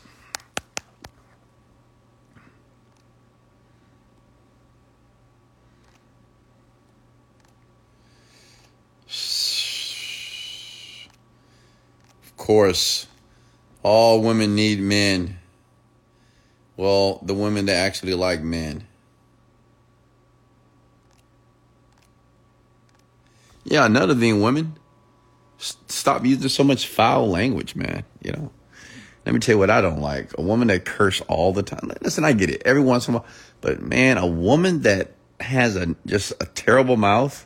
Of 12.23 12.37
course, 12.49 13.05
all 13.83 14.23
women 14.23 14.55
need 14.55 14.79
men. 14.79 15.37
Well, 16.77 17.19
the 17.21 17.35
women 17.35 17.67
that 17.67 17.75
actually 17.75 18.15
like 18.15 18.41
men. 18.41 18.87
Yeah, 23.65 23.85
another 23.85 24.15
thing, 24.15 24.41
women, 24.41 24.79
stop 25.59 26.25
using 26.25 26.49
so 26.49 26.63
much 26.63 26.87
foul 26.87 27.29
language, 27.29 27.75
man. 27.75 28.03
You 28.23 28.31
know, 28.31 28.51
let 29.27 29.35
me 29.35 29.39
tell 29.39 29.53
you 29.53 29.59
what 29.59 29.69
I 29.69 29.79
don't 29.79 30.01
like: 30.01 30.35
a 30.35 30.41
woman 30.41 30.69
that 30.69 30.85
curse 30.85 31.21
all 31.27 31.53
the 31.53 31.61
time. 31.61 31.91
Listen, 32.01 32.25
I 32.25 32.33
get 32.33 32.49
it 32.49 32.63
every 32.65 32.81
once 32.81 33.07
in 33.07 33.13
a 33.13 33.17
while, 33.19 33.27
but 33.61 33.79
man, 33.79 34.17
a 34.17 34.25
woman 34.25 34.81
that 34.81 35.11
has 35.39 35.75
a 35.75 35.95
just 36.07 36.31
a 36.41 36.47
terrible 36.47 36.97
mouth, 36.97 37.45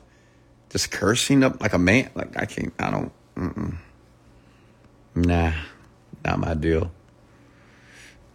just 0.69 0.91
cursing 0.91 1.43
up 1.43 1.59
like 1.59 1.73
a 1.73 1.77
man, 1.77 2.09
like 2.15 2.37
I 2.41 2.45
can't. 2.45 2.73
I 2.79 2.89
don't. 2.89 3.11
Mm-mm. 3.35 3.75
Nah, 5.15 5.53
not 6.25 6.39
my 6.39 6.53
deal. 6.53 6.91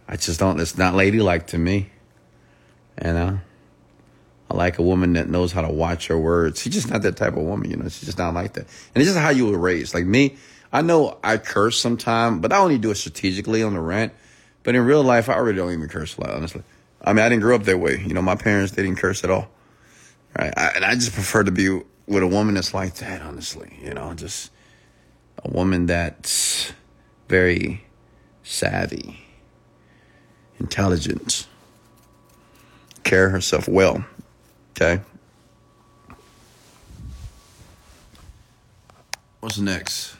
I 0.07 0.15
just 0.15 0.39
don't, 0.39 0.59
it's 0.59 0.77
not 0.77 0.95
ladylike 0.95 1.47
to 1.47 1.57
me. 1.57 1.89
You 3.03 3.13
know? 3.13 3.39
I 4.49 4.55
like 4.55 4.79
a 4.79 4.81
woman 4.81 5.13
that 5.13 5.29
knows 5.29 5.51
how 5.51 5.61
to 5.61 5.69
watch 5.69 6.07
her 6.07 6.17
words. 6.17 6.61
She's 6.61 6.73
just 6.73 6.89
not 6.89 7.03
that 7.03 7.17
type 7.17 7.33
of 7.33 7.43
woman, 7.43 7.69
you 7.69 7.77
know? 7.77 7.83
She's 7.83 8.05
just 8.05 8.17
not 8.17 8.33
like 8.33 8.53
that. 8.53 8.65
And 8.95 9.01
it's 9.01 9.05
just 9.05 9.19
how 9.19 9.29
you 9.29 9.47
were 9.47 9.57
raised. 9.57 9.93
Like 9.93 10.05
me, 10.05 10.37
I 10.71 10.81
know 10.81 11.19
I 11.23 11.37
curse 11.37 11.79
sometimes, 11.79 12.41
but 12.41 12.51
I 12.51 12.57
only 12.57 12.77
do 12.77 12.91
it 12.91 12.95
strategically 12.95 13.61
on 13.61 13.73
the 13.73 13.79
rant. 13.79 14.13
But 14.63 14.75
in 14.75 14.85
real 14.85 15.03
life, 15.03 15.29
I 15.29 15.37
really 15.37 15.57
don't 15.57 15.71
even 15.71 15.87
curse 15.87 16.17
a 16.17 16.21
lot, 16.21 16.31
honestly. 16.31 16.63
I 17.01 17.13
mean, 17.13 17.25
I 17.25 17.29
didn't 17.29 17.41
grow 17.41 17.55
up 17.55 17.63
that 17.63 17.77
way. 17.77 18.03
You 18.05 18.13
know, 18.13 18.21
my 18.21 18.35
parents, 18.35 18.73
they 18.73 18.83
didn't 18.83 18.97
curse 18.97 19.23
at 19.23 19.29
all. 19.29 19.47
Right? 20.37 20.53
I, 20.57 20.71
and 20.75 20.85
I 20.85 20.95
just 20.95 21.13
prefer 21.13 21.43
to 21.43 21.51
be 21.51 21.69
with 22.07 22.23
a 22.23 22.27
woman 22.27 22.55
that's 22.55 22.73
like 22.73 22.95
that, 22.95 23.21
honestly. 23.21 23.77
You 23.81 23.93
know, 23.93 24.13
just 24.13 24.51
a 25.43 25.49
woman 25.49 25.85
that's 25.85 26.73
very 27.27 27.85
savvy, 28.43 29.25
intelligent, 30.59 31.47
care 33.03 33.29
herself 33.29 33.67
well. 33.67 34.05
Okay. 34.71 35.01
What's 39.39 39.57
next? 39.57 40.15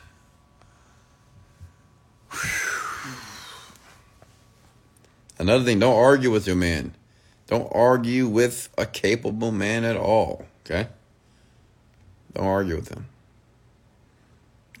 Another 5.38 5.64
thing, 5.64 5.78
don't 5.78 5.96
argue 5.96 6.30
with 6.30 6.46
your 6.46 6.56
man. 6.56 6.94
Don't 7.46 7.68
argue 7.72 8.28
with 8.28 8.68
a 8.76 8.86
capable 8.86 9.50
man 9.50 9.84
at 9.84 9.96
all. 9.96 10.44
Okay? 10.64 10.88
Don't 12.34 12.46
argue 12.46 12.76
with 12.76 12.88
him. 12.90 13.06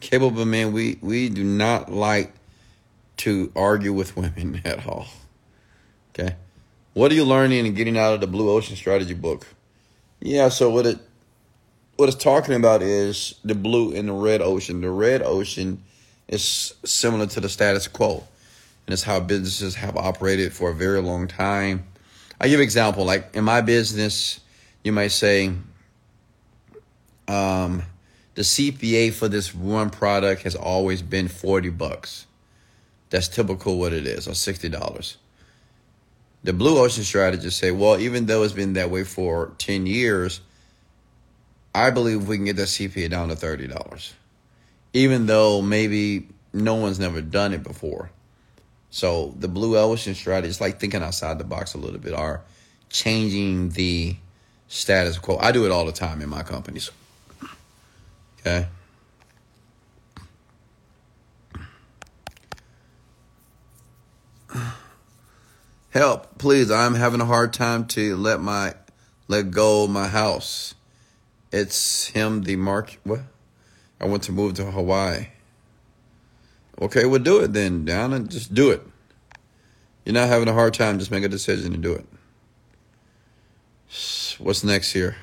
Capable 0.00 0.44
men, 0.44 0.72
we, 0.72 0.98
we 1.00 1.28
do 1.28 1.44
not 1.44 1.92
like 1.92 2.32
to 3.18 3.52
argue 3.54 3.92
with 3.92 4.16
women 4.16 4.62
at 4.64 4.86
all. 4.86 5.06
Okay? 6.12 6.34
What 6.94 7.12
are 7.12 7.14
you 7.14 7.24
learning 7.24 7.66
and 7.66 7.76
getting 7.76 7.96
out 7.96 8.14
of 8.14 8.20
the 8.20 8.26
Blue 8.26 8.50
Ocean 8.50 8.76
Strategy 8.76 9.14
book? 9.14 9.46
Yeah, 10.20 10.48
so 10.48 10.70
what 10.70 10.86
it 10.86 10.98
what 11.96 12.08
it's 12.08 12.22
talking 12.22 12.54
about 12.54 12.80
is 12.80 13.34
the 13.44 13.54
blue 13.54 13.94
and 13.94 14.08
the 14.08 14.12
red 14.12 14.40
ocean. 14.40 14.80
The 14.80 14.90
red 14.90 15.22
ocean 15.22 15.82
is 16.28 16.72
similar 16.82 17.26
to 17.26 17.40
the 17.40 17.48
status 17.48 17.86
quo. 17.86 18.24
And 18.86 18.94
it's 18.94 19.02
how 19.02 19.20
businesses 19.20 19.74
have 19.74 19.98
operated 19.98 20.54
for 20.54 20.70
a 20.70 20.74
very 20.74 21.02
long 21.02 21.28
time. 21.28 21.84
I 22.40 22.48
give 22.48 22.60
example, 22.60 23.04
like 23.04 23.36
in 23.36 23.44
my 23.44 23.60
business, 23.60 24.40
you 24.82 24.92
might 24.92 25.12
say, 25.12 25.52
um, 27.28 27.82
the 28.34 28.42
CPA 28.42 29.12
for 29.12 29.28
this 29.28 29.54
one 29.54 29.90
product 29.90 30.42
has 30.42 30.54
always 30.54 31.02
been 31.02 31.28
40 31.28 31.70
bucks. 31.70 32.26
That's 33.10 33.28
typical 33.28 33.78
what 33.78 33.92
it 33.92 34.06
is, 34.06 34.28
or 34.28 34.32
$60. 34.32 35.16
The 36.42 36.52
Blue 36.52 36.78
Ocean 36.78 37.04
strategists 37.04 37.60
say, 37.60 37.70
well, 37.70 37.98
even 37.98 38.26
though 38.26 38.42
it's 38.44 38.52
been 38.52 38.74
that 38.74 38.90
way 38.90 39.04
for 39.04 39.52
10 39.58 39.86
years, 39.86 40.40
I 41.74 41.90
believe 41.90 42.28
we 42.28 42.36
can 42.36 42.46
get 42.46 42.56
that 42.56 42.68
CPA 42.68 43.10
down 43.10 43.28
to 43.28 43.34
$30. 43.34 44.12
Even 44.92 45.26
though 45.26 45.60
maybe 45.60 46.28
no 46.52 46.76
one's 46.76 46.98
never 46.98 47.20
done 47.20 47.52
it 47.52 47.62
before. 47.62 48.10
So 48.90 49.34
the 49.38 49.48
Blue 49.48 49.76
Ocean 49.76 50.14
strategy 50.14 50.48
is 50.48 50.60
like 50.60 50.80
thinking 50.80 51.02
outside 51.02 51.38
the 51.38 51.44
box 51.44 51.74
a 51.74 51.78
little 51.78 52.00
bit, 52.00 52.12
or 52.12 52.42
changing 52.88 53.70
the 53.70 54.16
status 54.68 55.18
quo. 55.18 55.36
I 55.38 55.52
do 55.52 55.64
it 55.64 55.70
all 55.70 55.84
the 55.84 55.92
time 55.92 56.22
in 56.22 56.28
my 56.28 56.42
companies. 56.42 56.90
Okay. 58.40 58.66
Help, 65.90 66.38
please. 66.38 66.70
I'm 66.70 66.94
having 66.94 67.20
a 67.20 67.26
hard 67.26 67.52
time 67.52 67.86
to 67.88 68.16
let 68.16 68.40
my 68.40 68.74
let 69.28 69.50
go 69.50 69.86
my 69.86 70.08
house. 70.08 70.74
It's 71.52 72.06
him, 72.06 72.42
the 72.44 72.56
mark. 72.56 72.98
What? 73.04 73.20
I 74.00 74.06
want 74.06 74.22
to 74.24 74.32
move 74.32 74.54
to 74.54 74.64
Hawaii. 74.64 75.26
Okay, 76.80 77.04
well, 77.04 77.20
do 77.20 77.40
it 77.40 77.52
then, 77.52 77.84
down 77.84 78.14
and 78.14 78.30
just 78.30 78.54
do 78.54 78.70
it. 78.70 78.82
You're 80.04 80.14
not 80.14 80.28
having 80.28 80.48
a 80.48 80.54
hard 80.54 80.72
time. 80.72 80.98
Just 80.98 81.10
make 81.10 81.24
a 81.24 81.28
decision 81.28 81.74
and 81.74 81.82
do 81.82 81.92
it. 81.92 82.06
What's 84.38 84.64
next 84.64 84.92
here? 84.92 85.16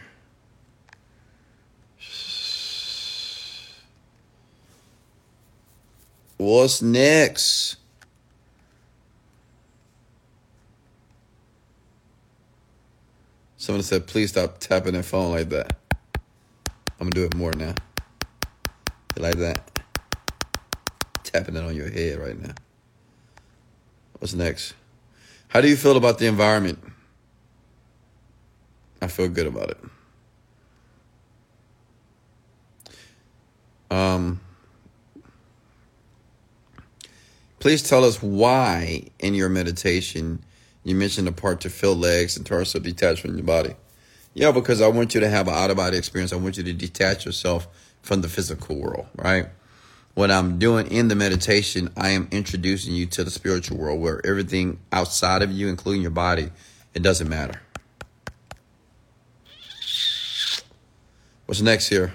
What's 6.47 6.81
next? 6.81 7.75
Someone 13.57 13.83
said, 13.83 14.07
please 14.07 14.29
stop 14.29 14.59
tapping 14.59 14.93
their 14.93 15.03
phone 15.03 15.31
like 15.31 15.49
that. 15.49 15.75
I'm 17.01 17.09
gonna 17.09 17.11
do 17.11 17.25
it 17.25 17.35
more 17.35 17.51
now. 17.51 17.75
Like 19.17 19.35
that? 19.39 19.81
Tapping 21.25 21.57
it 21.57 21.65
on 21.65 21.75
your 21.75 21.89
head 21.89 22.17
right 22.17 22.41
now. 22.41 22.53
What's 24.19 24.33
next? 24.33 24.73
How 25.49 25.59
do 25.59 25.67
you 25.67 25.75
feel 25.75 25.97
about 25.97 26.17
the 26.17 26.27
environment? 26.27 26.79
I 29.01 29.07
feel 29.07 29.27
good 29.27 29.47
about 29.47 29.71
it. 29.71 29.79
Um, 33.91 34.39
Please 37.59 37.81
tell 37.81 38.03
us 38.03 38.21
why 38.21 39.03
in 39.19 39.33
your 39.33 39.49
meditation 39.49 40.43
you 40.83 40.95
mentioned 40.95 41.27
the 41.27 41.31
part 41.31 41.61
to 41.61 41.69
feel 41.69 41.95
legs 41.95 42.37
and 42.37 42.45
torso 42.45 42.79
detached 42.79 43.21
from 43.21 43.35
your 43.35 43.45
body. 43.45 43.75
Yeah, 44.33 44.51
because 44.51 44.81
I 44.81 44.87
want 44.87 45.15
you 45.15 45.21
to 45.21 45.29
have 45.29 45.47
an 45.47 45.55
out 45.55 45.71
of 45.71 45.77
body 45.77 45.97
experience. 45.97 46.31
I 46.31 46.37
want 46.37 46.57
you 46.57 46.63
to 46.63 46.73
detach 46.73 47.25
yourself 47.25 47.67
from 48.03 48.21
the 48.21 48.29
physical 48.29 48.75
world, 48.77 49.07
right? 49.15 49.47
What 50.13 50.31
I'm 50.31 50.59
doing 50.59 50.87
in 50.87 51.07
the 51.07 51.15
meditation, 51.15 51.91
I 51.97 52.09
am 52.09 52.27
introducing 52.31 52.93
you 52.93 53.05
to 53.07 53.23
the 53.23 53.31
spiritual 53.31 53.77
world 53.77 53.99
where 53.99 54.25
everything 54.25 54.79
outside 54.91 55.41
of 55.41 55.51
you, 55.51 55.67
including 55.67 56.01
your 56.01 56.11
body, 56.11 56.51
it 56.93 57.01
doesn't 57.01 57.27
matter. 57.27 57.61
What's 61.47 61.61
next 61.61 61.87
here? 61.87 62.13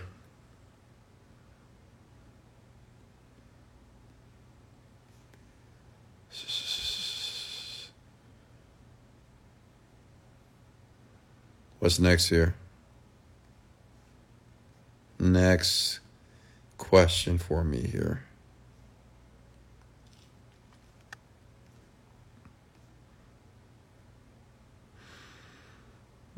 What's 11.83 11.99
next 11.99 12.29
here? 12.29 12.55
Next 15.19 15.99
question 16.79 17.39
for 17.39 17.65
me 17.65 17.81
here. 17.81 18.23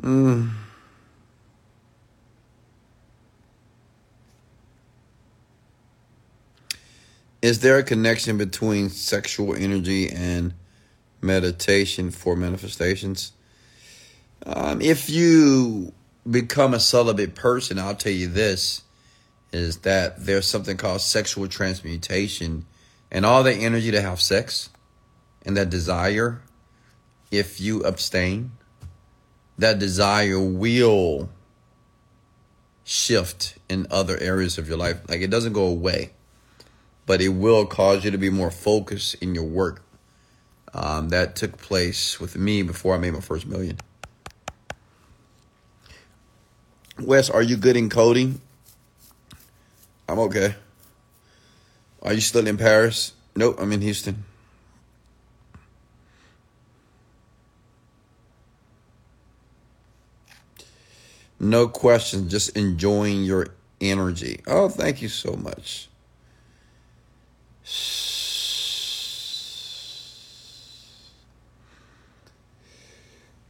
Mm. 0.01 0.49
Is 7.43 7.61
there 7.61 7.77
a 7.77 7.83
connection 7.83 8.39
between 8.39 8.89
sexual 8.89 9.55
energy 9.55 10.09
and 10.09 10.55
meditation 11.21 12.11
for 12.11 12.35
manifestations? 12.35 13.33
Um, 14.45 14.81
if 14.81 15.09
you 15.09 15.93
become 16.29 16.75
a 16.75 16.81
celibate 16.81 17.35
person, 17.35 17.79
I'll 17.79 17.95
tell 17.95 18.13
you 18.13 18.29
this 18.29 18.83
is 19.53 19.79
that 19.79 20.25
there's 20.25 20.47
something 20.47 20.77
called 20.77 21.01
sexual 21.01 21.49
transmutation 21.49 22.67
and 23.11 23.25
all 23.25 23.43
the 23.43 23.53
energy 23.53 23.91
to 23.93 24.03
have 24.03 24.21
sex 24.21 24.71
and 25.47 25.57
that 25.57 25.71
desire, 25.71 26.43
if 27.31 27.61
you 27.61 27.83
abstain, 27.85 28.53
that 29.59 29.79
desire 29.79 30.41
will 30.41 31.31
shift 32.83 33.57
in 33.69 33.87
other 33.91 34.19
areas 34.19 34.59
of 34.59 34.69
your 34.69 34.77
life. 34.77 34.99
Like 35.09 35.21
it 35.21 35.31
doesn't 35.31 35.53
go 35.53 35.67
away, 35.67 36.11
but 37.07 37.21
it 37.21 37.29
will 37.29 37.67
cause 37.67 38.05
you 38.05 38.11
to 38.11 38.19
be 38.19 38.31
more 38.31 38.51
focused 38.51 39.15
in 39.17 39.35
your 39.35 39.45
work. 39.45 39.83
Um, 40.77 41.11
that 41.11 41.37
took 41.37 41.57
place 41.57 42.19
with 42.19 42.37
me 42.37 42.63
before 42.63 42.97
I 42.97 42.99
made 42.99 43.13
my 43.13 43.21
first 43.21 43.47
million. 43.47 43.79
Wes, 47.01 47.29
are 47.29 47.43
you 47.43 47.57
good 47.57 47.77
in 47.77 47.91
coding? 47.91 48.41
I'm 50.09 50.19
okay. 50.21 50.55
Are 52.03 52.13
you 52.13 52.21
still 52.21 52.47
in 52.47 52.57
Paris? 52.57 53.13
Nope, 53.35 53.57
I'm 53.59 53.73
in 53.73 53.81
Houston. 53.81 54.25
No 61.41 61.69
questions, 61.69 62.31
just 62.31 62.57
enjoying 62.57 63.25
your 63.25 63.49
energy. 63.81 64.41
Oh, 64.47 64.69
thank 64.69 65.03
you 65.03 65.09
so 65.09 65.33
much. 65.35 65.89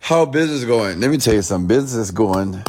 How 0.00 0.24
business 0.26 0.64
going? 0.64 1.00
Let 1.00 1.10
me 1.10 1.18
tell 1.18 1.34
you 1.34 1.42
something. 1.42 1.68
Business 1.68 1.94
is 1.94 2.10
going 2.10 2.62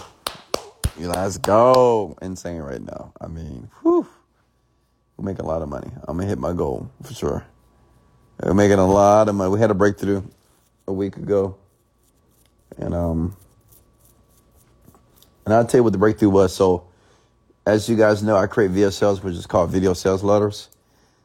Let's 0.97 1.37
go. 1.37 2.17
Insane 2.21 2.61
right 2.61 2.81
now. 2.81 3.13
I 3.19 3.27
mean, 3.27 3.69
whew. 3.81 4.07
We're 5.17 5.25
making 5.25 5.45
a 5.45 5.47
lot 5.47 5.61
of 5.61 5.69
money. 5.69 5.89
I'm 6.07 6.17
gonna 6.17 6.27
hit 6.27 6.39
my 6.39 6.53
goal 6.53 6.89
for 7.03 7.13
sure. 7.13 7.45
We're 8.41 8.53
making 8.53 8.79
a 8.79 8.87
lot 8.87 9.29
of 9.29 9.35
money. 9.35 9.51
We 9.51 9.59
had 9.59 9.71
a 9.71 9.75
breakthrough 9.75 10.23
a 10.87 10.93
week 10.93 11.17
ago. 11.17 11.57
And 12.77 12.93
um 12.93 13.35
and 15.45 15.53
I'll 15.53 15.65
tell 15.65 15.79
you 15.79 15.83
what 15.83 15.93
the 15.93 15.99
breakthrough 15.99 16.29
was. 16.29 16.53
So 16.53 16.87
as 17.65 17.89
you 17.89 17.95
guys 17.95 18.23
know, 18.23 18.37
I 18.37 18.47
create 18.47 18.71
VSLs, 18.71 19.23
which 19.23 19.35
is 19.35 19.45
called 19.45 19.71
video 19.71 19.93
sales 19.93 20.23
letters. 20.23 20.69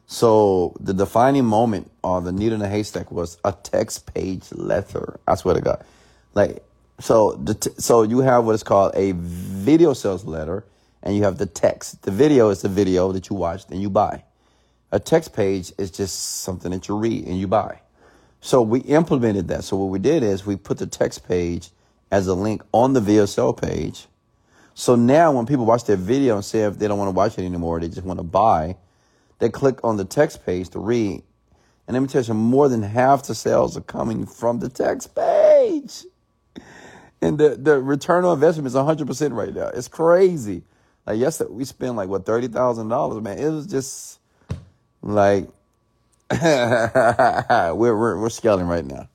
So 0.07 0.75
the 0.79 0.93
defining 0.93 1.45
moment 1.45 1.89
or 2.03 2.21
the 2.21 2.31
needle 2.31 2.55
in 2.55 2.59
the 2.59 2.67
haystack 2.67 3.11
was 3.11 3.37
a 3.45 3.53
text 3.53 4.13
page 4.13 4.51
letter. 4.51 5.19
I 5.27 5.35
swear 5.35 5.55
to 5.55 5.61
God. 5.61 5.85
Like, 6.33 6.63
so 7.01 7.33
the 7.33 7.53
t- 7.53 7.71
so 7.77 8.03
you 8.03 8.19
have 8.19 8.45
what 8.45 8.55
is 8.55 8.63
called 8.63 8.93
a 8.95 9.13
video 9.13 9.93
sales 9.93 10.25
letter 10.25 10.65
and 11.03 11.15
you 11.15 11.23
have 11.23 11.37
the 11.37 11.45
text. 11.45 12.03
The 12.03 12.11
video 12.11 12.49
is 12.49 12.61
the 12.61 12.69
video 12.69 13.11
that 13.11 13.29
you 13.29 13.35
watched 13.35 13.71
and 13.71 13.81
you 13.81 13.89
buy. 13.89 14.23
A 14.91 14.99
text 14.99 15.33
page 15.33 15.71
is 15.77 15.89
just 15.89 16.41
something 16.41 16.71
that 16.71 16.87
you 16.87 16.97
read 16.97 17.25
and 17.25 17.39
you 17.39 17.47
buy. 17.47 17.79
So 18.41 18.61
we 18.61 18.79
implemented 18.81 19.47
that. 19.47 19.63
So 19.63 19.77
what 19.77 19.89
we 19.89 19.99
did 19.99 20.23
is 20.23 20.45
we 20.45 20.55
put 20.55 20.77
the 20.77 20.87
text 20.87 21.27
page 21.27 21.69
as 22.11 22.27
a 22.27 22.33
link 22.33 22.61
on 22.73 22.93
the 22.93 22.99
VSL 22.99 23.59
page. 23.59 24.07
So 24.73 24.95
now 24.95 25.31
when 25.31 25.45
people 25.45 25.65
watch 25.65 25.85
their 25.85 25.95
video 25.95 26.35
and 26.35 26.45
say 26.45 26.61
if 26.61 26.77
they 26.77 26.87
don't 26.87 26.97
want 26.97 27.07
to 27.07 27.15
watch 27.15 27.37
it 27.37 27.45
anymore, 27.45 27.79
they 27.79 27.87
just 27.87 28.03
want 28.03 28.19
to 28.19 28.23
buy, 28.23 28.77
they 29.39 29.49
click 29.49 29.79
on 29.83 29.97
the 29.97 30.05
text 30.05 30.45
page 30.45 30.69
to 30.69 30.79
read. 30.79 31.23
And 31.87 31.93
let 31.95 31.99
me 31.99 32.07
tell 32.07 32.23
you, 32.23 32.33
more 32.33 32.69
than 32.69 32.83
half 32.83 33.27
the 33.27 33.35
sales 33.35 33.75
are 33.75 33.81
coming 33.81 34.25
from 34.25 34.59
the 34.59 34.69
text 34.69 35.15
page. 35.15 36.03
And 37.21 37.37
the, 37.37 37.55
the 37.55 37.79
return 37.79 38.25
on 38.25 38.33
investment 38.33 38.67
is 38.67 38.73
100% 38.73 39.33
right 39.33 39.53
now. 39.53 39.67
It's 39.67 39.87
crazy. 39.87 40.63
Like 41.05 41.19
yesterday, 41.19 41.51
we 41.51 41.65
spent 41.65 41.95
like, 41.95 42.09
what, 42.09 42.25
$30,000, 42.25 43.21
man. 43.21 43.37
It 43.37 43.49
was 43.49 43.67
just 43.67 44.19
like, 45.01 45.47
we're, 46.31 47.73
we're, 47.75 48.19
we're 48.19 48.29
scaling 48.29 48.67
right 48.67 48.85
now. 48.85 49.07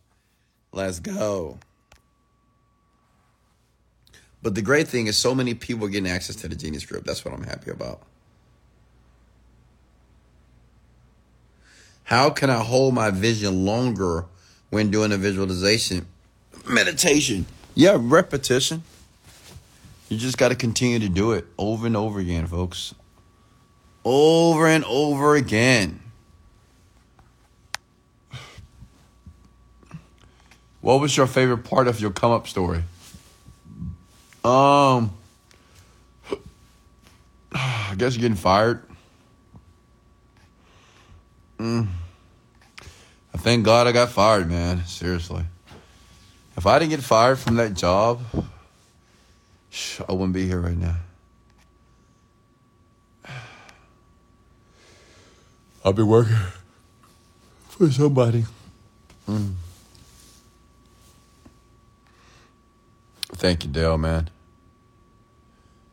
Let's 0.73 1.01
go. 1.01 1.59
But 4.43 4.55
the 4.55 4.63
great 4.63 4.87
thing 4.87 5.09
is 5.09 5.17
so 5.17 5.35
many 5.35 5.55
people 5.55 5.87
are 5.87 5.91
getting 5.91 6.11
access 6.11 6.37
to 6.37 6.49
the 6.49 6.55
Genie 6.55 6.79
Script. 6.79 7.07
That's 7.07 7.25
what 7.25 7.35
I'm 7.35 7.43
happy 7.43 7.71
about. 7.71 8.03
How 12.05 12.31
can 12.31 12.51
I 12.51 12.63
hold 12.63 12.95
my 12.95 13.11
vision 13.11 13.65
longer 13.65 14.27
when 14.71 14.93
doing 14.93 15.11
a 15.11 15.17
visualization? 15.17 16.07
Meditation. 16.69 17.47
Yeah, 17.77 17.99
repetition. 18.01 18.83
You 20.09 20.16
just 20.16 20.39
got 20.39 20.49
to 20.49 20.55
continue 20.55 20.99
to 20.99 21.11
do 21.11 21.33
it 21.33 21.45
over 21.59 21.87
and 21.87 21.95
over 21.95 22.18
again, 22.18 22.47
folks. 22.47 22.95
Over 24.03 24.66
and 24.66 24.83
over 24.87 25.35
again. 25.37 26.01
What 30.81 31.01
was 31.01 31.14
your 31.16 31.27
favorite 31.27 31.64
part 31.64 31.87
of 31.87 32.01
your 32.01 32.12
come 32.12 32.33
up 32.33 32.49
story? 32.49 32.83
Um, 34.43 35.12
I 37.53 37.95
guess 37.99 38.16
getting 38.16 38.37
fired. 38.37 38.83
Mm. 41.59 41.89
I 43.35 43.39
thank 43.39 43.66
God 43.66 43.87
I 43.87 43.93
got 43.93 44.09
fired, 44.09 44.49
man. 44.49 44.87
Seriously. 44.87 45.45
If 46.57 46.67
I 46.67 46.79
didn't 46.79 46.91
get 46.91 47.03
fired 47.03 47.39
from 47.39 47.57
that 47.57 47.75
job, 47.75 48.21
I 50.09 50.13
wouldn't 50.13 50.33
be 50.33 50.47
here 50.47 50.61
right 50.61 50.77
now. 50.77 50.97
I'll 55.85 55.93
be 55.93 56.03
working 56.03 56.37
for 57.69 57.91
somebody. 57.91 58.45
Mm. 59.29 59.55
Thank 63.33 63.65
you, 63.65 63.71
Dale, 63.71 63.99
man. 63.99 64.31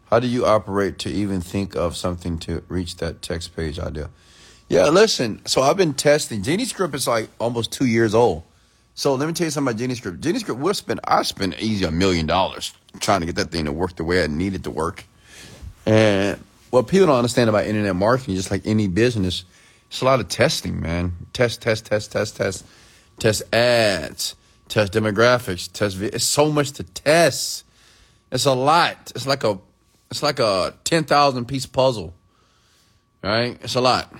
How 0.09 0.19
do 0.19 0.27
you 0.27 0.45
operate 0.45 0.97
to 0.99 1.09
even 1.09 1.41
think 1.41 1.75
of 1.75 1.97
something 1.97 2.39
to 2.39 2.63
reach 2.69 2.97
that 2.97 3.21
text 3.21 3.55
page 3.55 3.79
idea? 3.79 4.09
Yeah, 4.69 4.89
listen. 4.89 5.45
So 5.45 5.61
I've 5.61 5.77
been 5.77 5.93
testing. 5.93 6.41
Genie 6.41 6.65
Script 6.65 6.95
is 6.95 7.07
like 7.07 7.29
almost 7.37 7.71
two 7.71 7.85
years 7.85 8.15
old. 8.15 8.43
So 8.95 9.15
let 9.15 9.27
me 9.27 9.33
tell 9.33 9.45
you 9.45 9.51
something 9.51 9.71
about 9.71 9.79
Genie 9.79 9.95
Script. 9.95 10.21
Genie 10.21 10.39
Script, 10.39 10.59
we'll 10.59 10.73
spend, 10.73 10.99
I 11.03 11.23
spent 11.23 11.59
easy 11.59 11.85
a 11.85 11.91
million 11.91 12.27
dollars 12.27 12.73
trying 12.99 13.21
to 13.21 13.25
get 13.25 13.35
that 13.35 13.51
thing 13.51 13.65
to 13.65 13.71
work 13.71 13.95
the 13.95 14.03
way 14.03 14.23
I 14.23 14.27
needed 14.27 14.61
it 14.61 14.63
to 14.65 14.71
work. 14.71 15.05
And 15.85 16.39
what 16.69 16.87
people 16.87 17.07
don't 17.07 17.17
understand 17.17 17.49
about 17.49 17.65
internet 17.65 17.95
marketing, 17.95 18.35
just 18.35 18.51
like 18.51 18.65
any 18.65 18.87
business, 18.87 19.45
it's 19.87 20.01
a 20.01 20.05
lot 20.05 20.19
of 20.19 20.27
testing, 20.27 20.79
man. 20.79 21.13
Test, 21.33 21.61
test, 21.61 21.85
test, 21.85 22.11
test, 22.11 22.37
test, 22.37 22.65
test 23.19 23.53
ads 23.53 24.35
test 24.73 24.93
demographics, 24.93 25.71
test. 25.71 26.01
It's 26.01 26.25
so 26.25 26.51
much 26.51 26.71
to 26.73 26.83
test. 26.83 27.65
It's 28.31 28.45
a 28.45 28.53
lot. 28.53 29.11
It's 29.15 29.27
like 29.27 29.43
a, 29.43 29.59
it's 30.09 30.23
like 30.23 30.39
a 30.39 30.73
ten 30.83 31.03
thousand 31.03 31.45
piece 31.45 31.67
puzzle. 31.67 32.13
Right? 33.21 33.57
It's 33.61 33.75
a 33.75 33.81
lot. 33.81 34.11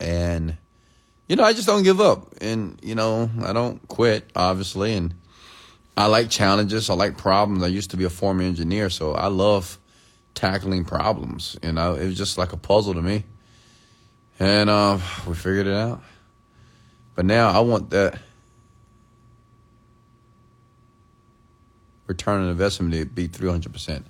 And, 0.00 0.56
you 1.28 1.36
know, 1.36 1.44
I 1.44 1.52
just 1.52 1.66
don't 1.66 1.82
give 1.82 2.00
up, 2.00 2.34
and 2.40 2.78
you 2.82 2.94
know, 2.94 3.30
I 3.44 3.52
don't 3.52 3.86
quit, 3.86 4.30
obviously, 4.34 4.94
and 4.94 5.14
I 5.96 6.06
like 6.06 6.30
challenges. 6.30 6.88
I 6.90 6.94
like 6.94 7.18
problems. 7.18 7.62
I 7.62 7.66
used 7.66 7.90
to 7.90 7.96
be 7.96 8.04
a 8.04 8.10
former 8.10 8.42
engineer, 8.42 8.88
so 8.88 9.12
I 9.12 9.26
love 9.26 9.78
tackling 10.34 10.84
problems. 10.84 11.56
You 11.62 11.72
know, 11.72 11.94
it 11.94 12.06
was 12.06 12.16
just 12.16 12.38
like 12.38 12.52
a 12.52 12.56
puzzle 12.56 12.94
to 12.94 13.02
me. 13.02 13.24
And 14.38 14.70
uh, 14.70 14.98
we 15.26 15.34
figured 15.34 15.66
it 15.66 15.74
out. 15.74 16.00
But 17.14 17.24
now 17.24 17.50
I 17.50 17.58
want 17.60 17.90
that 17.90 18.18
return 22.06 22.42
on 22.42 22.48
investment 22.48 22.94
to 22.94 23.04
be 23.04 23.28
300%. 23.28 24.04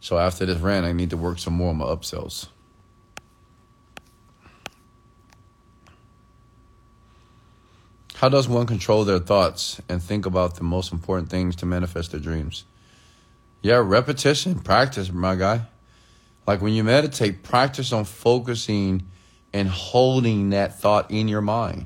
So 0.00 0.18
after 0.18 0.46
this 0.46 0.58
rant, 0.58 0.86
I 0.86 0.92
need 0.92 1.10
to 1.10 1.16
work 1.16 1.38
some 1.38 1.54
more 1.54 1.70
on 1.70 1.76
my 1.76 1.86
upsells. 1.86 2.46
How 8.24 8.30
does 8.30 8.48
one 8.48 8.64
control 8.64 9.04
their 9.04 9.18
thoughts 9.18 9.82
and 9.86 10.02
think 10.02 10.24
about 10.24 10.54
the 10.54 10.64
most 10.64 10.94
important 10.94 11.28
things 11.28 11.56
to 11.56 11.66
manifest 11.66 12.10
their 12.10 12.20
dreams? 12.20 12.64
Yeah, 13.60 13.82
repetition, 13.84 14.60
practice, 14.60 15.12
my 15.12 15.34
guy. 15.34 15.66
Like 16.46 16.62
when 16.62 16.72
you 16.72 16.84
meditate, 16.84 17.42
practice 17.42 17.92
on 17.92 18.06
focusing 18.06 19.02
and 19.52 19.68
holding 19.68 20.48
that 20.50 20.80
thought 20.80 21.10
in 21.10 21.28
your 21.28 21.42
mind. 21.42 21.84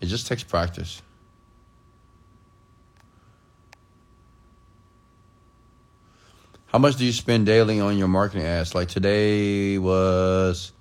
It 0.00 0.06
just 0.06 0.26
takes 0.26 0.42
practice. 0.42 1.02
How 6.66 6.80
much 6.80 6.96
do 6.96 7.04
you 7.04 7.12
spend 7.12 7.46
daily 7.46 7.78
on 7.78 7.96
your 7.96 8.08
marketing 8.08 8.44
ads? 8.44 8.74
Like 8.74 8.88
today 8.88 9.78
was 9.78 10.72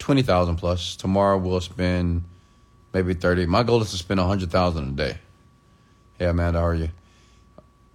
twenty 0.00 0.22
thousand 0.22 0.56
plus. 0.56 0.96
Tomorrow 0.96 1.38
we'll 1.38 1.60
spend 1.60 2.24
maybe 2.94 3.12
thirty. 3.12 3.44
My 3.44 3.62
goal 3.64 3.82
is 3.82 3.90
to 3.90 3.98
spend 3.98 4.20
a 4.20 4.24
hundred 4.24 4.50
thousand 4.50 4.88
a 4.88 4.92
day. 4.92 5.18
Yeah, 6.18 6.32
man, 6.32 6.54
how 6.54 6.64
are 6.64 6.74
you? 6.74 6.88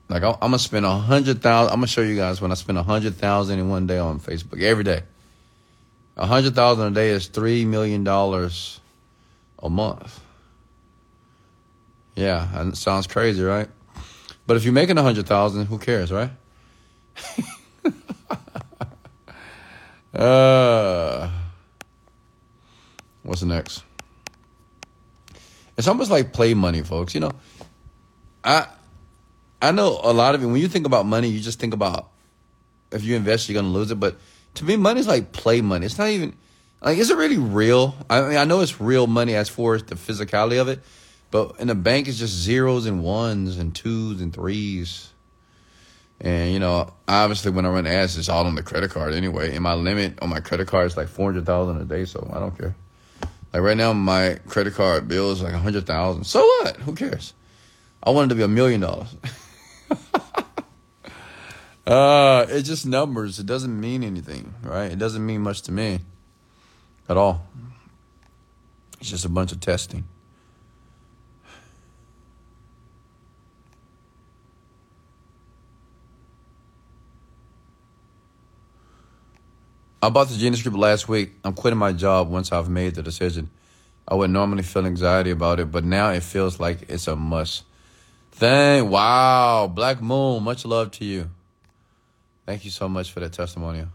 Like 0.09 0.23
I'm 0.23 0.37
gonna 0.39 0.59
spend 0.59 0.85
a 0.85 0.97
hundred 0.97 1.41
thousand. 1.41 1.71
I'm 1.71 1.77
gonna 1.77 1.87
show 1.87 2.01
you 2.01 2.15
guys 2.15 2.41
when 2.41 2.51
I 2.51 2.55
spend 2.55 2.77
a 2.77 2.83
hundred 2.83 3.15
thousand 3.15 3.59
in 3.59 3.69
one 3.69 3.87
day 3.87 3.97
on 3.97 4.19
Facebook 4.19 4.61
every 4.61 4.83
day. 4.83 5.03
A 6.17 6.25
hundred 6.25 6.53
thousand 6.55 6.87
a 6.87 6.91
day 6.91 7.09
is 7.11 7.27
three 7.27 7.63
million 7.63 8.03
dollars 8.03 8.79
a 9.61 9.69
month. 9.69 10.19
Yeah, 12.15 12.47
and 12.59 12.73
it 12.73 12.75
sounds 12.75 13.07
crazy, 13.07 13.41
right? 13.43 13.69
But 14.45 14.57
if 14.57 14.63
you're 14.63 14.73
making 14.73 14.97
a 14.97 15.03
hundred 15.03 15.27
thousand, 15.27 15.67
who 15.67 15.77
cares, 15.77 16.11
right? 16.11 16.31
uh, 20.13 21.29
what's 23.23 23.43
next? 23.43 23.83
It's 25.79 25.87
almost 25.87 26.11
like 26.11 26.33
play 26.33 26.53
money, 26.53 26.81
folks. 26.81 27.13
You 27.13 27.21
know, 27.21 27.31
I 28.43 28.67
I 29.61 29.71
know 29.71 29.97
a 30.03 30.11
lot 30.11 30.35
of 30.35 30.43
it. 30.43 30.45
When 30.45 30.57
you 30.57 30.67
think 30.67 30.85
about 30.85 31.05
money, 31.05 31.29
you 31.29 31.39
just 31.39 31.57
think 31.57 31.73
about 31.73 32.11
if 32.91 33.05
you 33.05 33.15
invest, 33.15 33.47
you're 33.47 33.61
gonna 33.61 33.73
lose 33.73 33.89
it. 33.89 33.97
But 33.97 34.17
to 34.55 34.65
me, 34.65 34.75
money 34.75 34.99
is 34.99 35.07
like 35.07 35.31
play 35.31 35.61
money. 35.61 35.85
It's 35.85 35.97
not 35.97 36.09
even 36.09 36.35
like 36.81 36.97
is 36.97 37.09
it 37.09 37.15
really 37.15 37.37
real? 37.37 37.95
I 38.09 38.21
mean, 38.23 38.37
I 38.37 38.43
know 38.43 38.59
it's 38.59 38.81
real 38.81 39.07
money 39.07 39.35
as 39.35 39.47
far 39.47 39.73
as 39.75 39.83
the 39.83 39.95
physicality 39.95 40.59
of 40.59 40.67
it, 40.67 40.81
but 41.31 41.55
in 41.59 41.67
the 41.67 41.75
bank, 41.75 42.09
it's 42.09 42.19
just 42.19 42.33
zeros 42.33 42.85
and 42.85 43.01
ones 43.01 43.57
and 43.57 43.73
twos 43.73 44.19
and 44.19 44.33
threes. 44.33 45.07
And 46.19 46.51
you 46.51 46.59
know, 46.59 46.91
obviously, 47.07 47.51
when 47.51 47.65
I 47.65 47.69
run 47.69 47.87
ads, 47.87 48.17
it's 48.17 48.27
all 48.27 48.45
on 48.45 48.55
the 48.55 48.63
credit 48.63 48.91
card 48.91 49.13
anyway. 49.13 49.55
And 49.55 49.63
my 49.63 49.75
limit 49.75 50.19
on 50.21 50.27
my 50.27 50.41
credit 50.41 50.67
card 50.67 50.87
is 50.87 50.97
like 50.97 51.07
four 51.07 51.31
hundred 51.31 51.45
thousand 51.45 51.79
a 51.79 51.85
day, 51.85 52.03
so 52.03 52.29
I 52.33 52.39
don't 52.39 52.57
care. 52.57 52.75
Like 53.53 53.63
right 53.63 53.77
now, 53.77 53.93
my 53.93 54.39
credit 54.47 54.75
card 54.75 55.07
bill 55.07 55.31
is 55.31 55.41
like 55.41 55.53
a 55.53 55.57
hundred 55.59 55.85
thousand. 55.85 56.25
So 56.25 56.39
what? 56.39 56.77
Who 56.77 56.93
cares? 56.93 57.33
I 58.03 58.11
wanted 58.11 58.29
to 58.29 58.35
be 58.35 58.43
a 58.43 58.47
million 58.47 58.81
dollars. 58.81 59.15
Uh, 61.89 62.45
it's 62.49 62.67
just 62.67 62.85
numbers. 62.85 63.39
It 63.39 63.47
doesn't 63.47 63.79
mean 63.79 64.03
anything, 64.03 64.53
right? 64.61 64.91
It 64.91 64.99
doesn't 64.99 65.25
mean 65.25 65.41
much 65.41 65.63
to 65.63 65.71
me 65.71 66.01
at 67.09 67.17
all. 67.17 67.47
It's 68.99 69.09
just 69.09 69.25
a 69.25 69.29
bunch 69.29 69.51
of 69.51 69.59
testing. 69.59 70.03
I 80.01 80.07
bought 80.07 80.29
the 80.29 80.37
Genie 80.37 80.55
Script 80.55 80.77
last 80.77 81.09
week. 81.09 81.31
I'm 81.43 81.53
quitting 81.53 81.77
my 81.77 81.91
job 81.91 82.29
once 82.29 82.53
I've 82.53 82.69
made 82.69 82.95
the 82.95 83.03
decision. 83.03 83.49
I 84.07 84.15
would 84.15 84.29
normally 84.29 84.63
feel 84.63 84.85
anxiety 84.85 85.29
about 85.29 85.59
it, 85.59 85.71
but 85.71 85.83
now 85.83 86.09
it 86.11 86.23
feels 86.23 86.57
like 86.59 86.89
it's 86.89 87.07
a 87.07 87.17
must. 87.17 87.63
Thank 88.31 88.89
wow, 88.89 89.67
Black 89.67 90.01
Moon, 90.01 90.41
much 90.41 90.63
love 90.65 90.91
to 90.91 91.05
you. 91.05 91.29
Thank 92.45 92.63
you 92.63 92.71
so 92.71 92.87
much 92.87 93.11
for 93.11 93.19
that 93.19 93.33
testimonial. 93.33 93.89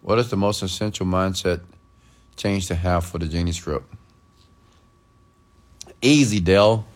What 0.00 0.20
is 0.20 0.30
the 0.30 0.36
most 0.36 0.62
essential 0.62 1.06
mindset 1.06 1.60
change 2.36 2.68
to 2.68 2.76
have 2.76 3.04
for 3.04 3.18
the 3.18 3.26
Genie 3.26 3.52
Script? 3.52 3.92
Easy, 6.00 6.38
Dell 6.38 6.86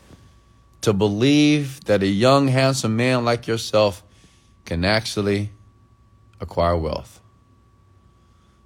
to 0.83 0.93
believe 0.93 1.85
that 1.85 2.03
a 2.03 2.07
young, 2.07 2.49
handsome 2.49 2.97
man 2.97 3.25
like 3.25 3.47
yourself 3.47 4.03
can 4.65 4.85
actually 4.85 5.51
acquire 6.41 6.77
wealth. 6.77 7.21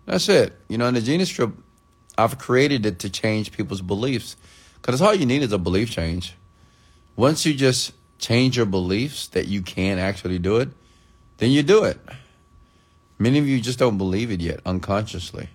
That's 0.06 0.28
it. 0.28 0.58
You 0.68 0.78
know, 0.78 0.86
in 0.86 0.94
the 0.94 1.00
Genie 1.00 1.24
Script, 1.24 1.58
I've 2.16 2.38
created 2.38 2.86
it 2.86 3.00
to 3.00 3.10
change 3.10 3.52
people's 3.52 3.82
beliefs 3.82 4.36
because 4.80 5.02
all 5.02 5.14
you 5.14 5.26
need 5.26 5.42
is 5.42 5.52
a 5.52 5.58
belief 5.58 5.90
change. 5.90 6.34
Once 7.16 7.44
you 7.44 7.54
just 7.54 7.92
change 8.18 8.56
your 8.56 8.66
beliefs 8.66 9.28
that 9.28 9.46
you 9.46 9.62
can 9.62 9.98
actually 9.98 10.38
do 10.38 10.56
it, 10.56 10.70
then 11.38 11.50
you 11.50 11.62
do 11.62 11.84
it. 11.84 11.98
Many 13.18 13.38
of 13.38 13.46
you 13.46 13.60
just 13.60 13.78
don't 13.78 13.98
believe 13.98 14.30
it 14.30 14.40
yet 14.40 14.60
unconsciously. 14.64 15.48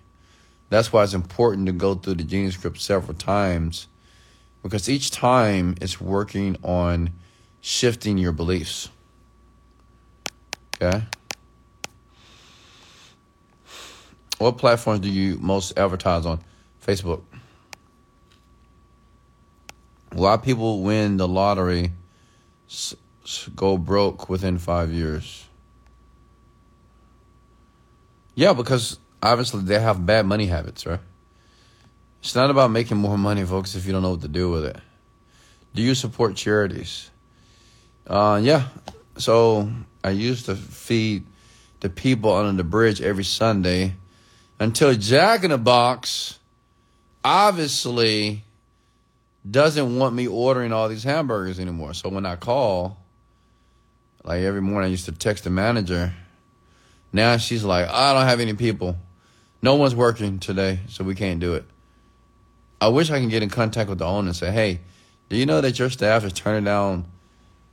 That's 0.69 0.93
why 0.93 1.03
it's 1.03 1.13
important 1.13 1.65
to 1.67 1.71
go 1.71 1.95
through 1.95 2.15
the 2.15 2.23
Genie 2.23 2.51
Script 2.51 2.79
several 2.79 3.15
times 3.15 3.87
because 4.63 4.89
each 4.89 5.11
time 5.11 5.75
it's 5.81 5.99
working 5.99 6.57
on 6.63 7.11
shifting 7.61 8.17
your 8.17 8.31
beliefs. 8.31 8.89
Okay? 10.81 11.03
What 14.37 14.57
platforms 14.57 15.01
do 15.01 15.09
you 15.09 15.37
most 15.37 15.77
advertise 15.77 16.25
on? 16.25 16.39
Facebook. 16.85 17.21
A 20.11 20.17
lot 20.19 20.39
of 20.39 20.43
people 20.43 20.81
win 20.81 21.17
the 21.17 21.27
lottery, 21.27 21.91
go 23.55 23.77
broke 23.77 24.29
within 24.29 24.57
five 24.57 24.91
years. 24.91 25.45
Yeah, 28.33 28.53
because 28.53 28.97
obviously 29.21 29.61
they 29.61 29.79
have 29.79 30.05
bad 30.05 30.25
money 30.25 30.47
habits, 30.47 30.85
right? 30.85 30.99
It's 32.21 32.35
not 32.35 32.51
about 32.51 32.69
making 32.69 32.97
more 32.97 33.17
money, 33.17 33.43
folks, 33.43 33.75
if 33.75 33.85
you 33.85 33.91
don't 33.91 34.03
know 34.03 34.11
what 34.11 34.21
to 34.21 34.27
do 34.27 34.51
with 34.51 34.65
it. 34.65 34.77
Do 35.73 35.81
you 35.81 35.95
support 35.95 36.35
charities? 36.35 37.09
Uh, 38.05 38.39
yeah. 38.43 38.67
So 39.17 39.69
I 40.03 40.11
used 40.11 40.45
to 40.45 40.55
feed 40.55 41.25
the 41.79 41.89
people 41.89 42.31
under 42.31 42.61
the 42.61 42.63
bridge 42.63 43.01
every 43.01 43.23
Sunday 43.23 43.95
until 44.59 44.93
Jack 44.93 45.43
in 45.43 45.49
the 45.49 45.57
Box 45.57 46.37
obviously 47.25 48.43
doesn't 49.49 49.97
want 49.97 50.13
me 50.13 50.27
ordering 50.27 50.71
all 50.71 50.89
these 50.89 51.03
hamburgers 51.03 51.59
anymore. 51.59 51.95
So 51.95 52.09
when 52.09 52.27
I 52.27 52.35
call, 52.35 52.97
like 54.23 54.41
every 54.41 54.61
morning, 54.61 54.87
I 54.87 54.91
used 54.91 55.05
to 55.05 55.11
text 55.11 55.45
the 55.45 55.49
manager. 55.49 56.13
Now 57.11 57.37
she's 57.37 57.63
like, 57.63 57.89
I 57.89 58.13
don't 58.13 58.27
have 58.27 58.39
any 58.39 58.53
people. 58.53 58.95
No 59.63 59.75
one's 59.75 59.95
working 59.95 60.37
today, 60.37 60.81
so 60.87 61.03
we 61.03 61.15
can't 61.15 61.39
do 61.39 61.55
it. 61.55 61.65
I 62.81 62.87
wish 62.87 63.11
I 63.11 63.19
can 63.19 63.29
get 63.29 63.43
in 63.43 63.49
contact 63.49 63.89
with 63.89 63.99
the 63.99 64.05
owner 64.05 64.29
and 64.29 64.35
say, 64.35 64.51
hey, 64.51 64.79
do 65.29 65.37
you 65.37 65.45
know 65.45 65.61
that 65.61 65.77
your 65.77 65.91
staff 65.91 66.25
is 66.25 66.33
turning 66.33 66.63
down 66.63 67.05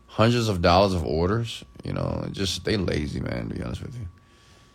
hundreds 0.06 0.48
of 0.48 0.61
dollars 0.61 0.92
of 0.92 1.02
orders? 1.02 1.64
You 1.82 1.94
know, 1.94 2.28
just 2.30 2.66
they 2.66 2.76
lazy, 2.76 3.20
man, 3.20 3.48
to 3.48 3.54
be 3.54 3.62
honest 3.62 3.82
with 3.82 3.94
you. 3.94 4.06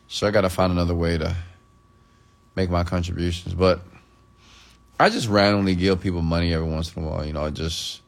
So 0.07 0.27
I 0.27 0.31
got 0.31 0.41
to 0.41 0.49
find 0.49 0.71
another 0.71 0.95
way 0.95 1.19
to 1.19 1.35
make 2.55 2.71
my 2.71 2.83
contributions. 2.83 3.53
But 3.53 3.81
I 4.99 5.09
just 5.09 5.27
randomly 5.27 5.75
give 5.75 6.01
people 6.01 6.23
money 6.23 6.51
every 6.51 6.67
once 6.67 6.95
in 6.95 7.03
a 7.03 7.07
while. 7.07 7.23
You 7.23 7.33
know, 7.33 7.49
just 7.51 8.01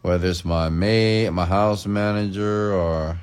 whether 0.00 0.28
it's 0.28 0.46
my 0.46 0.70
maid, 0.70 1.30
my 1.30 1.44
house 1.44 1.86
manager, 1.86 2.72
or 2.72 3.20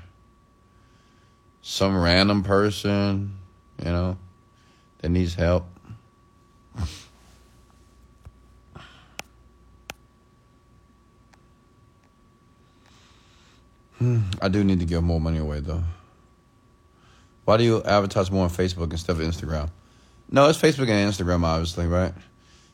some 1.64 2.00
random 2.00 2.44
person, 2.44 3.36
you 3.84 3.92
know, 3.92 4.16
that 5.00 5.10
needs 5.10 5.34
help. 5.34 5.66
Hmm, 14.00 14.22
I 14.42 14.48
do 14.48 14.64
need 14.64 14.80
to 14.80 14.86
give 14.86 15.04
more 15.04 15.20
money 15.20 15.40
away 15.40 15.60
though. 15.60 15.84
Why 17.46 17.58
do 17.58 17.64
you 17.64 17.82
advertise 17.84 18.30
more 18.30 18.44
on 18.44 18.50
Facebook 18.50 18.92
instead 18.92 19.14
of 19.14 19.20
Instagram? 19.20 19.70
No, 20.30 20.50
it's 20.50 20.60
Facebook 20.60 20.90
and 20.90 21.12
Instagram, 21.12 21.44
obviously, 21.44 21.88
right? 21.88 22.14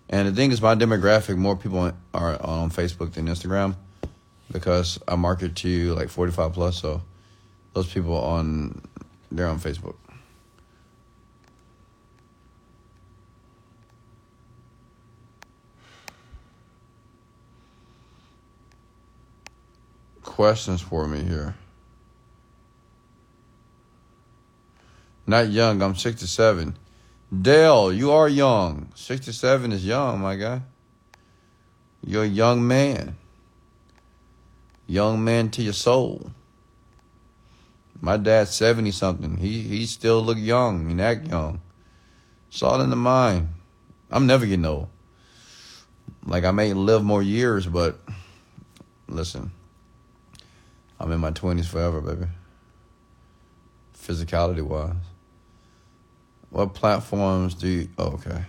And 0.10 0.28
the 0.28 0.32
thing 0.32 0.52
is, 0.52 0.62
my 0.62 0.76
demographic, 0.76 1.38
more 1.38 1.56
people 1.56 1.92
are 2.14 2.42
on 2.42 2.72
Facebook 2.72 3.14
than 3.14 3.28
Instagram 3.28 3.76
because 4.52 5.00
I 5.08 5.16
market 5.16 5.56
to 5.58 5.94
like 5.94 6.10
45 6.10 6.54
plus. 6.54 6.80
So 6.80 7.02
those 7.74 7.92
people 7.92 8.16
on, 8.16 8.82
they're 9.32 9.48
on 9.48 9.60
Facebook. 9.60 9.96
Questions 20.34 20.82
for 20.82 21.08
me 21.08 21.22
here. 21.22 21.54
Not 25.28 25.50
young, 25.50 25.80
I'm 25.84 25.96
67. 25.96 26.76
Dale, 27.42 27.94
you 27.94 28.10
are 28.10 28.28
young. 28.28 28.92
67 28.96 29.72
is 29.72 29.86
young, 29.86 30.20
my 30.20 30.36
guy. 30.36 30.62
You're 32.04 32.24
a 32.24 32.28
young 32.28 32.68
man. 32.68 33.16
Young 34.88 35.24
man 35.24 35.52
to 35.52 35.62
your 35.62 35.74
soul. 35.74 36.32
My 38.02 38.18
dad's 38.18 38.56
70 38.56 38.90
something. 38.90 39.38
He 39.38 39.62
he 39.62 39.86
still 39.86 40.20
look 40.22 40.40
young 40.40 40.90
and 40.90 41.00
act 41.00 41.28
young. 41.28 41.62
It's 42.50 42.64
all 42.64 42.82
in 42.82 42.90
the 42.90 42.96
mind. 42.96 43.50
I'm 44.10 44.26
never 44.26 44.48
getting 44.48 44.66
old. 44.66 44.90
Like 46.26 46.44
I 46.44 46.52
may 46.52 46.74
live 46.74 47.04
more 47.04 47.22
years, 47.22 47.68
but 47.68 48.00
listen. 49.08 49.52
I'm 51.04 51.12
in 51.12 51.20
my 51.20 51.32
20s 51.32 51.66
forever, 51.66 52.00
baby. 52.00 52.28
Physicality 53.94 54.62
wise. 54.62 54.96
What 56.50 56.74
platforms 56.76 57.56
do 57.56 57.68
you. 57.68 57.90
Oh, 57.98 58.14
okay. 58.14 58.46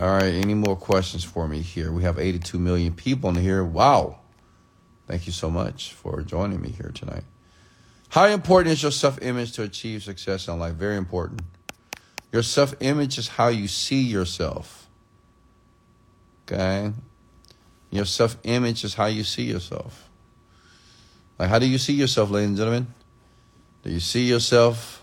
All 0.00 0.08
right. 0.08 0.32
Any 0.32 0.54
more 0.54 0.74
questions 0.74 1.22
for 1.22 1.46
me 1.46 1.60
here? 1.60 1.92
We 1.92 2.02
have 2.04 2.18
82 2.18 2.58
million 2.58 2.94
people 2.94 3.28
in 3.28 3.36
here. 3.36 3.62
Wow. 3.62 4.20
Thank 5.06 5.26
you 5.26 5.34
so 5.34 5.50
much 5.50 5.92
for 5.92 6.22
joining 6.22 6.62
me 6.62 6.70
here 6.70 6.92
tonight. 6.94 7.24
How 8.08 8.24
important 8.24 8.72
is 8.72 8.82
your 8.82 8.90
self 8.92 9.20
image 9.20 9.52
to 9.52 9.64
achieve 9.64 10.02
success 10.02 10.48
in 10.48 10.58
life? 10.58 10.76
Very 10.76 10.96
important. 10.96 11.42
Your 12.32 12.42
self 12.42 12.74
image 12.80 13.18
is 13.18 13.28
how 13.28 13.48
you 13.48 13.68
see 13.68 14.00
yourself. 14.00 14.88
Okay? 16.50 16.90
Your 17.90 18.06
self 18.06 18.38
image 18.44 18.82
is 18.82 18.94
how 18.94 19.06
you 19.06 19.24
see 19.24 19.42
yourself. 19.42 20.07
Like, 21.38 21.50
how 21.50 21.58
do 21.58 21.66
you 21.66 21.78
see 21.78 21.92
yourself, 21.92 22.30
ladies 22.30 22.48
and 22.48 22.56
gentlemen? 22.56 22.86
Do 23.84 23.90
you 23.90 24.00
see 24.00 24.24
yourself 24.24 25.02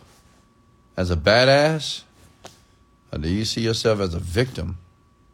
as 0.97 1.09
a 1.09 1.15
badass? 1.15 2.03
Or 3.11 3.19
do 3.19 3.29
you 3.29 3.45
see 3.45 3.61
yourself 3.61 3.99
as 3.99 4.13
a 4.13 4.19
victim? 4.19 4.77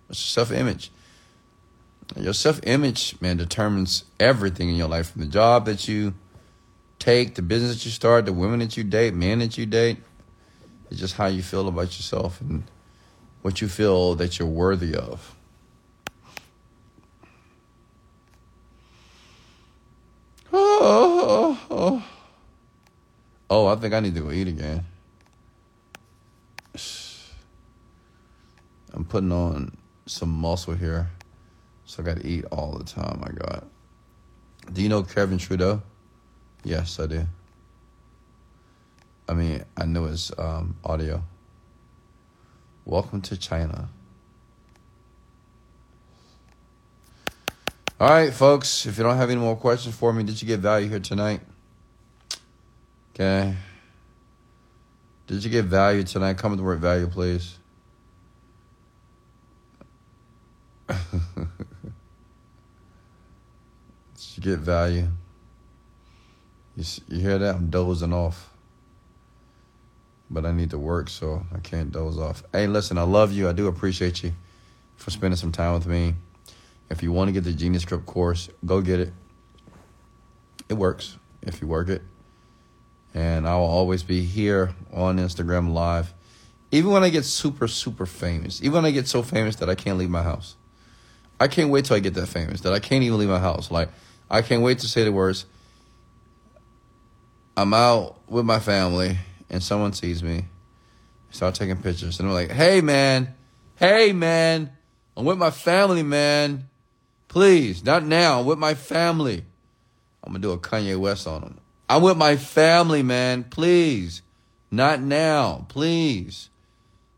It's 0.10 0.20
your 0.20 0.46
self 0.46 0.52
image. 0.52 0.92
Your 2.16 2.34
self 2.34 2.60
image, 2.64 3.16
man, 3.22 3.38
determines 3.38 4.04
everything 4.20 4.70
in 4.70 4.76
your 4.76 4.90
life 4.90 5.12
from 5.12 5.22
the 5.22 5.28
job 5.28 5.66
that 5.66 5.88
you 5.88 6.14
take, 7.00 7.36
the 7.36 7.42
business 7.42 7.78
that 7.78 7.86
you 7.86 7.92
start, 7.92 8.26
the 8.26 8.34
women 8.34 8.60
that 8.60 8.78
you 8.78 8.84
date, 8.84 9.14
men 9.14 9.40
that 9.40 9.58
you 9.58 9.66
date. 9.66 9.98
It's 10.92 11.00
just 11.00 11.16
how 11.16 11.28
you 11.28 11.42
feel 11.42 11.68
about 11.68 11.98
yourself 11.98 12.42
and 12.42 12.64
what 13.42 13.62
you 13.62 13.68
feel 13.68 14.14
that 14.16 14.38
you're 14.38 14.48
worthy 14.48 14.94
of. 14.94 15.36
Oh, 20.54 21.58
oh, 21.70 22.04
oh. 23.50 23.68
I 23.68 23.76
think 23.76 23.94
I 23.94 24.00
need 24.02 24.16
to 24.16 24.22
go 24.22 24.32
eat 24.32 24.48
again. 24.48 24.84
I'm 28.94 29.06
putting 29.06 29.32
on 29.32 29.78
some 30.06 30.30
muscle 30.30 30.74
here. 30.74 31.10
So 31.86 32.04
I 32.04 32.06
got 32.06 32.18
to 32.18 32.28
eat 32.28 32.46
all 32.52 32.78
the 32.78 32.84
time. 32.84 33.24
I 33.24 33.32
got. 33.32 33.66
Do 34.74 34.82
you 34.82 34.90
know 34.90 35.04
Kevin 35.04 35.38
Trudeau? 35.38 35.82
Yes, 36.64 37.00
I 37.00 37.08
do. 37.08 37.26
I 39.28 39.34
mean, 39.34 39.64
I 39.78 39.86
know 39.86 40.06
his 40.06 40.32
um, 40.38 40.76
audio. 40.84 41.24
Welcome 42.86 43.22
to 43.22 43.38
China. 43.38 43.90
All 48.02 48.10
right, 48.10 48.34
folks. 48.34 48.88
If 48.88 48.98
you 48.98 49.04
don't 49.04 49.18
have 49.18 49.30
any 49.30 49.40
more 49.40 49.56
questions 49.56 49.94
for 49.94 50.12
me, 50.12 50.24
did 50.24 50.42
you 50.42 50.48
get 50.48 50.60
value 50.60 50.90
here 50.90 51.00
tonight? 51.00 51.40
Okay. 53.14 53.56
Did 55.28 55.44
you 55.44 55.52
get 55.52 55.66
value 55.66 56.02
tonight? 56.02 56.40
Come 56.40 56.50
with 56.50 56.58
the 56.58 56.64
word 56.64 56.80
value, 56.80 57.06
please. 57.06 57.60
did 60.90 60.98
you 64.34 64.42
get 64.42 64.58
value? 64.58 65.08
You, 66.76 66.84
you 67.08 67.20
hear 67.20 67.38
that? 67.38 67.54
I'm 67.54 67.70
dozing 67.70 68.14
off. 68.14 68.50
But 70.28 70.48
I 70.48 70.52
need 70.52 70.72
to 70.72 70.80
work, 70.80 71.08
so 71.08 71.46
I 71.54 71.60
can't 71.60 71.92
doze 71.92 72.18
off. 72.18 72.42
Hey, 72.52 72.66
listen, 72.66 72.98
I 72.98 73.04
love 73.04 73.32
you. 73.32 73.48
I 73.48 73.54
do 73.54 73.68
appreciate 73.68 74.24
you 74.24 74.32
for 74.96 75.12
spending 75.12 75.38
some 75.38 75.52
time 75.52 75.76
with 75.76 75.86
me. 75.86 76.16
If 76.92 77.02
you 77.02 77.14
want 77.14 77.30
to 77.30 77.32
get 77.32 77.46
the 77.46 77.54
Genie 77.54 77.80
Script 77.80 78.06
course, 78.06 78.50
go 78.66 78.82
get 78.82 79.00
it. 79.00 79.14
It 80.68 80.74
works 80.74 81.18
if 81.42 81.62
you 81.62 81.68
work 81.68 81.88
it. 81.88 82.02
And 83.14 83.48
I 83.48 83.56
will 83.56 83.64
always 83.64 84.04
be 84.04 84.24
here 84.24 84.76
on 84.92 85.18
Instagram 85.18 85.74
Live. 85.74 86.14
Even 86.70 86.92
when 86.92 87.02
I 87.02 87.10
get 87.10 87.24
super, 87.24 87.70
super 87.70 88.06
famous, 88.06 88.62
even 88.62 88.74
when 88.74 88.86
I 88.86 88.92
get 88.92 89.08
so 89.08 89.24
famous 89.24 89.56
that 89.58 89.70
I 89.70 89.76
can't 89.76 89.98
leave 89.98 90.10
my 90.10 90.22
house. 90.22 90.58
I 91.40 91.48
can't 91.48 91.70
wait 91.70 91.86
till 91.86 91.96
I 91.96 92.00
get 92.00 92.14
that 92.16 92.28
famous 92.28 92.60
that 92.62 92.74
I 92.74 92.80
can't 92.80 93.04
even 93.04 93.18
leave 93.18 93.30
my 93.30 93.40
house. 93.40 93.72
Like, 93.72 93.88
I 94.30 94.42
can't 94.42 94.62
wait 94.62 94.80
to 94.80 94.88
say 94.88 95.06
the 95.06 95.14
words. 95.14 95.46
I'm 97.56 97.74
out 97.74 98.20
with 98.30 98.44
my 98.44 98.60
family 98.60 99.18
and 99.50 99.64
someone 99.64 99.94
sees 99.94 100.22
me, 100.22 100.46
start 101.30 101.56
taking 101.56 101.82
pictures, 101.82 102.20
and 102.20 102.28
I'm 102.28 102.34
like, 102.34 102.52
hey, 102.52 102.82
man, 102.82 103.34
hey, 103.78 104.12
man, 104.12 104.72
I'm 105.16 105.24
with 105.24 105.38
my 105.38 105.52
family, 105.52 106.04
man. 106.04 106.68
Please, 107.32 107.86
not 107.86 108.04
now. 108.04 108.42
I'm 108.42 108.46
with 108.46 108.60
my 108.60 108.74
family. 108.74 109.46
I'm 110.22 110.34
gonna 110.34 110.40
do 110.40 110.52
a 110.52 110.58
Kanye 110.58 111.00
West 111.00 111.26
on 111.26 111.40
them. 111.40 111.62
I'm 111.88 112.02
with 112.02 112.18
my 112.18 112.36
family, 112.36 113.04
man. 113.04 113.46
Please, 113.46 114.22
not 114.70 115.00
now. 115.00 115.66
Please, 115.70 116.50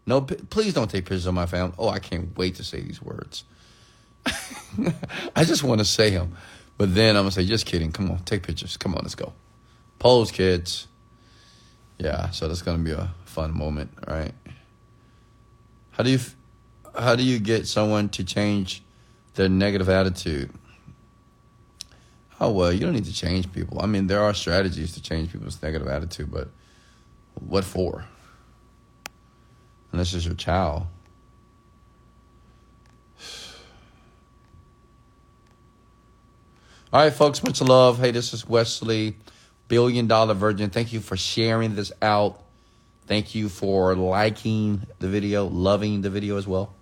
no. 0.05 0.21
Please 0.21 0.75
don't 0.75 0.87
take 0.87 1.05
pictures 1.05 1.25
of 1.25 1.33
my 1.33 1.47
family. 1.47 1.73
Oh, 1.79 1.89
I 1.89 1.97
can't 1.97 2.37
wait 2.37 2.53
to 2.57 2.63
say 2.63 2.81
these 2.81 3.01
words. 3.01 3.43
I 5.35 5.45
just 5.45 5.63
want 5.63 5.79
to 5.79 5.85
say 5.85 6.11
them, 6.11 6.37
but 6.77 6.93
then 6.93 7.15
I'm 7.15 7.23
gonna 7.23 7.31
say, 7.31 7.47
just 7.47 7.65
kidding. 7.65 7.91
Come 7.91 8.11
on, 8.11 8.19
take 8.19 8.43
pictures. 8.43 8.77
Come 8.77 8.93
on, 8.93 8.99
let's 9.01 9.15
go. 9.15 9.33
Pose, 9.97 10.29
kids. 10.29 10.85
Yeah, 11.97 12.29
so 12.29 12.47
that's 12.47 12.61
gonna 12.61 12.83
be 12.83 12.91
a 12.91 13.11
fun 13.25 13.51
moment, 13.51 13.89
right? 14.07 14.33
How 15.89 16.03
do 16.03 16.11
you, 16.11 16.19
how 16.95 17.15
do 17.15 17.23
you 17.23 17.39
get 17.39 17.65
someone 17.65 18.09
to 18.09 18.23
change? 18.23 18.82
Their 19.35 19.49
negative 19.49 19.89
attitude. 19.89 20.51
Oh, 22.39 22.51
well, 22.51 22.73
you 22.73 22.79
don't 22.79 22.93
need 22.93 23.05
to 23.05 23.13
change 23.13 23.51
people. 23.51 23.81
I 23.81 23.85
mean, 23.85 24.07
there 24.07 24.21
are 24.21 24.33
strategies 24.33 24.93
to 24.93 25.01
change 25.01 25.31
people's 25.31 25.61
negative 25.61 25.87
attitude, 25.87 26.31
but 26.31 26.49
what 27.35 27.63
for? 27.63 28.05
Unless 29.91 30.13
it's 30.13 30.25
your 30.25 30.35
child. 30.35 30.87
All 36.91 37.01
right, 37.01 37.13
folks, 37.13 37.43
much 37.43 37.61
love. 37.61 37.99
Hey, 37.99 38.11
this 38.11 38.33
is 38.33 38.47
Wesley, 38.47 39.15
Billion 39.67 40.07
Dollar 40.07 40.33
Virgin. 40.33 40.69
Thank 40.69 40.93
you 40.93 40.99
for 40.99 41.17
sharing 41.17 41.75
this 41.75 41.91
out. 42.01 42.43
Thank 43.07 43.33
you 43.33 43.49
for 43.49 43.95
liking 43.95 44.85
the 44.99 45.07
video, 45.07 45.47
loving 45.47 46.01
the 46.01 46.09
video 46.09 46.37
as 46.37 46.47
well. 46.47 46.75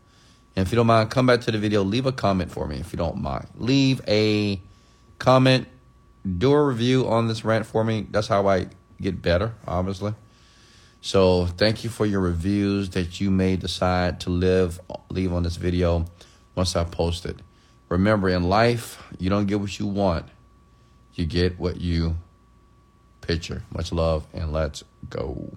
And 0.55 0.65
if 0.65 0.71
you 0.71 0.75
don't 0.75 0.87
mind, 0.87 1.09
come 1.09 1.25
back 1.25 1.41
to 1.41 1.51
the 1.51 1.57
video, 1.57 1.83
leave 1.83 2.05
a 2.05 2.11
comment 2.11 2.51
for 2.51 2.67
me 2.67 2.77
if 2.77 2.91
you 2.91 2.97
don't 2.97 3.21
mind. 3.21 3.47
Leave 3.55 4.01
a 4.07 4.61
comment, 5.19 5.67
do 6.37 6.51
a 6.51 6.63
review 6.63 7.07
on 7.07 7.27
this 7.27 7.45
rant 7.45 7.65
for 7.65 7.83
me. 7.83 8.07
That's 8.09 8.27
how 8.27 8.47
I 8.47 8.67
get 8.99 9.21
better, 9.21 9.53
obviously. 9.65 10.13
So 11.01 11.47
thank 11.47 11.83
you 11.83 11.89
for 11.89 12.05
your 12.05 12.19
reviews 12.19 12.91
that 12.91 13.19
you 13.19 13.31
may 13.31 13.55
decide 13.55 14.19
to 14.21 14.29
live 14.29 14.79
leave 15.09 15.33
on 15.33 15.43
this 15.43 15.55
video 15.55 16.05
once 16.55 16.75
I 16.75 16.83
post 16.83 17.25
it. 17.25 17.37
Remember, 17.89 18.29
in 18.29 18.43
life, 18.43 19.01
you 19.19 19.29
don't 19.29 19.47
get 19.47 19.59
what 19.59 19.79
you 19.79 19.87
want. 19.87 20.25
You 21.13 21.25
get 21.25 21.59
what 21.59 21.81
you 21.81 22.15
picture. 23.21 23.63
Much 23.73 23.91
love 23.91 24.25
and 24.33 24.53
let's 24.53 24.83
go. 25.09 25.51